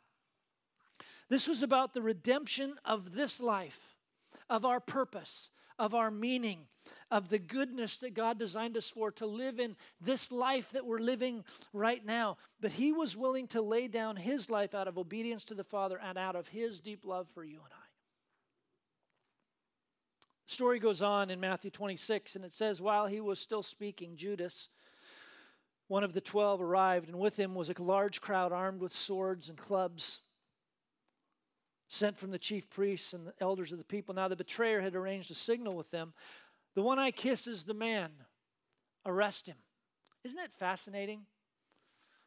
This 1.32 1.48
was 1.48 1.64
about 1.64 1.94
the 1.94 2.02
redemption 2.02 2.74
of 2.84 3.14
this 3.14 3.40
life, 3.40 3.96
of 4.50 4.66
our 4.66 4.82
purpose, 4.82 5.50
of 5.80 5.96
our 5.96 6.12
meaning, 6.12 6.68
of 7.10 7.30
the 7.30 7.40
goodness 7.40 8.00
that 8.00 8.14
God 8.14 8.38
designed 8.38 8.76
us 8.76 8.90
for 8.90 9.12
to 9.12 9.26
live 9.26 9.58
in 9.58 9.78
this 10.02 10.30
life 10.30 10.72
that 10.72 10.86
we're 10.86 11.00
living 11.00 11.46
right 11.72 12.06
now. 12.06 12.36
But 12.60 12.74
He 12.74 12.92
was 12.92 13.16
willing 13.16 13.48
to 13.48 13.62
lay 13.62 13.88
down 13.88 14.18
His 14.18 14.50
life 14.50 14.76
out 14.76 14.90
of 14.90 14.98
obedience 14.98 15.46
to 15.46 15.54
the 15.54 15.64
Father 15.64 15.98
and 16.04 16.18
out 16.18 16.36
of 16.36 16.50
His 16.50 16.82
deep 16.82 17.06
love 17.06 17.30
for 17.30 17.46
you 17.46 17.60
and 17.64 17.72
I. 17.72 17.88
The 20.48 20.54
story 20.54 20.80
goes 20.80 21.02
on 21.02 21.30
in 21.30 21.40
Matthew 21.40 21.72
26, 21.72 22.36
and 22.36 22.44
it 22.44 22.52
says, 22.52 22.82
While 22.82 23.08
he 23.08 23.22
was 23.22 23.40
still 23.40 23.64
speaking, 23.64 24.18
Judas, 24.18 24.68
one 25.88 26.04
of 26.04 26.12
the 26.12 26.20
twelve, 26.20 26.62
arrived, 26.62 27.08
and 27.08 27.18
with 27.18 27.40
him 27.40 27.56
was 27.56 27.70
a 27.70 27.82
large 27.82 28.20
crowd 28.20 28.52
armed 28.52 28.82
with 28.82 28.92
swords 28.92 29.48
and 29.48 29.58
clubs 29.58 30.20
sent 31.92 32.18
from 32.18 32.32
the 32.32 32.40
chief 32.40 32.70
priests 32.70 33.14
and 33.14 33.28
the 33.28 33.34
elders 33.40 33.72
of 33.72 33.78
the 33.78 33.84
people. 33.84 34.16
Now 34.16 34.28
the 34.28 34.36
betrayer 34.36 34.82
had 34.82 34.96
arranged 34.96 35.30
a 35.30 35.36
signal 35.36 35.76
with 35.76 35.92
them 35.92 36.14
the 36.76 36.82
one 36.82 37.00
I 37.00 37.12
kiss 37.12 37.48
is 37.48 37.64
the 37.64 37.74
man. 37.74 38.12
Arrest 39.06 39.48
him. 39.48 39.58
Isn't 40.24 40.40
it 40.40 40.52
fascinating? 40.52 41.26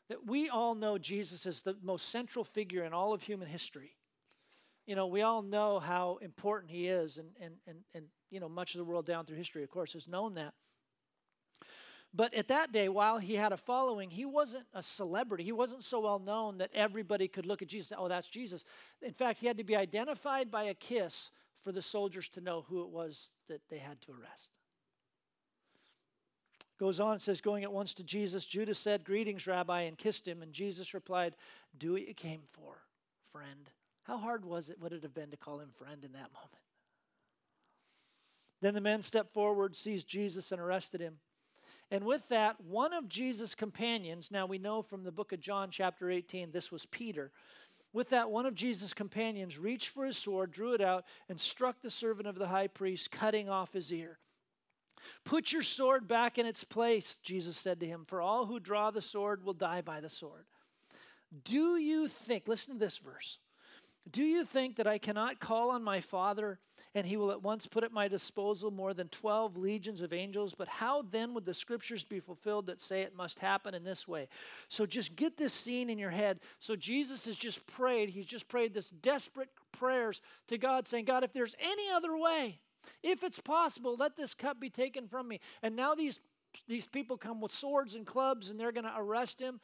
That 0.08 0.26
we 0.26 0.50
all 0.50 0.74
know 0.74 0.98
Jesus 0.98 1.46
is 1.46 1.62
the 1.62 1.76
most 1.82 2.10
central 2.10 2.44
figure 2.44 2.84
in 2.84 2.92
all 2.92 3.14
of 3.14 3.22
human 3.22 3.48
history. 3.48 3.96
You 4.86 4.96
know, 4.96 5.06
we 5.06 5.22
all 5.22 5.40
know 5.40 5.78
how 5.78 6.18
important 6.20 6.70
he 6.70 6.88
is, 6.88 7.16
and, 7.16 7.30
and, 7.40 7.54
and, 7.66 7.78
and 7.94 8.06
you 8.30 8.38
know, 8.38 8.50
much 8.50 8.74
of 8.74 8.78
the 8.78 8.84
world 8.84 9.06
down 9.06 9.24
through 9.24 9.38
history, 9.38 9.62
of 9.62 9.70
course, 9.70 9.94
has 9.94 10.06
known 10.06 10.34
that. 10.34 10.52
But 12.16 12.32
at 12.32 12.46
that 12.48 12.70
day, 12.70 12.88
while 12.88 13.18
he 13.18 13.34
had 13.34 13.52
a 13.52 13.56
following, 13.56 14.08
he 14.08 14.24
wasn't 14.24 14.66
a 14.72 14.82
celebrity. 14.82 15.42
He 15.42 15.52
wasn't 15.52 15.82
so 15.82 16.00
well 16.00 16.20
known 16.20 16.58
that 16.58 16.70
everybody 16.72 17.26
could 17.26 17.44
look 17.44 17.60
at 17.60 17.66
Jesus 17.66 17.90
and 17.90 17.98
say, 17.98 18.04
oh, 18.04 18.08
that's 18.08 18.28
Jesus. 18.28 18.64
In 19.02 19.12
fact, 19.12 19.40
he 19.40 19.48
had 19.48 19.58
to 19.58 19.64
be 19.64 19.74
identified 19.74 20.48
by 20.50 20.64
a 20.64 20.74
kiss 20.74 21.32
for 21.60 21.72
the 21.72 21.82
soldiers 21.82 22.28
to 22.30 22.40
know 22.40 22.64
who 22.68 22.82
it 22.82 22.88
was 22.88 23.32
that 23.48 23.62
they 23.68 23.78
had 23.78 24.00
to 24.02 24.12
arrest. 24.12 24.58
Goes 26.78 27.00
on, 27.00 27.18
says, 27.18 27.40
Going 27.40 27.64
at 27.64 27.72
once 27.72 27.94
to 27.94 28.04
Jesus, 28.04 28.46
Judas 28.46 28.78
said, 28.78 29.04
Greetings, 29.04 29.46
Rabbi, 29.46 29.82
and 29.82 29.98
kissed 29.98 30.26
him. 30.26 30.42
And 30.42 30.52
Jesus 30.52 30.94
replied, 30.94 31.34
Do 31.76 31.92
what 31.92 32.06
you 32.06 32.14
came 32.14 32.42
for, 32.46 32.82
friend. 33.32 33.70
How 34.04 34.18
hard 34.18 34.44
was 34.44 34.70
it, 34.70 34.80
would 34.80 34.92
it 34.92 35.02
have 35.02 35.14
been 35.14 35.30
to 35.30 35.36
call 35.36 35.58
him 35.58 35.70
friend 35.72 36.04
in 36.04 36.12
that 36.12 36.32
moment? 36.32 36.62
Then 38.60 38.74
the 38.74 38.80
men 38.80 39.02
stepped 39.02 39.32
forward, 39.32 39.76
seized 39.76 40.08
Jesus, 40.08 40.52
and 40.52 40.60
arrested 40.60 41.00
him. 41.00 41.18
And 41.94 42.04
with 42.04 42.28
that, 42.30 42.60
one 42.60 42.92
of 42.92 43.08
Jesus' 43.08 43.54
companions, 43.54 44.32
now 44.32 44.46
we 44.46 44.58
know 44.58 44.82
from 44.82 45.04
the 45.04 45.12
book 45.12 45.30
of 45.30 45.38
John, 45.38 45.70
chapter 45.70 46.10
18, 46.10 46.50
this 46.50 46.72
was 46.72 46.86
Peter, 46.86 47.30
with 47.92 48.10
that, 48.10 48.32
one 48.32 48.46
of 48.46 48.56
Jesus' 48.56 48.92
companions 48.92 49.60
reached 49.60 49.90
for 49.90 50.04
his 50.04 50.16
sword, 50.16 50.50
drew 50.50 50.72
it 50.72 50.80
out, 50.80 51.04
and 51.28 51.38
struck 51.38 51.80
the 51.80 51.90
servant 51.90 52.26
of 52.26 52.34
the 52.34 52.48
high 52.48 52.66
priest, 52.66 53.12
cutting 53.12 53.48
off 53.48 53.74
his 53.74 53.92
ear. 53.92 54.18
Put 55.24 55.52
your 55.52 55.62
sword 55.62 56.08
back 56.08 56.36
in 56.36 56.46
its 56.46 56.64
place, 56.64 57.18
Jesus 57.18 57.56
said 57.56 57.78
to 57.78 57.86
him, 57.86 58.04
for 58.08 58.20
all 58.20 58.46
who 58.46 58.58
draw 58.58 58.90
the 58.90 59.00
sword 59.00 59.44
will 59.44 59.52
die 59.52 59.80
by 59.80 60.00
the 60.00 60.08
sword. 60.08 60.46
Do 61.44 61.76
you 61.76 62.08
think, 62.08 62.48
listen 62.48 62.74
to 62.74 62.80
this 62.80 62.98
verse, 62.98 63.38
do 64.10 64.22
you 64.22 64.44
think 64.44 64.76
that 64.76 64.86
I 64.86 64.98
cannot 64.98 65.40
call 65.40 65.70
on 65.70 65.82
my 65.82 66.00
Father 66.00 66.58
and 66.94 67.06
he 67.06 67.16
will 67.16 67.30
at 67.30 67.42
once 67.42 67.66
put 67.66 67.84
at 67.84 67.92
my 67.92 68.06
disposal 68.06 68.70
more 68.70 68.92
than 68.92 69.08
12 69.08 69.56
legions 69.56 70.02
of 70.02 70.12
angels? 70.12 70.54
But 70.56 70.68
how 70.68 71.02
then 71.02 71.32
would 71.32 71.46
the 71.46 71.54
scriptures 71.54 72.04
be 72.04 72.20
fulfilled 72.20 72.66
that 72.66 72.82
say 72.82 73.00
it 73.00 73.16
must 73.16 73.38
happen 73.38 73.74
in 73.74 73.82
this 73.82 74.06
way? 74.06 74.28
So 74.68 74.84
just 74.84 75.16
get 75.16 75.38
this 75.38 75.54
scene 75.54 75.88
in 75.88 75.98
your 75.98 76.10
head. 76.10 76.40
So 76.58 76.76
Jesus 76.76 77.24
has 77.24 77.36
just 77.36 77.66
prayed, 77.66 78.10
he's 78.10 78.26
just 78.26 78.46
prayed 78.46 78.74
this 78.74 78.90
desperate 78.90 79.48
prayers 79.72 80.20
to 80.48 80.58
God, 80.58 80.86
saying, 80.86 81.06
God, 81.06 81.24
if 81.24 81.32
there's 81.32 81.56
any 81.58 81.90
other 81.90 82.16
way, 82.16 82.60
if 83.02 83.22
it's 83.24 83.40
possible, 83.40 83.96
let 83.98 84.16
this 84.16 84.34
cup 84.34 84.60
be 84.60 84.68
taken 84.68 85.08
from 85.08 85.28
me. 85.28 85.40
And 85.62 85.74
now 85.74 85.94
these, 85.94 86.20
these 86.68 86.86
people 86.86 87.16
come 87.16 87.40
with 87.40 87.52
swords 87.52 87.94
and 87.94 88.06
clubs 88.06 88.50
and 88.50 88.60
they're 88.60 88.72
going 88.72 88.84
to 88.84 88.94
arrest 88.94 89.40
him. 89.40 89.60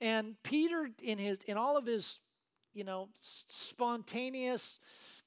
And 0.00 0.36
Peter, 0.42 0.88
in 1.02 1.18
his 1.18 1.38
in 1.46 1.56
all 1.56 1.76
of 1.76 1.86
his 1.86 2.20
you 2.74 2.84
know, 2.84 3.08
spontaneous 3.14 4.78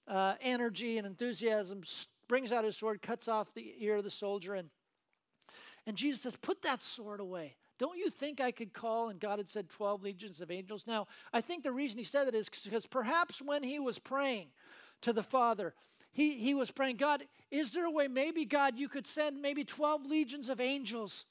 uh, 0.08 0.36
energy 0.42 0.98
and 0.98 1.08
enthusiasm, 1.08 1.82
brings 2.28 2.52
out 2.52 2.64
his 2.64 2.78
sword, 2.78 3.02
cuts 3.02 3.28
off 3.28 3.54
the 3.54 3.74
ear 3.80 3.98
of 3.98 4.04
the 4.04 4.12
soldier, 4.12 4.54
and 4.54 4.70
and 5.86 5.96
Jesus 5.96 6.22
says, 6.22 6.36
"Put 6.36 6.62
that 6.64 6.82
sword 6.82 7.20
away." 7.20 7.56
Don't 7.78 7.98
you 7.98 8.10
think 8.10 8.42
I 8.42 8.52
could 8.52 8.74
call? 8.74 9.10
And 9.10 9.20
God 9.20 9.38
had 9.38 9.48
said 9.48 9.70
12 9.70 10.02
legions 10.02 10.42
of 10.42 10.50
angels. 10.50 10.88
Now, 10.88 11.08
I 11.32 11.42
think 11.42 11.64
the 11.64 11.72
reason 11.72 12.00
he 12.00 12.04
said 12.04 12.26
that 12.26 12.34
is 12.34 12.50
because 12.50 12.88
perhaps 12.88 13.42
when 13.42 13.62
he 13.62 13.80
was 13.80 14.00
praying 14.00 14.48
to 15.02 15.14
the 15.14 15.22
Father, 15.22 15.76
he, 16.12 16.40
he 16.40 16.56
was 16.56 16.72
praying, 16.72 16.98
God, 16.98 17.24
is 17.52 17.74
there 17.74 17.86
a 17.86 17.92
way, 17.92 18.08
maybe, 18.08 18.46
God, 18.46 18.80
you 18.80 18.90
could 18.90 19.06
send 19.06 19.42
maybe 19.42 19.64
12 19.64 20.08
legions 20.08 20.50
of 20.50 20.60
angels 20.60 21.28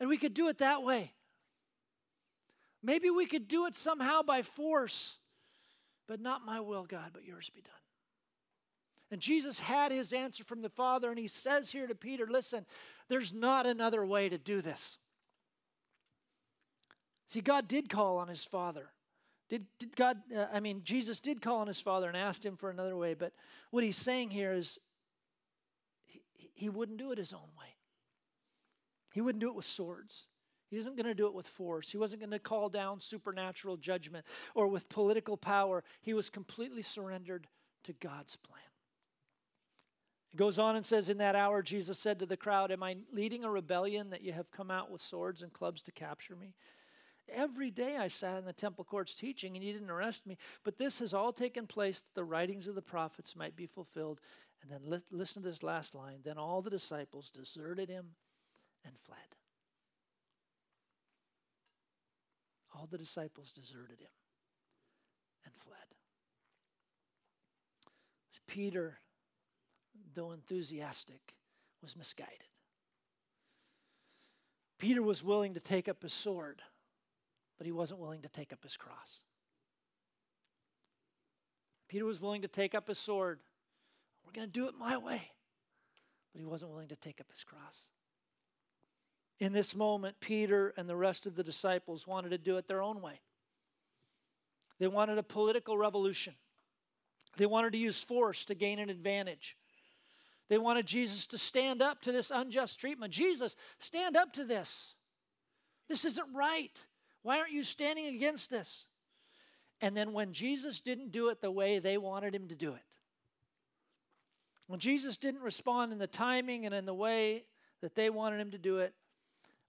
and 0.00 0.08
we 0.08 0.16
could 0.16 0.32
do 0.32 0.48
it 0.48 0.58
that 0.58 0.82
way? 0.82 1.12
Maybe 2.82 3.10
we 3.10 3.26
could 3.26 3.48
do 3.48 3.66
it 3.66 3.74
somehow 3.74 4.22
by 4.22 4.40
force. 4.42 5.18
But 6.08 6.20
not 6.20 6.46
my 6.46 6.60
will, 6.60 6.84
God, 6.84 7.10
but 7.12 7.24
yours 7.24 7.50
be 7.54 7.62
done. 7.62 7.72
And 9.10 9.20
Jesus 9.20 9.60
had 9.60 9.92
his 9.92 10.12
answer 10.12 10.42
from 10.42 10.62
the 10.62 10.68
Father, 10.68 11.10
and 11.10 11.18
he 11.18 11.28
says 11.28 11.70
here 11.70 11.86
to 11.86 11.94
Peter, 11.94 12.26
listen, 12.28 12.66
there's 13.08 13.32
not 13.32 13.66
another 13.66 14.04
way 14.04 14.28
to 14.28 14.38
do 14.38 14.60
this. 14.60 14.98
See, 17.28 17.40
God 17.40 17.68
did 17.68 17.88
call 17.88 18.18
on 18.18 18.28
his 18.28 18.44
Father. 18.44 18.90
Did, 19.48 19.66
did 19.78 19.94
God, 19.94 20.18
uh, 20.36 20.46
I 20.52 20.58
mean, 20.58 20.80
Jesus 20.82 21.20
did 21.20 21.40
call 21.40 21.58
on 21.58 21.68
his 21.68 21.80
Father 21.80 22.08
and 22.08 22.16
asked 22.16 22.44
him 22.44 22.56
for 22.56 22.68
another 22.68 22.96
way, 22.96 23.14
but 23.14 23.32
what 23.70 23.84
he's 23.84 23.96
saying 23.96 24.30
here 24.30 24.52
is 24.52 24.78
he, 26.04 26.22
he 26.54 26.68
wouldn't 26.68 26.98
do 26.98 27.12
it 27.12 27.18
his 27.18 27.32
own 27.32 27.50
way. 27.58 27.76
He 29.12 29.20
wouldn't 29.20 29.40
do 29.40 29.48
it 29.48 29.54
with 29.54 29.64
swords. 29.64 30.28
He 30.68 30.76
isn't 30.76 30.96
going 30.96 31.06
to 31.06 31.14
do 31.14 31.26
it 31.26 31.34
with 31.34 31.46
force. 31.46 31.90
He 31.90 31.98
wasn't 31.98 32.20
going 32.20 32.32
to 32.32 32.38
call 32.38 32.68
down 32.68 33.00
supernatural 33.00 33.76
judgment 33.76 34.26
or 34.54 34.66
with 34.66 34.88
political 34.88 35.36
power. 35.36 35.84
He 36.00 36.12
was 36.12 36.28
completely 36.28 36.82
surrendered 36.82 37.46
to 37.84 37.92
God's 37.92 38.36
plan. 38.36 38.60
It 40.32 40.36
goes 40.36 40.58
on 40.58 40.76
and 40.76 40.84
says, 40.84 41.08
In 41.08 41.18
that 41.18 41.36
hour, 41.36 41.62
Jesus 41.62 41.98
said 41.98 42.18
to 42.18 42.26
the 42.26 42.36
crowd, 42.36 42.72
Am 42.72 42.82
I 42.82 42.96
leading 43.12 43.44
a 43.44 43.50
rebellion 43.50 44.10
that 44.10 44.22
you 44.22 44.32
have 44.32 44.50
come 44.50 44.70
out 44.70 44.90
with 44.90 45.00
swords 45.00 45.42
and 45.42 45.52
clubs 45.52 45.82
to 45.82 45.92
capture 45.92 46.34
me? 46.34 46.54
Every 47.32 47.70
day 47.70 47.96
I 47.96 48.08
sat 48.08 48.38
in 48.38 48.44
the 48.44 48.52
temple 48.52 48.84
courts 48.84 49.14
teaching, 49.14 49.56
and 49.56 49.64
you 49.64 49.72
didn't 49.72 49.90
arrest 49.90 50.26
me. 50.26 50.36
But 50.64 50.78
this 50.78 50.98
has 51.00 51.14
all 51.14 51.32
taken 51.32 51.66
place 51.66 52.00
that 52.00 52.14
the 52.14 52.24
writings 52.24 52.66
of 52.66 52.74
the 52.74 52.82
prophets 52.82 53.34
might 53.34 53.56
be 53.56 53.66
fulfilled. 53.66 54.20
And 54.62 54.70
then 54.70 54.90
li- 54.90 55.02
listen 55.10 55.42
to 55.42 55.48
this 55.48 55.62
last 55.62 55.94
line. 55.94 56.20
Then 56.24 56.38
all 56.38 56.62
the 56.62 56.70
disciples 56.70 57.30
deserted 57.30 57.88
him 57.88 58.10
and 58.84 58.96
fled. 58.98 59.18
All 62.76 62.86
the 62.90 62.98
disciples 62.98 63.52
deserted 63.52 64.00
him 64.00 64.08
and 65.44 65.54
fled. 65.54 65.76
Peter, 68.46 69.00
though 70.14 70.32
enthusiastic, 70.32 71.34
was 71.82 71.96
misguided. 71.96 72.32
Peter 74.78 75.02
was 75.02 75.22
willing 75.22 75.54
to 75.54 75.60
take 75.60 75.88
up 75.88 76.02
his 76.02 76.12
sword, 76.12 76.62
but 77.58 77.66
he 77.66 77.72
wasn't 77.72 78.00
willing 78.00 78.22
to 78.22 78.28
take 78.28 78.52
up 78.52 78.62
his 78.62 78.76
cross. 78.76 79.20
Peter 81.88 82.04
was 82.04 82.20
willing 82.20 82.42
to 82.42 82.48
take 82.48 82.74
up 82.74 82.88
his 82.88 82.98
sword. 82.98 83.40
We're 84.24 84.32
going 84.32 84.48
to 84.48 84.52
do 84.52 84.68
it 84.68 84.74
my 84.78 84.96
way. 84.96 85.32
But 86.32 86.40
he 86.40 86.46
wasn't 86.46 86.70
willing 86.70 86.88
to 86.88 86.96
take 86.96 87.20
up 87.20 87.30
his 87.30 87.44
cross. 87.44 87.88
In 89.38 89.52
this 89.52 89.76
moment, 89.76 90.16
Peter 90.20 90.72
and 90.76 90.88
the 90.88 90.96
rest 90.96 91.26
of 91.26 91.36
the 91.36 91.44
disciples 91.44 92.06
wanted 92.06 92.30
to 92.30 92.38
do 92.38 92.56
it 92.56 92.66
their 92.68 92.82
own 92.82 93.02
way. 93.02 93.20
They 94.78 94.86
wanted 94.86 95.18
a 95.18 95.22
political 95.22 95.76
revolution. 95.76 96.34
They 97.36 97.46
wanted 97.46 97.72
to 97.72 97.78
use 97.78 98.02
force 98.02 98.44
to 98.46 98.54
gain 98.54 98.78
an 98.78 98.88
advantage. 98.88 99.56
They 100.48 100.58
wanted 100.58 100.86
Jesus 100.86 101.26
to 101.28 101.38
stand 101.38 101.82
up 101.82 102.02
to 102.02 102.12
this 102.12 102.30
unjust 102.30 102.80
treatment. 102.80 103.12
Jesus, 103.12 103.56
stand 103.78 104.16
up 104.16 104.32
to 104.34 104.44
this. 104.44 104.94
This 105.88 106.04
isn't 106.04 106.34
right. 106.34 106.72
Why 107.22 107.38
aren't 107.38 107.52
you 107.52 107.62
standing 107.62 108.06
against 108.06 108.50
this? 108.50 108.86
And 109.80 109.96
then 109.96 110.12
when 110.12 110.32
Jesus 110.32 110.80
didn't 110.80 111.12
do 111.12 111.28
it 111.28 111.40
the 111.40 111.50
way 111.50 111.78
they 111.78 111.98
wanted 111.98 112.34
him 112.34 112.48
to 112.48 112.54
do 112.54 112.72
it, 112.72 112.82
when 114.66 114.80
Jesus 114.80 115.18
didn't 115.18 115.42
respond 115.42 115.92
in 115.92 115.98
the 115.98 116.06
timing 116.06 116.64
and 116.64 116.74
in 116.74 116.86
the 116.86 116.94
way 116.94 117.44
that 117.82 117.94
they 117.94 118.10
wanted 118.10 118.40
him 118.40 118.50
to 118.52 118.58
do 118.58 118.78
it, 118.78 118.94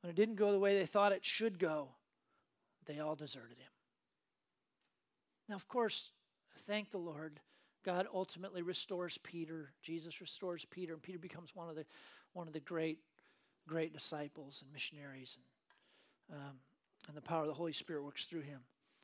when 0.07 0.13
it 0.13 0.15
didn't 0.15 0.35
go 0.35 0.53
the 0.53 0.59
way 0.59 0.79
they 0.79 0.85
thought 0.85 1.11
it 1.11 1.25
should 1.25 1.59
go, 1.59 1.89
they 2.85 2.99
all 2.99 3.13
deserted 3.13 3.57
him. 3.57 3.67
Now, 5.49 5.55
of 5.55 5.67
course, 5.67 6.11
thank 6.59 6.91
the 6.91 6.97
Lord, 6.97 7.41
God 7.83 8.07
ultimately 8.13 8.61
restores 8.61 9.17
Peter. 9.17 9.73
Jesus 9.81 10.21
restores 10.21 10.63
Peter, 10.63 10.93
and 10.93 11.03
Peter 11.03 11.19
becomes 11.19 11.53
one 11.53 11.67
of 11.67 11.75
the 11.75 11.85
one 12.31 12.47
of 12.47 12.53
the 12.53 12.61
great, 12.61 12.99
great 13.67 13.91
disciples 13.91 14.61
and 14.61 14.71
missionaries, 14.71 15.39
and 16.29 16.39
um, 16.39 16.55
and 17.09 17.17
the 17.17 17.21
power 17.21 17.41
of 17.41 17.47
the 17.47 17.53
Holy 17.53 17.73
Spirit 17.73 18.05
works 18.05 18.23
through 18.23 18.43
him. 18.43 18.61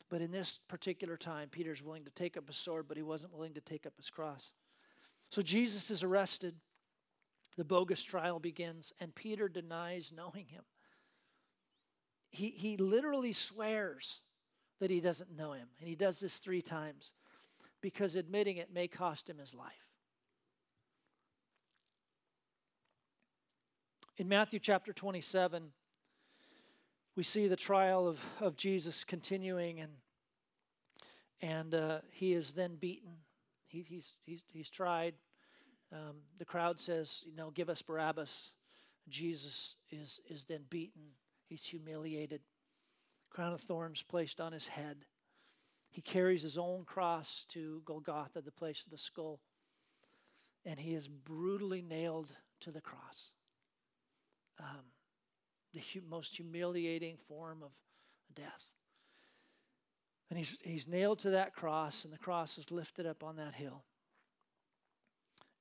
But 0.09 0.21
in 0.21 0.31
this 0.31 0.61
particular 0.69 1.17
time, 1.17 1.49
Peter's 1.49 1.83
willing 1.83 2.05
to 2.05 2.11
take 2.11 2.37
up 2.37 2.47
his 2.47 2.55
sword, 2.55 2.85
but 2.87 2.95
he 2.95 3.03
wasn't 3.03 3.33
willing 3.33 3.55
to 3.55 3.61
take 3.61 3.85
up 3.85 3.97
his 3.97 4.09
cross. 4.09 4.53
So 5.29 5.41
Jesus 5.41 5.91
is 5.91 6.01
arrested. 6.01 6.55
The 7.57 7.65
bogus 7.65 8.03
trial 8.03 8.39
begins, 8.39 8.93
and 9.01 9.13
Peter 9.13 9.49
denies 9.49 10.13
knowing 10.15 10.45
him. 10.47 10.63
He, 12.33 12.49
he 12.49 12.77
literally 12.77 13.31
swears 13.31 14.19
that 14.79 14.89
he 14.89 14.99
doesn't 14.99 15.37
know 15.37 15.53
him. 15.53 15.67
And 15.79 15.87
he 15.87 15.95
does 15.95 16.19
this 16.19 16.39
three 16.39 16.63
times 16.63 17.13
because 17.79 18.15
admitting 18.15 18.57
it 18.57 18.73
may 18.73 18.87
cost 18.87 19.29
him 19.29 19.37
his 19.37 19.53
life. 19.53 19.91
In 24.17 24.27
Matthew 24.27 24.59
chapter 24.59 24.91
27, 24.93 25.69
we 27.15 27.21
see 27.21 27.47
the 27.47 27.55
trial 27.55 28.07
of, 28.07 28.25
of 28.41 28.57
Jesus 28.57 29.03
continuing, 29.03 29.79
and, 29.79 29.91
and 31.39 31.75
uh, 31.75 31.99
he 32.09 32.33
is 32.33 32.53
then 32.53 32.77
beaten. 32.77 33.11
He, 33.67 33.85
he's, 33.87 34.15
he's, 34.25 34.43
he's 34.51 34.69
tried. 34.71 35.13
Um, 35.91 36.17
the 36.39 36.45
crowd 36.45 36.79
says, 36.79 37.23
you 37.27 37.35
know, 37.35 37.51
give 37.51 37.69
us 37.69 37.83
Barabbas. 37.83 38.53
Jesus 39.07 39.77
is, 39.91 40.19
is 40.27 40.45
then 40.45 40.61
beaten. 40.69 41.03
He's 41.47 41.65
humiliated 41.65 42.41
crown 43.33 43.53
of 43.53 43.61
thorns 43.61 44.03
placed 44.03 44.39
on 44.39 44.53
his 44.53 44.67
head. 44.67 45.05
He 45.89 46.01
carries 46.01 46.43
his 46.43 46.57
own 46.57 46.85
cross 46.85 47.45
to 47.49 47.81
Golgotha, 47.85 48.41
the 48.41 48.51
place 48.51 48.85
of 48.85 48.91
the 48.91 48.97
skull, 48.97 49.39
and 50.65 50.79
he 50.79 50.93
is 50.93 51.07
brutally 51.07 51.81
nailed 51.81 52.31
to 52.61 52.71
the 52.71 52.81
cross. 52.81 53.31
Um, 54.59 54.85
the 55.73 55.81
hu- 55.93 56.01
most 56.07 56.35
humiliating 56.35 57.17
form 57.17 57.63
of 57.63 57.73
death. 58.33 58.69
And 60.29 60.37
he's, 60.37 60.57
he's 60.63 60.87
nailed 60.87 61.19
to 61.19 61.31
that 61.31 61.53
cross, 61.53 62.05
and 62.05 62.13
the 62.13 62.17
cross 62.17 62.57
is 62.57 62.71
lifted 62.71 63.05
up 63.05 63.23
on 63.23 63.35
that 63.35 63.55
hill. 63.55 63.83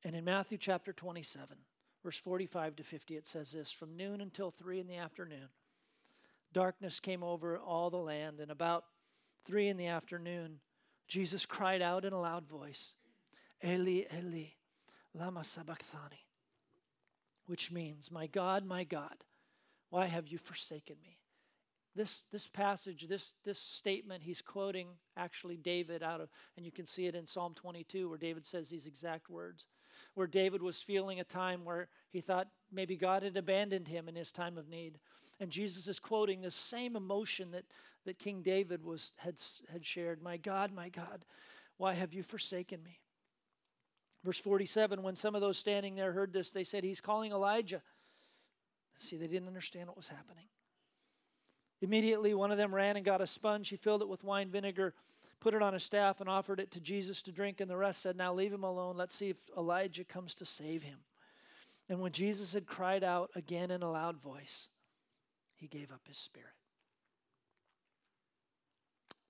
And 0.05 0.15
in 0.15 0.25
Matthew 0.25 0.59
chapter 0.59 0.93
27, 0.93 1.57
verse 2.03 2.19
45 2.19 2.77
to 2.77 2.83
50, 2.83 3.17
it 3.17 3.27
says 3.27 3.53
this 3.53 3.71
From 3.71 3.97
noon 3.97 4.21
until 4.21 4.51
3 4.51 4.81
in 4.81 4.87
the 4.87 4.97
afternoon, 4.97 5.49
darkness 6.53 7.01
came 7.01 7.23
over 7.23 7.59
all 7.59 7.91
the 7.91 7.97
land, 7.97 8.41
and 8.41 8.51
about 8.51 8.85
three 9.45 9.69
in 9.69 9.77
the 9.77 9.87
afternoon, 9.87 10.61
Jesus 11.09 11.47
cried 11.47 11.83
out 11.83 12.05
in 12.05 12.13
a 12.13 12.21
loud 12.21 12.47
voice, 12.47 12.95
Eli, 13.65 14.05
Eli, 14.17 14.47
lama 15.15 15.45
sabachthani, 15.45 16.27
which 17.47 17.71
means, 17.71 18.11
My 18.11 18.27
God, 18.27 18.65
my 18.65 18.85
God, 18.85 19.25
why 19.91 20.07
have 20.07 20.29
you 20.29 20.39
forsaken 20.39 20.97
me? 21.03 21.19
This, 21.95 22.25
this 22.33 22.49
passage, 22.49 23.07
this, 23.09 23.35
this 23.45 23.59
statement, 23.59 24.23
he's 24.23 24.41
quoting 24.41 24.89
actually 25.17 25.59
David 25.59 26.03
out 26.03 26.23
of, 26.23 26.31
and 26.57 26.65
you 26.65 26.73
can 26.73 26.87
see 26.87 27.07
it 27.07 27.15
in 27.15 27.27
Psalm 27.27 27.53
22 27.55 28.09
where 28.09 28.17
David 28.17 28.47
says 28.47 28.71
these 28.71 28.87
exact 28.87 29.29
words 29.29 29.67
where 30.15 30.27
David 30.27 30.63
was 30.63 30.83
feeling 30.83 31.21
a 31.21 31.25
time 31.25 31.65
where 31.65 31.89
he 32.11 32.21
thought 32.21 32.49
maybe 32.71 32.97
God 32.97 33.23
had 33.23 33.37
abandoned 33.37 33.89
him 33.89 34.09
in 34.09 34.15
his 34.15 34.33
time 34.33 34.59
of 34.59 34.69
need. 34.69 34.99
And 35.41 35.51
Jesus 35.51 35.89
is 35.89 35.99
quoting 35.99 36.41
the 36.41 36.51
same 36.51 36.97
emotion 36.97 37.51
that, 37.53 37.65
that 38.05 38.19
King 38.19 38.43
David 38.43 38.85
was, 38.85 39.13
had, 39.17 39.41
had 39.73 39.85
shared 39.85 40.23
My 40.23 40.37
God, 40.37 40.73
my 40.73 40.89
God, 40.89 41.25
why 41.79 41.95
have 41.95 42.13
you 42.15 42.23
forsaken 42.23 42.83
me? 42.83 43.01
Verse 44.25 44.39
47 44.39 45.03
When 45.03 45.17
some 45.17 45.35
of 45.35 45.41
those 45.41 45.59
standing 45.59 45.95
there 45.95 46.13
heard 46.13 46.33
this, 46.33 46.51
they 46.51 46.65
said, 46.65 46.85
He's 46.85 47.01
calling 47.01 47.33
Elijah. 47.33 47.83
See, 48.97 49.17
they 49.17 49.27
didn't 49.27 49.49
understand 49.49 49.89
what 49.89 49.97
was 49.97 50.09
happening. 50.09 50.45
Immediately, 51.81 52.35
one 52.35 52.53
of 52.53 52.59
them 52.59 52.75
ran 52.75 52.97
and 52.97 53.05
got 53.05 53.21
a 53.21 53.27
sponge. 53.27 53.69
He 53.69 53.77
filled 53.77 54.03
it 54.03 54.09
with 54.09 54.23
wine 54.23 54.51
vinegar 54.51 54.95
put 55.43 55.55
it 55.55 55.63
on 55.63 55.75
a 55.75 55.81
staff 55.81 56.21
and 56.21 56.31
offered 56.31 56.61
it 56.61 56.71
to 56.71 56.81
Jesus 56.81 57.21
to 57.23 57.33
drink, 57.33 57.61
and 57.61 57.69
the 57.69 57.77
rest 57.77 58.01
said, 58.01 58.17
Now 58.17 58.33
leave 58.33 58.53
him 58.53 58.63
alone. 58.63 58.97
Let's 58.97 59.15
see 59.15 59.29
if 59.29 59.39
Elijah 59.59 60.05
comes 60.05 60.37
to 60.37 60.45
save 60.45 60.85
him. 60.85 60.99
And 61.89 62.01
when 62.01 62.13
Jesus 62.13 62.53
had 62.53 62.65
cried 62.65 63.03
out 63.03 63.33
again 63.35 63.73
in 63.73 63.83
a 63.83 63.91
loud 63.91 64.17
voice, 64.17 64.69
he 65.57 65.67
gave 65.67 65.91
up 65.91 66.03
his 66.07 66.17
spirit. 66.17 66.55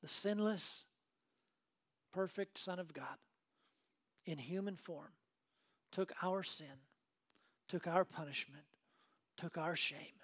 The 0.02 0.08
sinless, 0.08 0.84
perfect 2.12 2.58
Son 2.58 2.78
of 2.78 2.92
God 2.92 3.16
in 4.26 4.36
human 4.36 4.76
form 4.76 5.12
took 5.92 6.12
our 6.22 6.42
sin, 6.42 6.66
took 7.68 7.86
our 7.86 8.04
punishment, 8.04 8.64
took 9.38 9.56
our 9.56 9.76
shame, 9.76 10.20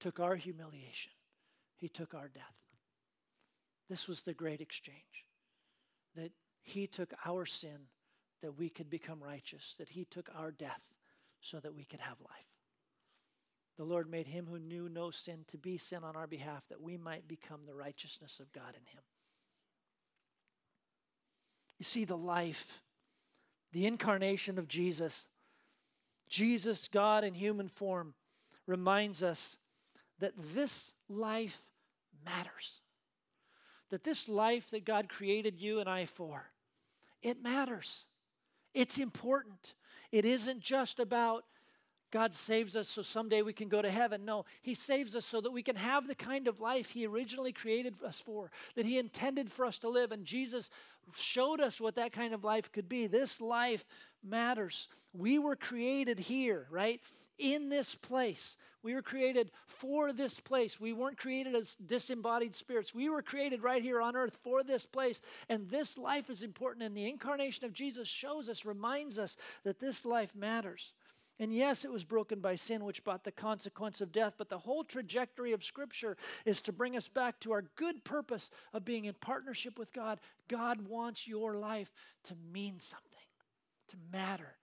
took 0.00 0.20
our 0.20 0.36
humiliation. 0.36 1.12
He 1.76 1.90
took 1.90 2.14
our 2.14 2.28
death. 2.28 2.65
This 3.88 4.08
was 4.08 4.22
the 4.22 4.34
great 4.34 4.60
exchange. 4.60 5.26
That 6.14 6.32
he 6.62 6.86
took 6.86 7.12
our 7.24 7.46
sin 7.46 7.88
that 8.42 8.58
we 8.58 8.68
could 8.68 8.90
become 8.90 9.22
righteous, 9.22 9.74
that 9.78 9.90
he 9.90 10.04
took 10.04 10.28
our 10.36 10.50
death 10.50 10.94
so 11.40 11.60
that 11.60 11.74
we 11.74 11.84
could 11.84 12.00
have 12.00 12.20
life. 12.20 12.56
The 13.76 13.84
Lord 13.84 14.10
made 14.10 14.26
him 14.26 14.46
who 14.46 14.58
knew 14.58 14.88
no 14.88 15.10
sin 15.10 15.44
to 15.48 15.58
be 15.58 15.76
sin 15.76 16.02
on 16.02 16.16
our 16.16 16.26
behalf 16.26 16.66
that 16.68 16.80
we 16.80 16.96
might 16.96 17.28
become 17.28 17.60
the 17.66 17.74
righteousness 17.74 18.40
of 18.40 18.52
God 18.52 18.70
in 18.70 18.86
him. 18.92 19.02
You 21.78 21.84
see, 21.84 22.04
the 22.04 22.16
life, 22.16 22.80
the 23.72 23.86
incarnation 23.86 24.58
of 24.58 24.66
Jesus, 24.66 25.26
Jesus, 26.28 26.88
God 26.88 27.22
in 27.22 27.34
human 27.34 27.68
form, 27.68 28.14
reminds 28.66 29.22
us 29.22 29.58
that 30.18 30.32
this 30.36 30.94
life 31.08 31.60
matters 32.24 32.80
that 33.90 34.04
this 34.04 34.28
life 34.28 34.70
that 34.70 34.84
God 34.84 35.08
created 35.08 35.60
you 35.60 35.80
and 35.80 35.88
I 35.88 36.04
for, 36.04 36.50
it 37.22 37.42
matters. 37.42 38.06
It's 38.74 38.98
important. 38.98 39.74
It 40.12 40.24
isn't 40.24 40.60
just 40.60 41.00
about 41.00 41.44
God 42.12 42.32
saves 42.32 42.76
us 42.76 42.88
so 42.88 43.02
someday 43.02 43.42
we 43.42 43.52
can 43.52 43.68
go 43.68 43.82
to 43.82 43.90
heaven. 43.90 44.24
No, 44.24 44.44
He 44.62 44.74
saves 44.74 45.16
us 45.16 45.26
so 45.26 45.40
that 45.40 45.50
we 45.50 45.62
can 45.62 45.76
have 45.76 46.06
the 46.06 46.14
kind 46.14 46.46
of 46.46 46.60
life 46.60 46.90
He 46.90 47.06
originally 47.06 47.52
created 47.52 47.94
us 48.04 48.20
for, 48.20 48.50
that 48.74 48.86
He 48.86 48.98
intended 48.98 49.50
for 49.50 49.66
us 49.66 49.78
to 49.80 49.88
live. 49.88 50.12
And 50.12 50.24
Jesus 50.24 50.70
showed 51.14 51.60
us 51.60 51.80
what 51.80 51.96
that 51.96 52.12
kind 52.12 52.32
of 52.32 52.44
life 52.44 52.70
could 52.70 52.88
be. 52.88 53.06
This 53.06 53.40
life 53.40 53.84
matters. 54.26 54.88
We 55.12 55.38
were 55.38 55.56
created 55.56 56.18
here, 56.18 56.66
right? 56.70 57.00
In 57.38 57.68
this 57.68 57.94
place. 57.94 58.56
We 58.82 58.94
were 58.94 59.02
created 59.02 59.50
for 59.66 60.12
this 60.12 60.38
place. 60.38 60.78
We 60.78 60.92
weren't 60.92 61.18
created 61.18 61.54
as 61.54 61.76
disembodied 61.76 62.54
spirits. 62.54 62.94
We 62.94 63.08
were 63.08 63.22
created 63.22 63.62
right 63.62 63.82
here 63.82 64.00
on 64.00 64.14
earth 64.14 64.38
for 64.42 64.62
this 64.62 64.86
place. 64.86 65.20
And 65.48 65.68
this 65.68 65.98
life 65.98 66.30
is 66.30 66.42
important. 66.42 66.84
And 66.84 66.96
the 66.96 67.08
incarnation 67.08 67.64
of 67.64 67.72
Jesus 67.72 68.06
shows 68.06 68.48
us, 68.48 68.64
reminds 68.64 69.18
us 69.18 69.36
that 69.64 69.80
this 69.80 70.04
life 70.04 70.34
matters. 70.36 70.92
And 71.38 71.52
yes, 71.54 71.84
it 71.84 71.90
was 71.90 72.04
broken 72.04 72.40
by 72.40 72.56
sin, 72.56 72.84
which 72.84 73.04
brought 73.04 73.24
the 73.24 73.32
consequence 73.32 74.00
of 74.00 74.12
death, 74.12 74.34
but 74.38 74.48
the 74.48 74.58
whole 74.58 74.84
trajectory 74.84 75.52
of 75.52 75.62
Scripture 75.62 76.16
is 76.46 76.62
to 76.62 76.72
bring 76.72 76.96
us 76.96 77.08
back 77.08 77.40
to 77.40 77.52
our 77.52 77.64
good 77.76 78.04
purpose 78.04 78.50
of 78.72 78.84
being 78.86 79.04
in 79.04 79.14
partnership 79.14 79.78
with 79.78 79.92
God. 79.92 80.18
God 80.48 80.88
wants 80.88 81.28
your 81.28 81.54
life 81.54 81.92
to 82.24 82.34
mean 82.52 82.78
something. 82.78 83.05
To 83.88 83.96
matter. 84.12 84.56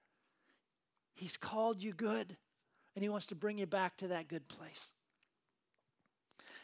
He's 1.13 1.37
called 1.37 1.81
you 1.81 1.93
good, 1.93 2.37
and 2.95 3.03
He 3.03 3.09
wants 3.09 3.27
to 3.27 3.35
bring 3.35 3.57
you 3.57 3.65
back 3.65 3.97
to 3.97 4.07
that 4.09 4.27
good 4.27 4.47
place. 4.47 4.91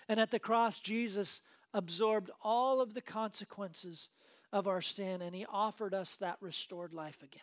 And 0.07 0.19
at 0.19 0.31
the 0.31 0.39
cross, 0.39 0.79
Jesus 0.79 1.41
absorbed 1.73 2.31
all 2.41 2.81
of 2.81 2.93
the 2.93 3.01
consequences 3.01 4.09
of 4.51 4.67
our 4.67 4.81
sin, 4.81 5.21
and 5.21 5.35
He 5.35 5.45
offered 5.47 5.93
us 5.93 6.17
that 6.17 6.37
restored 6.41 6.93
life 6.93 7.21
again. 7.21 7.41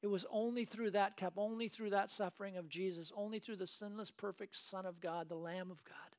It 0.00 0.06
was 0.06 0.24
only 0.30 0.64
through 0.64 0.92
that 0.92 1.16
cup, 1.16 1.34
only 1.36 1.68
through 1.68 1.90
that 1.90 2.10
suffering 2.10 2.56
of 2.56 2.68
Jesus, 2.68 3.12
only 3.16 3.40
through 3.40 3.56
the 3.56 3.66
sinless, 3.66 4.10
perfect 4.10 4.56
Son 4.56 4.86
of 4.86 5.00
God, 5.00 5.28
the 5.28 5.34
Lamb 5.34 5.70
of 5.70 5.84
God, 5.84 6.16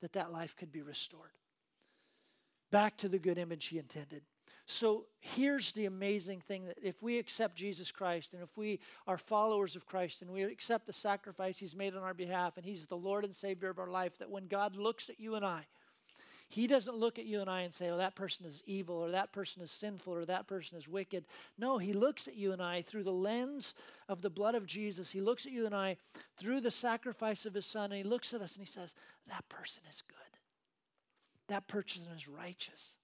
that 0.00 0.12
that 0.12 0.32
life 0.32 0.56
could 0.56 0.72
be 0.72 0.82
restored. 0.82 1.30
Back 2.70 2.98
to 2.98 3.08
the 3.08 3.18
good 3.18 3.38
image 3.38 3.66
He 3.66 3.78
intended. 3.78 4.22
So 4.70 5.06
here's 5.20 5.72
the 5.72 5.86
amazing 5.86 6.40
thing 6.40 6.66
that 6.66 6.76
if 6.82 7.02
we 7.02 7.18
accept 7.18 7.56
Jesus 7.56 7.90
Christ 7.90 8.34
and 8.34 8.42
if 8.42 8.58
we 8.58 8.80
are 9.06 9.16
followers 9.16 9.74
of 9.74 9.86
Christ 9.86 10.20
and 10.20 10.30
we 10.30 10.42
accept 10.42 10.84
the 10.84 10.92
sacrifice 10.92 11.58
He's 11.58 11.74
made 11.74 11.96
on 11.96 12.02
our 12.02 12.12
behalf 12.12 12.58
and 12.58 12.66
He's 12.66 12.86
the 12.86 12.94
Lord 12.94 13.24
and 13.24 13.34
Savior 13.34 13.70
of 13.70 13.78
our 13.78 13.88
life, 13.88 14.18
that 14.18 14.30
when 14.30 14.46
God 14.46 14.76
looks 14.76 15.08
at 15.08 15.18
you 15.18 15.36
and 15.36 15.44
I, 15.44 15.64
He 16.50 16.66
doesn't 16.66 16.98
look 16.98 17.18
at 17.18 17.24
you 17.24 17.40
and 17.40 17.48
I 17.48 17.62
and 17.62 17.72
say, 17.72 17.88
oh, 17.88 17.96
that 17.96 18.14
person 18.14 18.44
is 18.44 18.62
evil 18.66 18.96
or 18.96 19.10
that 19.10 19.32
person 19.32 19.62
is 19.62 19.70
sinful 19.70 20.12
or 20.12 20.26
that 20.26 20.46
person 20.46 20.76
is 20.76 20.86
wicked. 20.86 21.24
No, 21.56 21.78
He 21.78 21.94
looks 21.94 22.28
at 22.28 22.36
you 22.36 22.52
and 22.52 22.60
I 22.60 22.82
through 22.82 23.04
the 23.04 23.10
lens 23.10 23.74
of 24.06 24.20
the 24.20 24.28
blood 24.28 24.54
of 24.54 24.66
Jesus. 24.66 25.10
He 25.10 25.22
looks 25.22 25.46
at 25.46 25.52
you 25.52 25.64
and 25.64 25.74
I 25.74 25.96
through 26.36 26.60
the 26.60 26.70
sacrifice 26.70 27.46
of 27.46 27.54
His 27.54 27.64
Son 27.64 27.84
and 27.84 27.94
He 27.94 28.04
looks 28.04 28.34
at 28.34 28.42
us 28.42 28.56
and 28.56 28.66
He 28.66 28.70
says, 28.70 28.94
that 29.28 29.48
person 29.48 29.84
is 29.88 30.02
good. 30.06 30.18
That 31.48 31.68
person 31.68 32.02
is 32.14 32.28
righteous 32.28 32.96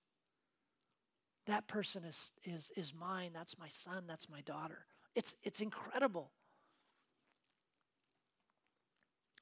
that 1.47 1.69
person 1.69 2.05
is, 2.05 2.33
is, 2.45 2.71
is 2.77 2.95
mine. 2.95 3.31
That's 3.35 3.59
my 3.59 3.69
son. 3.69 4.05
That's 4.07 4.29
my 4.29 4.41
daughter. 4.41 4.87
It's, 5.15 5.35
it's 5.43 5.61
incredible. 5.61 6.31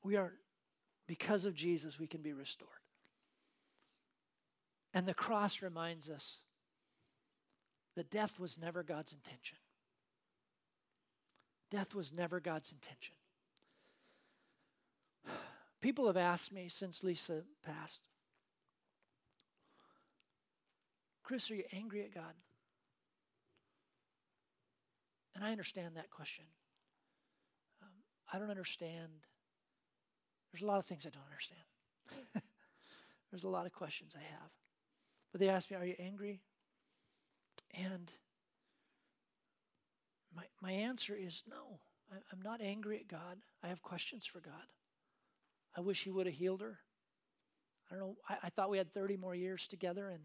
We 0.02 0.16
are, 0.16 0.32
because 1.06 1.44
of 1.44 1.54
Jesus, 1.54 2.00
we 2.00 2.06
can 2.06 2.22
be 2.22 2.32
restored. 2.32 2.70
And 4.92 5.06
the 5.06 5.14
cross 5.14 5.62
reminds 5.62 6.10
us 6.10 6.40
that 7.94 8.10
death 8.10 8.40
was 8.40 8.58
never 8.58 8.82
God's 8.82 9.12
intention. 9.12 9.58
Death 11.70 11.94
was 11.94 12.12
never 12.12 12.40
God's 12.40 12.72
intention. 12.72 13.14
People 15.80 16.06
have 16.08 16.16
asked 16.16 16.52
me 16.52 16.68
since 16.68 17.02
Lisa 17.04 17.42
passed, 17.64 18.02
Chris, 21.22 21.50
are 21.50 21.54
you 21.54 21.64
angry 21.72 22.02
at 22.02 22.14
God? 22.14 22.34
And 25.34 25.44
I 25.44 25.50
understand 25.50 25.96
that 25.96 26.10
question. 26.10 26.44
Um, 27.82 27.88
I 28.32 28.38
don't 28.38 28.50
understand. 28.50 29.26
There's 30.52 30.62
a 30.62 30.66
lot 30.66 30.78
of 30.78 30.84
things 30.84 31.06
I 31.06 31.10
don't 31.10 31.24
understand. 31.24 31.62
There's 33.30 33.44
a 33.44 33.48
lot 33.48 33.66
of 33.66 33.72
questions 33.72 34.14
I 34.16 34.22
have. 34.22 34.50
But 35.30 35.40
they 35.40 35.48
ask 35.48 35.70
me, 35.70 35.76
Are 35.76 35.84
you 35.84 35.94
angry? 35.98 36.42
And 37.74 38.12
my, 40.36 40.44
my 40.60 40.72
answer 40.72 41.16
is 41.16 41.44
no. 41.48 41.80
I, 42.12 42.16
I'm 42.30 42.42
not 42.42 42.60
angry 42.60 42.98
at 42.98 43.08
God. 43.08 43.38
I 43.62 43.68
have 43.68 43.82
questions 43.82 44.26
for 44.26 44.40
God. 44.40 44.52
I 45.74 45.80
wish 45.80 46.04
He 46.04 46.10
would 46.10 46.26
have 46.26 46.34
healed 46.34 46.60
her. 46.60 46.80
I 47.90 47.94
don't 47.94 48.00
know. 48.00 48.16
I, 48.28 48.36
I 48.44 48.48
thought 48.50 48.70
we 48.70 48.78
had 48.78 48.92
30 48.92 49.16
more 49.16 49.34
years 49.34 49.66
together, 49.66 50.08
and 50.08 50.24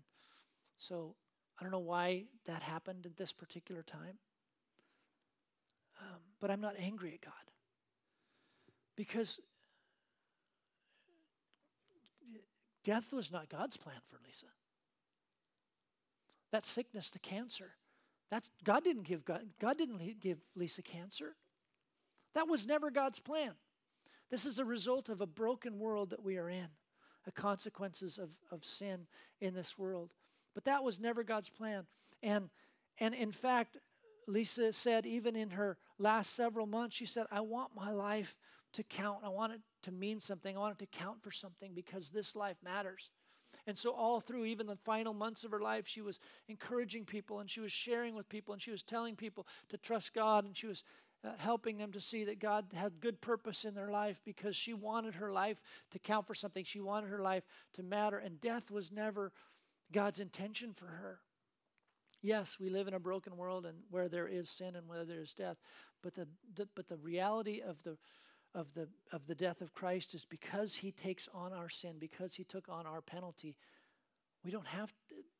so 0.78 1.16
I 1.60 1.64
don't 1.64 1.72
know 1.72 1.80
why 1.80 2.26
that 2.46 2.62
happened 2.62 3.06
at 3.06 3.18
this 3.18 3.32
particular 3.32 3.84
time. 3.84 4.20
Um, 6.00 6.20
but 6.40 6.52
I'm 6.52 6.62
not 6.62 6.76
angry 6.78 7.14
at 7.14 7.22
God. 7.22 7.34
Because 8.96 9.40
death 12.84 13.12
was 13.12 13.32
not 13.32 13.50
God's 13.50 13.78
plan 13.78 13.98
for 14.06 14.20
Lisa. 14.26 14.48
That 16.52 16.66
sickness, 16.66 17.12
the 17.12 17.20
cancer, 17.20 17.72
that's 18.30 18.50
God 18.64 18.84
didn't 18.84 19.04
give 19.04 19.26
God, 19.26 19.42
God 19.60 19.78
didn't 19.78 20.20
give 20.20 20.40
Lisa 20.56 20.82
cancer. 20.82 21.36
That 22.36 22.48
was 22.48 22.68
never 22.68 22.92
God's 22.92 23.20
plan. 23.20 23.54
This 24.30 24.46
is 24.46 24.60
a 24.60 24.66
result 24.66 25.10
of 25.10 25.22
a 25.22 25.26
broken 25.26 25.80
world 25.80 26.10
that 26.12 26.24
we 26.24 26.38
are 26.38 26.50
in, 26.50 26.68
the 27.26 27.32
consequences 27.32 28.18
of, 28.18 28.36
of 28.52 28.64
sin 28.64 29.08
in 29.40 29.54
this 29.54 29.78
world. 29.78 30.12
But 30.58 30.66
that 30.66 30.84
was 30.84 31.00
never 31.00 31.24
God's 31.24 31.52
plan. 31.52 31.86
And, 32.24 32.50
and 33.00 33.14
in 33.14 33.32
fact, 33.32 33.78
Lisa 34.28 34.74
said, 34.74 35.06
even 35.06 35.36
in 35.36 35.52
her 35.52 35.78
last 36.00 36.34
several 36.34 36.66
months, 36.66 36.96
she 36.96 37.06
said, 37.06 37.28
I 37.30 37.42
want 37.42 37.76
my 37.76 37.92
life 37.92 38.36
to 38.74 38.82
count. 38.82 39.20
I 39.24 39.30
want 39.30 39.54
it 39.54 39.62
to 39.84 39.92
mean 39.92 40.20
something. 40.20 40.58
I 40.58 40.60
want 40.60 40.82
it 40.82 40.92
to 40.92 40.98
count 40.98 41.22
for 41.22 41.30
something 41.30 41.74
because 41.76 42.10
this 42.10 42.36
life 42.36 42.58
matters. 42.64 43.12
And 43.68 43.78
so, 43.78 43.92
all 43.92 44.20
through 44.20 44.46
even 44.46 44.66
the 44.66 44.78
final 44.78 45.14
months 45.14 45.44
of 45.44 45.52
her 45.52 45.62
life, 45.62 45.88
she 45.88 46.02
was 46.02 46.20
encouraging 46.48 47.06
people 47.06 47.40
and 47.40 47.48
she 47.48 47.60
was 47.60 47.72
sharing 47.72 48.16
with 48.16 48.28
people 48.28 48.52
and 48.52 48.60
she 48.60 48.72
was 48.72 48.82
telling 48.82 49.16
people 49.16 49.46
to 49.70 49.78
trust 49.78 50.16
God 50.16 50.44
and 50.44 50.58
she 50.58 50.66
was 50.66 50.84
uh, 51.24 51.34
helping 51.38 51.78
them 51.78 51.92
to 51.92 52.02
see 52.02 52.24
that 52.24 52.40
God 52.40 52.66
had 52.74 53.00
good 53.00 53.22
purpose 53.22 53.64
in 53.64 53.76
their 53.76 53.92
life 53.92 54.22
because 54.26 54.56
she 54.56 54.74
wanted 54.74 55.16
her 55.16 55.32
life 55.32 55.62
to 55.92 56.00
count 56.00 56.26
for 56.26 56.34
something. 56.34 56.64
She 56.64 56.80
wanted 56.80 57.12
her 57.12 57.22
life 57.22 57.44
to 57.74 57.84
matter. 57.84 58.18
And 58.18 58.42
death 58.42 58.72
was 58.72 58.92
never 58.92 59.32
God's 59.92 60.20
intention 60.20 60.74
for 60.74 60.86
her. 60.86 61.20
Yes, 62.22 62.58
we 62.60 62.70
live 62.70 62.88
in 62.88 62.94
a 62.94 63.00
broken 63.00 63.38
world 63.38 63.66
and 63.66 63.78
where 63.90 64.10
there 64.10 64.28
is 64.28 64.50
sin 64.50 64.76
and 64.76 64.88
where 64.88 65.06
there 65.06 65.22
is 65.22 65.34
death, 65.34 65.58
but 66.02 66.16
the, 66.16 66.28
the 66.56 66.68
but 66.76 66.88
the 66.88 66.98
reality 66.98 67.62
of 67.62 67.84
the 67.84 67.98
of 68.56 68.74
the 68.74 68.88
of 69.12 69.28
the 69.28 69.36
death 69.36 69.62
of 69.62 69.74
Christ 69.74 70.16
is 70.16 70.26
because 70.26 70.76
he 70.76 70.92
takes 70.92 71.30
on 71.34 71.54
our 71.54 71.70
sin, 71.70 71.98
because 72.00 72.34
he 72.34 72.44
took 72.44 72.70
on 72.70 72.86
our 72.86 73.02
penalty. 73.02 73.56
We 74.44 74.52
don't 74.52 74.68
have 74.68 74.94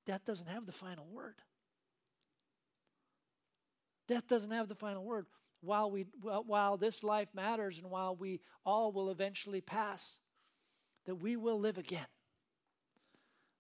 death 0.06 0.24
doesn't 0.26 0.48
have 0.48 0.66
the 0.66 0.72
final 0.72 1.08
word. 1.08 1.42
Death 4.08 4.28
doesn't 4.28 4.52
have 4.52 4.68
the 4.68 4.76
final 4.76 5.04
word. 5.04 5.26
While 5.62 5.90
we 5.90 6.06
while 6.22 6.78
this 6.78 7.04
life 7.04 7.30
matters 7.34 7.80
and 7.80 7.90
while 7.90 8.16
we 8.16 8.40
all 8.64 8.92
will 8.92 9.10
eventually 9.10 9.62
pass, 9.62 10.20
that 11.06 11.16
we 11.16 11.36
will 11.36 11.60
live 11.60 11.80
again 11.80 12.06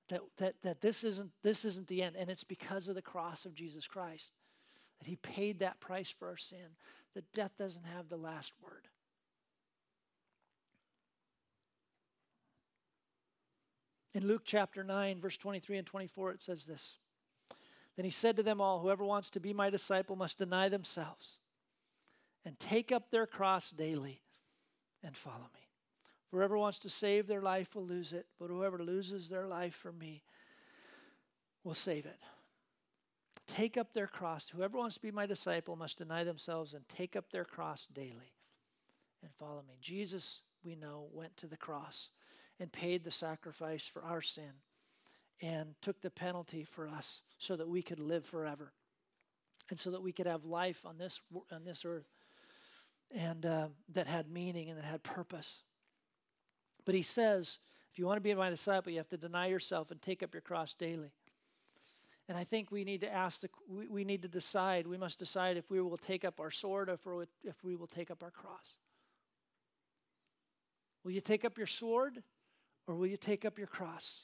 that, 0.09 0.21
that, 0.37 0.55
that 0.63 0.81
this, 0.81 1.03
isn't, 1.03 1.31
this 1.43 1.65
isn't 1.65 1.87
the 1.87 2.01
end. 2.01 2.15
And 2.17 2.29
it's 2.29 2.43
because 2.43 2.87
of 2.87 2.95
the 2.95 3.01
cross 3.01 3.45
of 3.45 3.53
Jesus 3.53 3.87
Christ 3.87 4.33
that 4.99 5.07
he 5.07 5.15
paid 5.15 5.59
that 5.59 5.79
price 5.79 6.09
for 6.09 6.27
our 6.27 6.37
sin, 6.37 6.75
that 7.13 7.31
death 7.33 7.51
doesn't 7.57 7.85
have 7.85 8.09
the 8.09 8.17
last 8.17 8.53
word. 8.61 8.87
In 14.13 14.25
Luke 14.25 14.41
chapter 14.45 14.83
9, 14.83 15.21
verse 15.21 15.37
23 15.37 15.77
and 15.77 15.85
24, 15.85 16.31
it 16.31 16.41
says 16.41 16.65
this 16.65 16.97
Then 17.95 18.05
he 18.05 18.11
said 18.11 18.35
to 18.37 18.43
them 18.43 18.59
all, 18.59 18.79
Whoever 18.79 19.03
wants 19.03 19.29
to 19.31 19.39
be 19.39 19.53
my 19.53 19.69
disciple 19.69 20.15
must 20.15 20.39
deny 20.39 20.69
themselves 20.69 21.39
and 22.43 22.57
take 22.59 22.91
up 22.91 23.11
their 23.11 23.27
cross 23.27 23.69
daily 23.69 24.23
and 25.03 25.15
follow 25.15 25.49
me. 25.53 25.66
For 26.29 26.37
whoever 26.37 26.57
wants 26.57 26.79
to 26.79 26.89
save 26.89 27.27
their 27.27 27.41
life 27.41 27.75
will 27.75 27.85
lose 27.85 28.13
it, 28.13 28.25
but 28.39 28.49
whoever 28.49 28.79
loses 28.79 29.29
their 29.29 29.47
life 29.47 29.75
for 29.75 29.91
me 29.91 30.23
will 31.63 31.73
save 31.73 32.05
it. 32.05 32.19
Take 33.47 33.77
up 33.77 33.93
their 33.93 34.07
cross. 34.07 34.49
Whoever 34.49 34.77
wants 34.77 34.95
to 34.95 35.01
be 35.01 35.11
my 35.11 35.25
disciple 35.25 35.77
must 35.77 35.97
deny 35.97 36.25
themselves 36.25 36.73
and 36.73 36.87
take 36.89 37.15
up 37.15 37.31
their 37.31 37.45
cross 37.45 37.87
daily 37.87 38.33
and 39.23 39.31
follow 39.33 39.63
me. 39.67 39.77
Jesus, 39.81 40.43
we 40.63 40.75
know, 40.75 41.07
went 41.13 41.37
to 41.37 41.47
the 41.47 41.57
cross 41.57 42.09
and 42.59 42.71
paid 42.71 43.03
the 43.03 43.11
sacrifice 43.11 43.87
for 43.87 44.03
our 44.03 44.21
sin 44.21 44.51
and 45.41 45.75
took 45.81 46.01
the 46.01 46.09
penalty 46.09 46.63
for 46.63 46.87
us 46.87 47.21
so 47.37 47.55
that 47.55 47.69
we 47.69 47.81
could 47.81 47.99
live 47.99 48.25
forever 48.25 48.73
and 49.69 49.79
so 49.79 49.91
that 49.91 50.01
we 50.01 50.11
could 50.11 50.25
have 50.25 50.45
life 50.45 50.85
on 50.85 50.97
this, 50.97 51.21
on 51.51 51.63
this 51.63 51.85
earth 51.85 52.09
and 53.11 53.45
uh, 53.45 53.67
that 53.93 54.07
had 54.07 54.29
meaning 54.29 54.69
and 54.69 54.77
that 54.77 54.85
had 54.85 55.03
purpose. 55.03 55.61
But 56.87 56.95
he 56.95 57.03
says, 57.03 57.59
if 57.91 57.99
you 57.99 58.05
want 58.05 58.15
to 58.15 58.21
be 58.21 58.33
my 58.33 58.49
disciple, 58.49 58.93
you 58.93 58.97
have 58.99 59.09
to 59.09 59.17
deny 59.17 59.47
yourself 59.47 59.91
and 59.91 60.01
take 60.01 60.23
up 60.23 60.33
your 60.33 60.39
cross 60.39 60.73
daily. 60.73 61.11
And 62.29 62.37
I 62.37 62.45
think 62.45 62.71
we 62.71 62.85
need 62.85 63.01
to 63.01 63.13
ask, 63.13 63.41
the, 63.41 63.49
we, 63.69 63.87
we 63.87 64.03
need 64.05 64.21
to 64.21 64.29
decide, 64.29 64.87
we 64.87 64.97
must 64.97 65.19
decide 65.19 65.57
if 65.57 65.69
we 65.69 65.81
will 65.81 65.97
take 65.97 66.23
up 66.23 66.39
our 66.39 66.49
sword 66.49 66.89
or 66.89 67.23
if, 67.23 67.29
if 67.43 67.61
we 67.61 67.75
will 67.75 67.87
take 67.87 68.09
up 68.09 68.23
our 68.23 68.31
cross. 68.31 68.77
Will 71.03 71.11
you 71.11 71.19
take 71.19 71.43
up 71.43 71.57
your 71.57 71.67
sword 71.67 72.23
or 72.87 72.95
will 72.95 73.07
you 73.07 73.17
take 73.17 73.43
up 73.43 73.57
your 73.57 73.67
cross? 73.67 74.23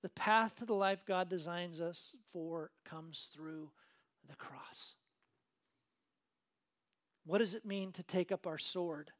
The 0.00 0.08
path 0.08 0.56
to 0.60 0.64
the 0.64 0.74
life 0.74 1.04
God 1.04 1.28
designs 1.28 1.78
us 1.78 2.16
for 2.24 2.70
comes 2.86 3.28
through 3.34 3.70
the 4.30 4.36
cross. 4.36 4.94
What 7.26 7.38
does 7.38 7.54
it 7.54 7.66
mean 7.66 7.92
to 7.92 8.02
take 8.02 8.32
up 8.32 8.46
our 8.46 8.56
sword? 8.56 9.10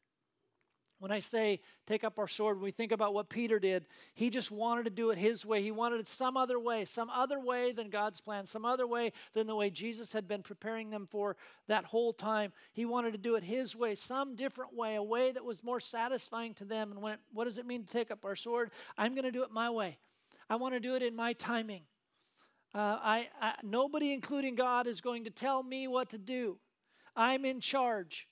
When 1.00 1.12
I 1.12 1.20
say 1.20 1.60
take 1.86 2.02
up 2.02 2.18
our 2.18 2.26
sword, 2.26 2.56
when 2.56 2.64
we 2.64 2.70
think 2.72 2.90
about 2.90 3.14
what 3.14 3.28
Peter 3.28 3.60
did, 3.60 3.86
he 4.14 4.30
just 4.30 4.50
wanted 4.50 4.84
to 4.84 4.90
do 4.90 5.10
it 5.10 5.18
his 5.18 5.46
way. 5.46 5.62
He 5.62 5.70
wanted 5.70 6.00
it 6.00 6.08
some 6.08 6.36
other 6.36 6.58
way, 6.58 6.84
some 6.84 7.08
other 7.08 7.38
way 7.38 7.70
than 7.70 7.88
God's 7.88 8.20
plan, 8.20 8.46
some 8.46 8.64
other 8.64 8.86
way 8.86 9.12
than 9.32 9.46
the 9.46 9.54
way 9.54 9.70
Jesus 9.70 10.12
had 10.12 10.26
been 10.26 10.42
preparing 10.42 10.90
them 10.90 11.06
for 11.08 11.36
that 11.68 11.84
whole 11.84 12.12
time. 12.12 12.52
He 12.72 12.84
wanted 12.84 13.12
to 13.12 13.18
do 13.18 13.36
it 13.36 13.44
his 13.44 13.76
way, 13.76 13.94
some 13.94 14.34
different 14.34 14.74
way, 14.74 14.96
a 14.96 15.02
way 15.02 15.30
that 15.30 15.44
was 15.44 15.62
more 15.62 15.78
satisfying 15.78 16.54
to 16.54 16.64
them. 16.64 16.90
And 16.90 17.00
when, 17.00 17.18
what 17.32 17.44
does 17.44 17.58
it 17.58 17.66
mean 17.66 17.84
to 17.84 17.92
take 17.92 18.10
up 18.10 18.24
our 18.24 18.36
sword? 18.36 18.72
I'm 18.96 19.14
going 19.14 19.24
to 19.24 19.32
do 19.32 19.44
it 19.44 19.52
my 19.52 19.70
way. 19.70 19.98
I 20.50 20.56
want 20.56 20.74
to 20.74 20.80
do 20.80 20.96
it 20.96 21.02
in 21.02 21.14
my 21.14 21.32
timing. 21.32 21.82
Uh, 22.74 22.98
I, 23.00 23.28
I, 23.40 23.54
nobody, 23.62 24.12
including 24.12 24.56
God, 24.56 24.86
is 24.86 25.00
going 25.00 25.24
to 25.24 25.30
tell 25.30 25.62
me 25.62 25.86
what 25.86 26.10
to 26.10 26.18
do. 26.18 26.58
I'm 27.14 27.44
in 27.44 27.60
charge. 27.60 28.28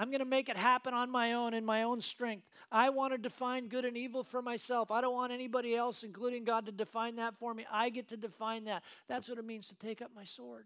I'm 0.00 0.08
going 0.08 0.20
to 0.20 0.24
make 0.24 0.48
it 0.48 0.56
happen 0.56 0.94
on 0.94 1.10
my 1.10 1.34
own 1.34 1.52
in 1.52 1.66
my 1.66 1.82
own 1.82 2.00
strength. 2.00 2.46
I 2.72 2.88
want 2.88 3.12
to 3.12 3.18
define 3.18 3.68
good 3.68 3.84
and 3.84 3.98
evil 3.98 4.24
for 4.24 4.40
myself. 4.40 4.90
I 4.90 5.02
don't 5.02 5.12
want 5.12 5.30
anybody 5.30 5.76
else, 5.76 6.04
including 6.04 6.44
God, 6.44 6.64
to 6.64 6.72
define 6.72 7.16
that 7.16 7.34
for 7.38 7.52
me. 7.52 7.66
I 7.70 7.90
get 7.90 8.08
to 8.08 8.16
define 8.16 8.64
that. 8.64 8.82
That's 9.08 9.28
what 9.28 9.36
it 9.36 9.44
means 9.44 9.68
to 9.68 9.74
take 9.74 10.00
up 10.00 10.10
my 10.16 10.24
sword. 10.24 10.64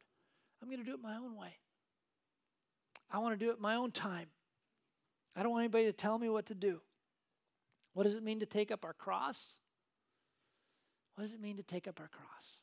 I'm 0.63 0.69
going 0.69 0.79
to 0.79 0.85
do 0.85 0.95
it 0.95 1.03
my 1.03 1.17
own 1.17 1.37
way. 1.37 1.59
I 3.11 3.19
want 3.19 3.37
to 3.37 3.45
do 3.45 3.51
it 3.51 3.61
my 3.61 3.75
own 3.75 3.91
time. 3.91 4.29
I 5.35 5.43
don't 5.43 5.51
want 5.51 5.63
anybody 5.63 5.87
to 5.87 5.93
tell 5.93 6.17
me 6.17 6.29
what 6.29 6.47
to 6.47 6.55
do. 6.55 6.81
What 7.93 8.05
does 8.05 8.15
it 8.15 8.23
mean 8.23 8.39
to 8.39 8.47
take 8.47 8.71
up 8.71 8.85
our 8.85 8.95
cross? 8.95 9.57
What 11.17 11.23
does 11.23 11.35
it 11.35 11.41
mean 11.41 11.57
to 11.57 11.65
take 11.65 11.89
up 11.89 11.99
our 11.99 12.07
cross? 12.07 12.61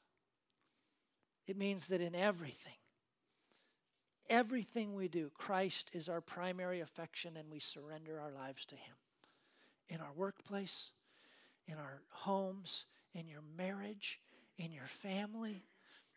It 1.48 1.58
means 1.58 1.90
that 1.90 2.00
in 2.00 2.16
everything, 2.16 2.81
everything 4.30 4.94
we 4.94 5.08
do, 5.08 5.32
Christ 5.34 5.90
is 5.94 6.10
our 6.10 6.22
primary 6.22 6.80
affection 6.80 7.38
and 7.38 7.52
we 7.52 7.60
surrender 7.60 8.20
our 8.20 8.32
lives 8.32 8.66
to 8.68 8.76
Him. 8.76 8.96
In 9.90 10.00
our 10.00 10.14
workplace, 10.16 10.92
in 11.68 11.76
our 11.76 12.02
homes, 12.10 12.86
in 13.14 13.28
your 13.28 13.44
marriage, 13.58 14.20
in 14.58 14.72
your 14.72 14.86
family, 14.86 15.66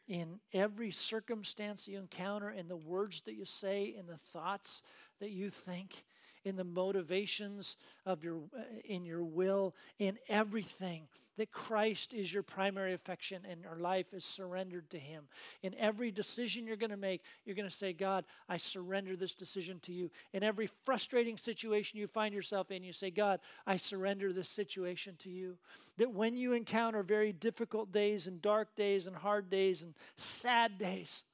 in 0.07 0.39
every 0.53 0.91
circumstance 0.91 1.89
you 1.89 1.99
encounter, 1.99 2.51
in 2.51 2.69
the 2.69 2.77
words 2.77 3.23
that 3.23 3.35
you 3.35 3.45
say, 3.45 3.95
in 3.99 4.07
the 4.07 4.19
thoughts 4.19 4.83
that 5.21 5.31
you 5.31 5.51
think, 5.51 6.05
in 6.45 6.57
the 6.57 6.65
motivations 6.65 7.77
of 8.05 8.23
your 8.23 8.39
uh, 8.57 8.63
in 8.85 9.05
your 9.05 9.25
will, 9.25 9.75
in 9.99 10.19
everything 10.29 11.09
that 11.37 11.51
Christ 11.51 12.13
is 12.15 12.33
your 12.33 12.43
primary 12.43 12.93
affection 12.93 13.43
and 13.49 13.61
your 13.63 13.77
life 13.77 14.15
is 14.15 14.25
surrendered 14.25 14.89
to 14.91 14.99
him. 14.99 15.25
In 15.63 15.75
every 15.77 16.13
decision 16.13 16.67
you're 16.67 16.77
going 16.77 16.91
to 16.91 16.97
make, 16.97 17.23
you're 17.45 17.57
going 17.57 17.69
to 17.69 17.75
say, 17.75 17.93
"God, 17.93 18.25
I 18.49 18.57
surrender 18.57 19.17
this 19.17 19.35
decision 19.35 19.81
to 19.81 19.93
you." 19.93 20.11
In 20.33 20.43
every 20.43 20.69
frustrating 20.85 21.37
situation 21.37 21.99
you 21.99 22.07
find 22.07 22.35
yourself 22.35 22.71
in, 22.71 22.85
you 22.85 22.93
say, 22.93 23.11
"God, 23.11 23.41
I 23.67 23.77
surrender 23.77 24.33
this 24.33 24.49
situation 24.49 25.17
to 25.21 25.31
you." 25.31 25.59
That 25.97 26.13
when 26.13 26.37
you 26.37 26.53
encounter 26.53 27.03
very 27.03 27.33
difficult 27.33 27.91
days 27.91 28.27
and 28.27 28.41
dark 28.41 28.77
days 28.77 29.07
and 29.07 29.17
hard 29.17 29.51
days 29.51 29.83
and 29.83 29.95
sad 30.17 30.79
days, 30.79 31.25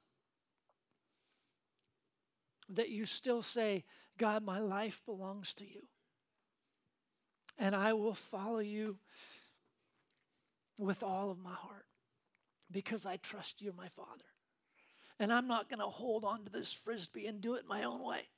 that 2.69 2.89
you 2.89 3.05
still 3.05 3.41
say, 3.41 3.83
God, 4.21 4.45
my 4.45 4.59
life 4.59 5.01
belongs 5.03 5.55
to 5.55 5.63
you. 5.67 5.81
And 7.57 7.75
I 7.75 7.93
will 7.93 8.13
follow 8.13 8.59
you 8.59 8.97
with 10.77 11.01
all 11.01 11.31
of 11.31 11.39
my 11.39 11.55
heart 11.55 11.87
because 12.71 13.07
I 13.07 13.17
trust 13.17 13.63
you're 13.63 13.73
my 13.73 13.87
Father. 13.87 14.29
And 15.19 15.33
I'm 15.33 15.47
not 15.47 15.69
going 15.69 15.79
to 15.79 15.85
hold 15.85 16.23
on 16.23 16.45
to 16.45 16.51
this 16.51 16.71
frisbee 16.71 17.25
and 17.25 17.41
do 17.41 17.55
it 17.55 17.63
my 17.67 17.83
own 17.83 18.03
way. 18.05 18.29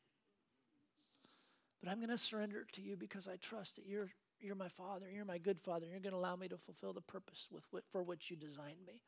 But 1.81 1.91
I'm 1.91 1.97
going 1.97 2.09
to 2.09 2.17
surrender 2.17 2.61
it 2.61 2.71
to 2.75 2.81
you 2.81 2.95
because 2.95 3.27
I 3.27 3.36
trust 3.36 3.75
that 3.75 3.86
you're, 3.86 4.07
you're 4.39 4.55
my 4.55 4.69
Father, 4.69 5.07
you're 5.13 5.25
my 5.25 5.38
good 5.38 5.59
Father, 5.59 5.86
you're 5.86 5.99
going 5.99 6.13
to 6.13 6.17
allow 6.17 6.38
me 6.38 6.47
to 6.47 6.57
fulfill 6.57 6.93
the 6.93 7.01
purpose 7.01 7.49
with, 7.51 7.65
for 7.91 8.01
which 8.01 8.31
you 8.31 8.38
designed 8.38 8.86
me. 8.88 9.01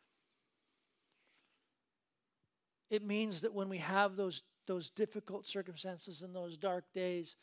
It 2.90 3.02
means 3.02 3.42
that 3.42 3.54
when 3.54 3.70
we 3.70 3.78
have 3.78 4.18
those 4.18 4.44
those 4.66 4.90
difficult 4.90 5.46
circumstances 5.46 6.22
and 6.22 6.36
those 6.36 6.58
dark 6.58 6.86
days, 6.94 7.36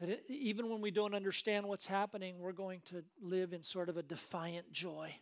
that 0.00 0.08
it, 0.08 0.24
even 0.28 0.68
when 0.68 0.80
we 0.80 0.90
don't 0.90 1.14
understand 1.14 1.66
what's 1.66 1.86
happening, 1.86 2.38
we're 2.38 2.52
going 2.52 2.80
to 2.90 3.04
live 3.22 3.52
in 3.52 3.62
sort 3.62 3.88
of 3.88 3.96
a 3.96 4.02
defiant 4.02 4.72
joy. 4.72 5.14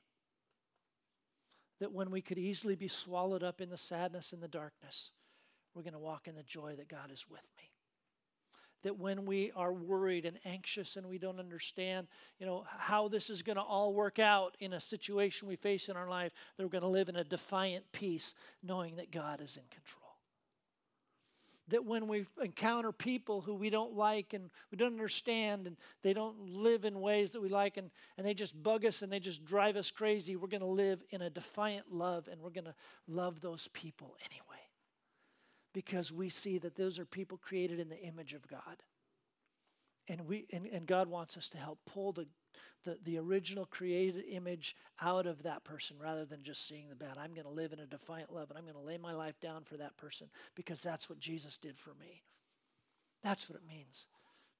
That 1.80 1.92
when 1.92 2.10
we 2.10 2.22
could 2.22 2.38
easily 2.38 2.74
be 2.74 2.88
swallowed 2.88 3.42
up 3.42 3.60
in 3.60 3.68
the 3.68 3.76
sadness 3.76 4.32
and 4.32 4.42
the 4.42 4.48
darkness, 4.48 5.10
we're 5.74 5.82
going 5.82 5.94
to 5.94 5.98
walk 5.98 6.28
in 6.28 6.34
the 6.34 6.42
joy 6.42 6.74
that 6.76 6.88
God 6.88 7.10
is 7.12 7.26
with 7.28 7.42
me. 7.58 7.70
That 8.82 8.98
when 8.98 9.26
we 9.26 9.52
are 9.54 9.72
worried 9.72 10.26
and 10.26 10.38
anxious 10.44 10.96
and 10.96 11.06
we 11.06 11.18
don't 11.18 11.38
understand, 11.38 12.08
you 12.38 12.46
know, 12.46 12.64
how 12.66 13.08
this 13.08 13.30
is 13.30 13.42
going 13.42 13.56
to 13.56 13.62
all 13.62 13.94
work 13.94 14.18
out 14.18 14.56
in 14.58 14.72
a 14.72 14.80
situation 14.80 15.46
we 15.46 15.56
face 15.56 15.88
in 15.88 15.96
our 15.96 16.08
life, 16.08 16.32
that 16.56 16.62
we're 16.64 16.68
going 16.68 16.82
to 16.82 16.88
live 16.88 17.08
in 17.08 17.16
a 17.16 17.24
defiant 17.24 17.84
peace, 17.92 18.34
knowing 18.62 18.96
that 18.96 19.12
God 19.12 19.40
is 19.40 19.56
in 19.56 19.62
control 19.70 20.01
that 21.72 21.86
when 21.86 22.06
we 22.06 22.26
encounter 22.42 22.92
people 22.92 23.40
who 23.40 23.54
we 23.54 23.70
don't 23.70 23.94
like 23.94 24.34
and 24.34 24.50
we 24.70 24.76
don't 24.76 24.92
understand 24.92 25.66
and 25.66 25.76
they 26.02 26.12
don't 26.12 26.38
live 26.46 26.84
in 26.84 27.00
ways 27.00 27.32
that 27.32 27.40
we 27.40 27.48
like 27.48 27.78
and, 27.78 27.90
and 28.16 28.26
they 28.26 28.34
just 28.34 28.62
bug 28.62 28.84
us 28.84 29.00
and 29.00 29.10
they 29.10 29.18
just 29.18 29.42
drive 29.44 29.74
us 29.76 29.90
crazy, 29.90 30.36
we're 30.36 30.48
going 30.48 30.60
to 30.60 30.66
live 30.66 31.02
in 31.10 31.22
a 31.22 31.30
defiant 31.30 31.90
love 31.90 32.28
and 32.30 32.42
we're 32.42 32.50
going 32.50 32.66
to 32.66 32.74
love 33.08 33.40
those 33.40 33.68
people 33.68 34.14
anyway. 34.30 34.60
Because 35.72 36.12
we 36.12 36.28
see 36.28 36.58
that 36.58 36.76
those 36.76 36.98
are 36.98 37.06
people 37.06 37.38
created 37.38 37.80
in 37.80 37.88
the 37.88 38.00
image 38.00 38.34
of 38.34 38.46
God. 38.46 38.82
And, 40.08 40.26
we, 40.26 40.44
and, 40.52 40.66
and 40.66 40.86
God 40.86 41.08
wants 41.08 41.38
us 41.38 41.48
to 41.50 41.58
help 41.58 41.78
pull 41.86 42.12
the 42.12 42.26
the, 42.84 42.98
the 43.04 43.18
original 43.18 43.66
created 43.66 44.24
image 44.28 44.76
out 45.00 45.26
of 45.26 45.42
that 45.42 45.64
person 45.64 45.96
rather 46.00 46.24
than 46.24 46.42
just 46.42 46.66
seeing 46.66 46.88
the 46.88 46.96
bad. 46.96 47.18
I'm 47.18 47.34
going 47.34 47.46
to 47.46 47.52
live 47.52 47.72
in 47.72 47.80
a 47.80 47.86
defiant 47.86 48.32
love 48.32 48.50
and 48.50 48.58
I'm 48.58 48.64
going 48.64 48.76
to 48.76 48.80
lay 48.80 48.98
my 48.98 49.14
life 49.14 49.38
down 49.40 49.64
for 49.64 49.76
that 49.76 49.96
person 49.96 50.28
because 50.54 50.82
that's 50.82 51.08
what 51.08 51.18
Jesus 51.18 51.58
did 51.58 51.76
for 51.76 51.94
me. 52.00 52.22
That's 53.22 53.48
what 53.48 53.58
it 53.58 53.66
means 53.66 54.08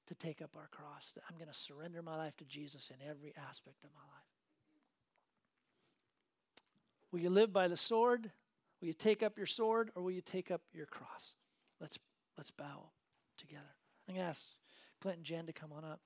to 0.07 0.15
take 0.15 0.41
up 0.41 0.55
our 0.55 0.67
cross. 0.71 1.11
That 1.13 1.23
I'm 1.29 1.37
going 1.37 1.49
to 1.49 1.53
surrender 1.53 2.01
my 2.01 2.15
life 2.15 2.37
to 2.37 2.45
Jesus 2.45 2.89
in 2.89 3.07
every 3.07 3.33
aspect 3.49 3.83
of 3.83 3.89
my 3.93 4.01
life. 4.01 4.23
Will 7.11 7.19
you 7.19 7.29
live 7.29 7.53
by 7.53 7.67
the 7.67 7.77
sword? 7.77 8.31
Will 8.81 8.87
you 8.87 8.93
take 8.93 9.21
up 9.21 9.37
your 9.37 9.45
sword 9.45 9.91
or 9.95 10.03
will 10.03 10.11
you 10.11 10.21
take 10.21 10.49
up 10.49 10.61
your 10.73 10.87
cross? 10.87 11.35
Let's 11.79 11.99
let's 12.37 12.51
bow 12.51 12.89
together. 13.37 13.75
I'm 14.07 14.15
going 14.15 14.25
to 14.25 14.29
ask 14.29 14.45
Clint 15.01 15.17
and 15.17 15.25
Jen 15.25 15.45
to 15.45 15.53
come 15.53 15.71
on 15.71 15.85
up. 15.85 15.99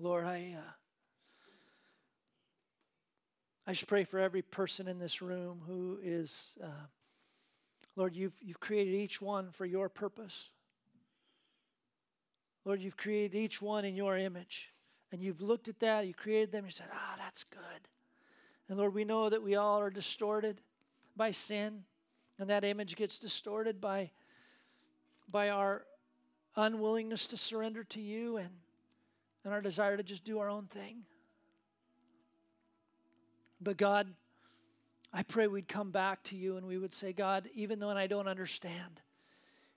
Lord, 0.00 0.26
I, 0.26 0.54
uh, 0.56 0.70
I 3.66 3.72
just 3.72 3.88
pray 3.88 4.04
for 4.04 4.20
every 4.20 4.42
person 4.42 4.86
in 4.86 5.00
this 5.00 5.20
room 5.20 5.62
who 5.66 5.98
is, 6.00 6.56
uh, 6.62 6.86
Lord, 7.96 8.14
you've, 8.14 8.34
you've 8.40 8.60
created 8.60 8.94
each 8.94 9.20
one 9.20 9.50
for 9.50 9.66
your 9.66 9.88
purpose. 9.88 10.50
Lord, 12.64 12.80
you've 12.80 12.96
created 12.96 13.36
each 13.36 13.60
one 13.60 13.84
in 13.84 13.96
your 13.96 14.16
image. 14.16 14.72
And 15.10 15.20
you've 15.20 15.40
looked 15.40 15.66
at 15.66 15.80
that, 15.80 16.06
you 16.06 16.14
created 16.14 16.52
them, 16.52 16.66
you 16.66 16.70
said, 16.70 16.88
ah, 16.92 17.14
that's 17.18 17.42
good. 17.42 17.88
And 18.68 18.78
Lord, 18.78 18.94
we 18.94 19.04
know 19.04 19.28
that 19.28 19.42
we 19.42 19.56
all 19.56 19.80
are 19.80 19.90
distorted 19.90 20.60
by 21.16 21.32
sin, 21.32 21.82
and 22.38 22.48
that 22.50 22.62
image 22.62 22.94
gets 22.94 23.18
distorted 23.18 23.80
by, 23.80 24.12
by 25.32 25.48
our 25.48 25.86
unwillingness 26.54 27.26
to 27.28 27.36
surrender 27.36 27.82
to 27.84 28.00
you 28.00 28.36
and 28.36 28.50
and 29.48 29.54
our 29.54 29.62
desire 29.62 29.96
to 29.96 30.02
just 30.02 30.24
do 30.24 30.40
our 30.40 30.50
own 30.50 30.66
thing. 30.66 31.04
But 33.62 33.78
God, 33.78 34.12
I 35.10 35.22
pray 35.22 35.46
we'd 35.46 35.68
come 35.68 35.90
back 35.90 36.22
to 36.24 36.36
you 36.36 36.58
and 36.58 36.66
we 36.66 36.76
would 36.76 36.92
say, 36.92 37.14
God, 37.14 37.48
even 37.54 37.78
though 37.78 37.88
I 37.88 38.06
don't 38.06 38.28
understand, 38.28 39.00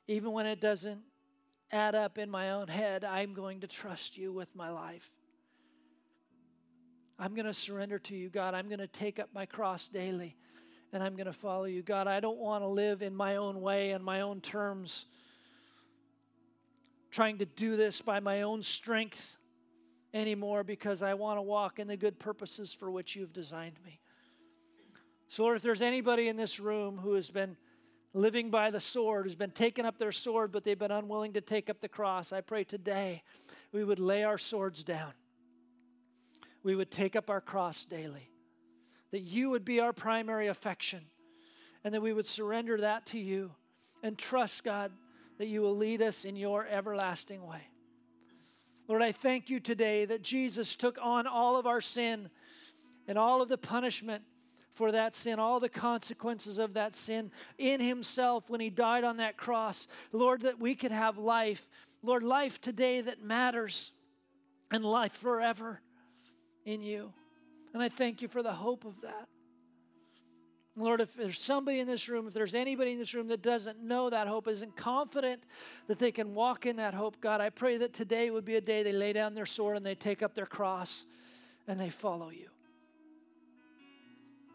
even 0.09 0.33
when 0.33 0.45
it 0.45 0.59
doesn't 0.59 0.99
add 1.71 1.95
up 1.95 2.17
in 2.17 2.29
my 2.29 2.51
own 2.51 2.67
head, 2.67 3.05
I'm 3.05 3.33
going 3.33 3.61
to 3.61 3.67
trust 3.67 4.17
you 4.17 4.33
with 4.33 4.53
my 4.57 4.71
life. 4.71 5.09
I'm 7.17 7.33
going 7.33 7.45
to 7.45 7.53
surrender 7.53 7.97
to 7.97 8.15
you, 8.15 8.29
God. 8.29 8.53
I'm 8.53 8.67
going 8.67 8.79
to 8.79 8.87
take 8.87 9.19
up 9.19 9.29
my 9.33 9.45
cross 9.45 9.87
daily 9.87 10.35
and 10.91 11.01
I'm 11.01 11.15
going 11.15 11.27
to 11.27 11.33
follow 11.33 11.63
you. 11.63 11.81
God, 11.81 12.07
I 12.07 12.19
don't 12.19 12.39
want 12.39 12.61
to 12.61 12.67
live 12.67 13.01
in 13.01 13.15
my 13.15 13.37
own 13.37 13.61
way 13.61 13.91
and 13.91 14.03
my 14.03 14.19
own 14.19 14.41
terms, 14.41 15.05
trying 17.09 17.37
to 17.37 17.45
do 17.45 17.77
this 17.77 18.01
by 18.01 18.19
my 18.19 18.41
own 18.41 18.63
strength 18.63 19.37
anymore 20.13 20.63
because 20.63 21.01
I 21.01 21.13
want 21.13 21.37
to 21.37 21.41
walk 21.41 21.79
in 21.79 21.87
the 21.87 21.97
good 21.97 22.19
purposes 22.19 22.73
for 22.73 22.91
which 22.91 23.15
you've 23.15 23.33
designed 23.33 23.77
me. 23.85 23.99
So, 25.29 25.43
Lord, 25.43 25.57
if 25.57 25.63
there's 25.63 25.81
anybody 25.81 26.27
in 26.27 26.35
this 26.35 26.59
room 26.59 26.97
who 26.97 27.13
has 27.13 27.29
been 27.29 27.55
living 28.13 28.49
by 28.49 28.71
the 28.71 28.81
sword, 28.81 29.25
who's 29.25 29.35
been 29.37 29.51
taking 29.51 29.85
up 29.85 29.97
their 29.97 30.11
sword, 30.11 30.51
but 30.51 30.65
they've 30.65 30.77
been 30.77 30.91
unwilling 30.91 31.33
to 31.33 31.41
take 31.41 31.69
up 31.69 31.79
the 31.79 31.87
cross, 31.87 32.33
I 32.33 32.41
pray 32.41 32.65
today 32.65 33.23
we 33.71 33.83
would 33.85 33.99
lay 33.99 34.23
our 34.25 34.37
swords 34.37 34.83
down. 34.83 35.13
We 36.63 36.75
would 36.75 36.91
take 36.91 37.15
up 37.15 37.29
our 37.29 37.39
cross 37.41 37.85
daily. 37.85 38.29
that 39.11 39.21
you 39.21 39.49
would 39.49 39.63
be 39.63 39.79
our 39.79 39.93
primary 39.93 40.47
affection 40.47 41.01
and 41.83 41.93
that 41.93 42.01
we 42.01 42.13
would 42.13 42.25
surrender 42.25 42.77
that 42.77 43.05
to 43.07 43.19
you 43.19 43.51
and 44.01 44.17
trust, 44.17 44.63
God, 44.63 44.91
that 45.37 45.47
you 45.47 45.61
will 45.61 45.75
lead 45.75 46.01
us 46.01 46.25
in 46.25 46.35
your 46.35 46.65
everlasting 46.65 47.45
way. 47.45 47.67
Lord, 48.91 49.03
I 49.03 49.13
thank 49.13 49.49
you 49.49 49.61
today 49.61 50.03
that 50.03 50.21
Jesus 50.21 50.75
took 50.75 50.97
on 51.01 51.25
all 51.25 51.55
of 51.55 51.65
our 51.65 51.79
sin 51.79 52.29
and 53.07 53.17
all 53.17 53.41
of 53.41 53.47
the 53.47 53.57
punishment 53.57 54.21
for 54.73 54.91
that 54.91 55.15
sin, 55.15 55.39
all 55.39 55.61
the 55.61 55.69
consequences 55.69 56.57
of 56.57 56.73
that 56.73 56.93
sin 56.93 57.31
in 57.57 57.79
Himself 57.79 58.49
when 58.49 58.59
He 58.59 58.69
died 58.69 59.05
on 59.05 59.15
that 59.15 59.37
cross. 59.37 59.87
Lord, 60.11 60.41
that 60.41 60.59
we 60.59 60.75
could 60.75 60.91
have 60.91 61.17
life. 61.17 61.69
Lord, 62.03 62.21
life 62.21 62.59
today 62.59 62.99
that 62.99 63.23
matters 63.23 63.93
and 64.71 64.83
life 64.83 65.13
forever 65.13 65.79
in 66.65 66.81
you. 66.81 67.13
And 67.73 67.81
I 67.81 67.87
thank 67.87 68.21
you 68.21 68.27
for 68.27 68.43
the 68.43 68.51
hope 68.51 68.83
of 68.83 68.99
that. 69.03 69.29
Lord, 70.81 71.01
if 71.01 71.13
there's 71.13 71.39
somebody 71.39 71.79
in 71.79 71.87
this 71.87 72.09
room, 72.09 72.27
if 72.27 72.33
there's 72.33 72.55
anybody 72.55 72.91
in 72.91 72.99
this 72.99 73.13
room 73.13 73.27
that 73.27 73.41
doesn't 73.41 73.81
know 73.81 74.09
that 74.09 74.27
hope, 74.27 74.47
isn't 74.47 74.75
confident 74.75 75.43
that 75.87 75.99
they 75.99 76.11
can 76.11 76.33
walk 76.33 76.65
in 76.65 76.77
that 76.77 76.93
hope, 76.93 77.19
God, 77.21 77.41
I 77.41 77.49
pray 77.49 77.77
that 77.77 77.93
today 77.93 78.29
would 78.29 78.45
be 78.45 78.55
a 78.55 78.61
day 78.61 78.83
they 78.83 78.93
lay 78.93 79.13
down 79.13 79.33
their 79.33 79.45
sword 79.45 79.77
and 79.77 79.85
they 79.85 79.95
take 79.95 80.21
up 80.21 80.33
their 80.33 80.45
cross 80.45 81.05
and 81.67 81.79
they 81.79 81.89
follow 81.89 82.29
you. 82.29 82.49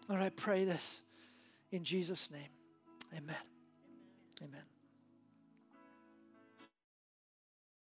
Lord, 0.08 0.22
I 0.22 0.28
pray 0.30 0.64
this 0.64 1.02
in 1.72 1.84
Jesus' 1.84 2.30
name. 2.30 2.50
Amen. 3.12 3.36
Amen. 4.42 4.75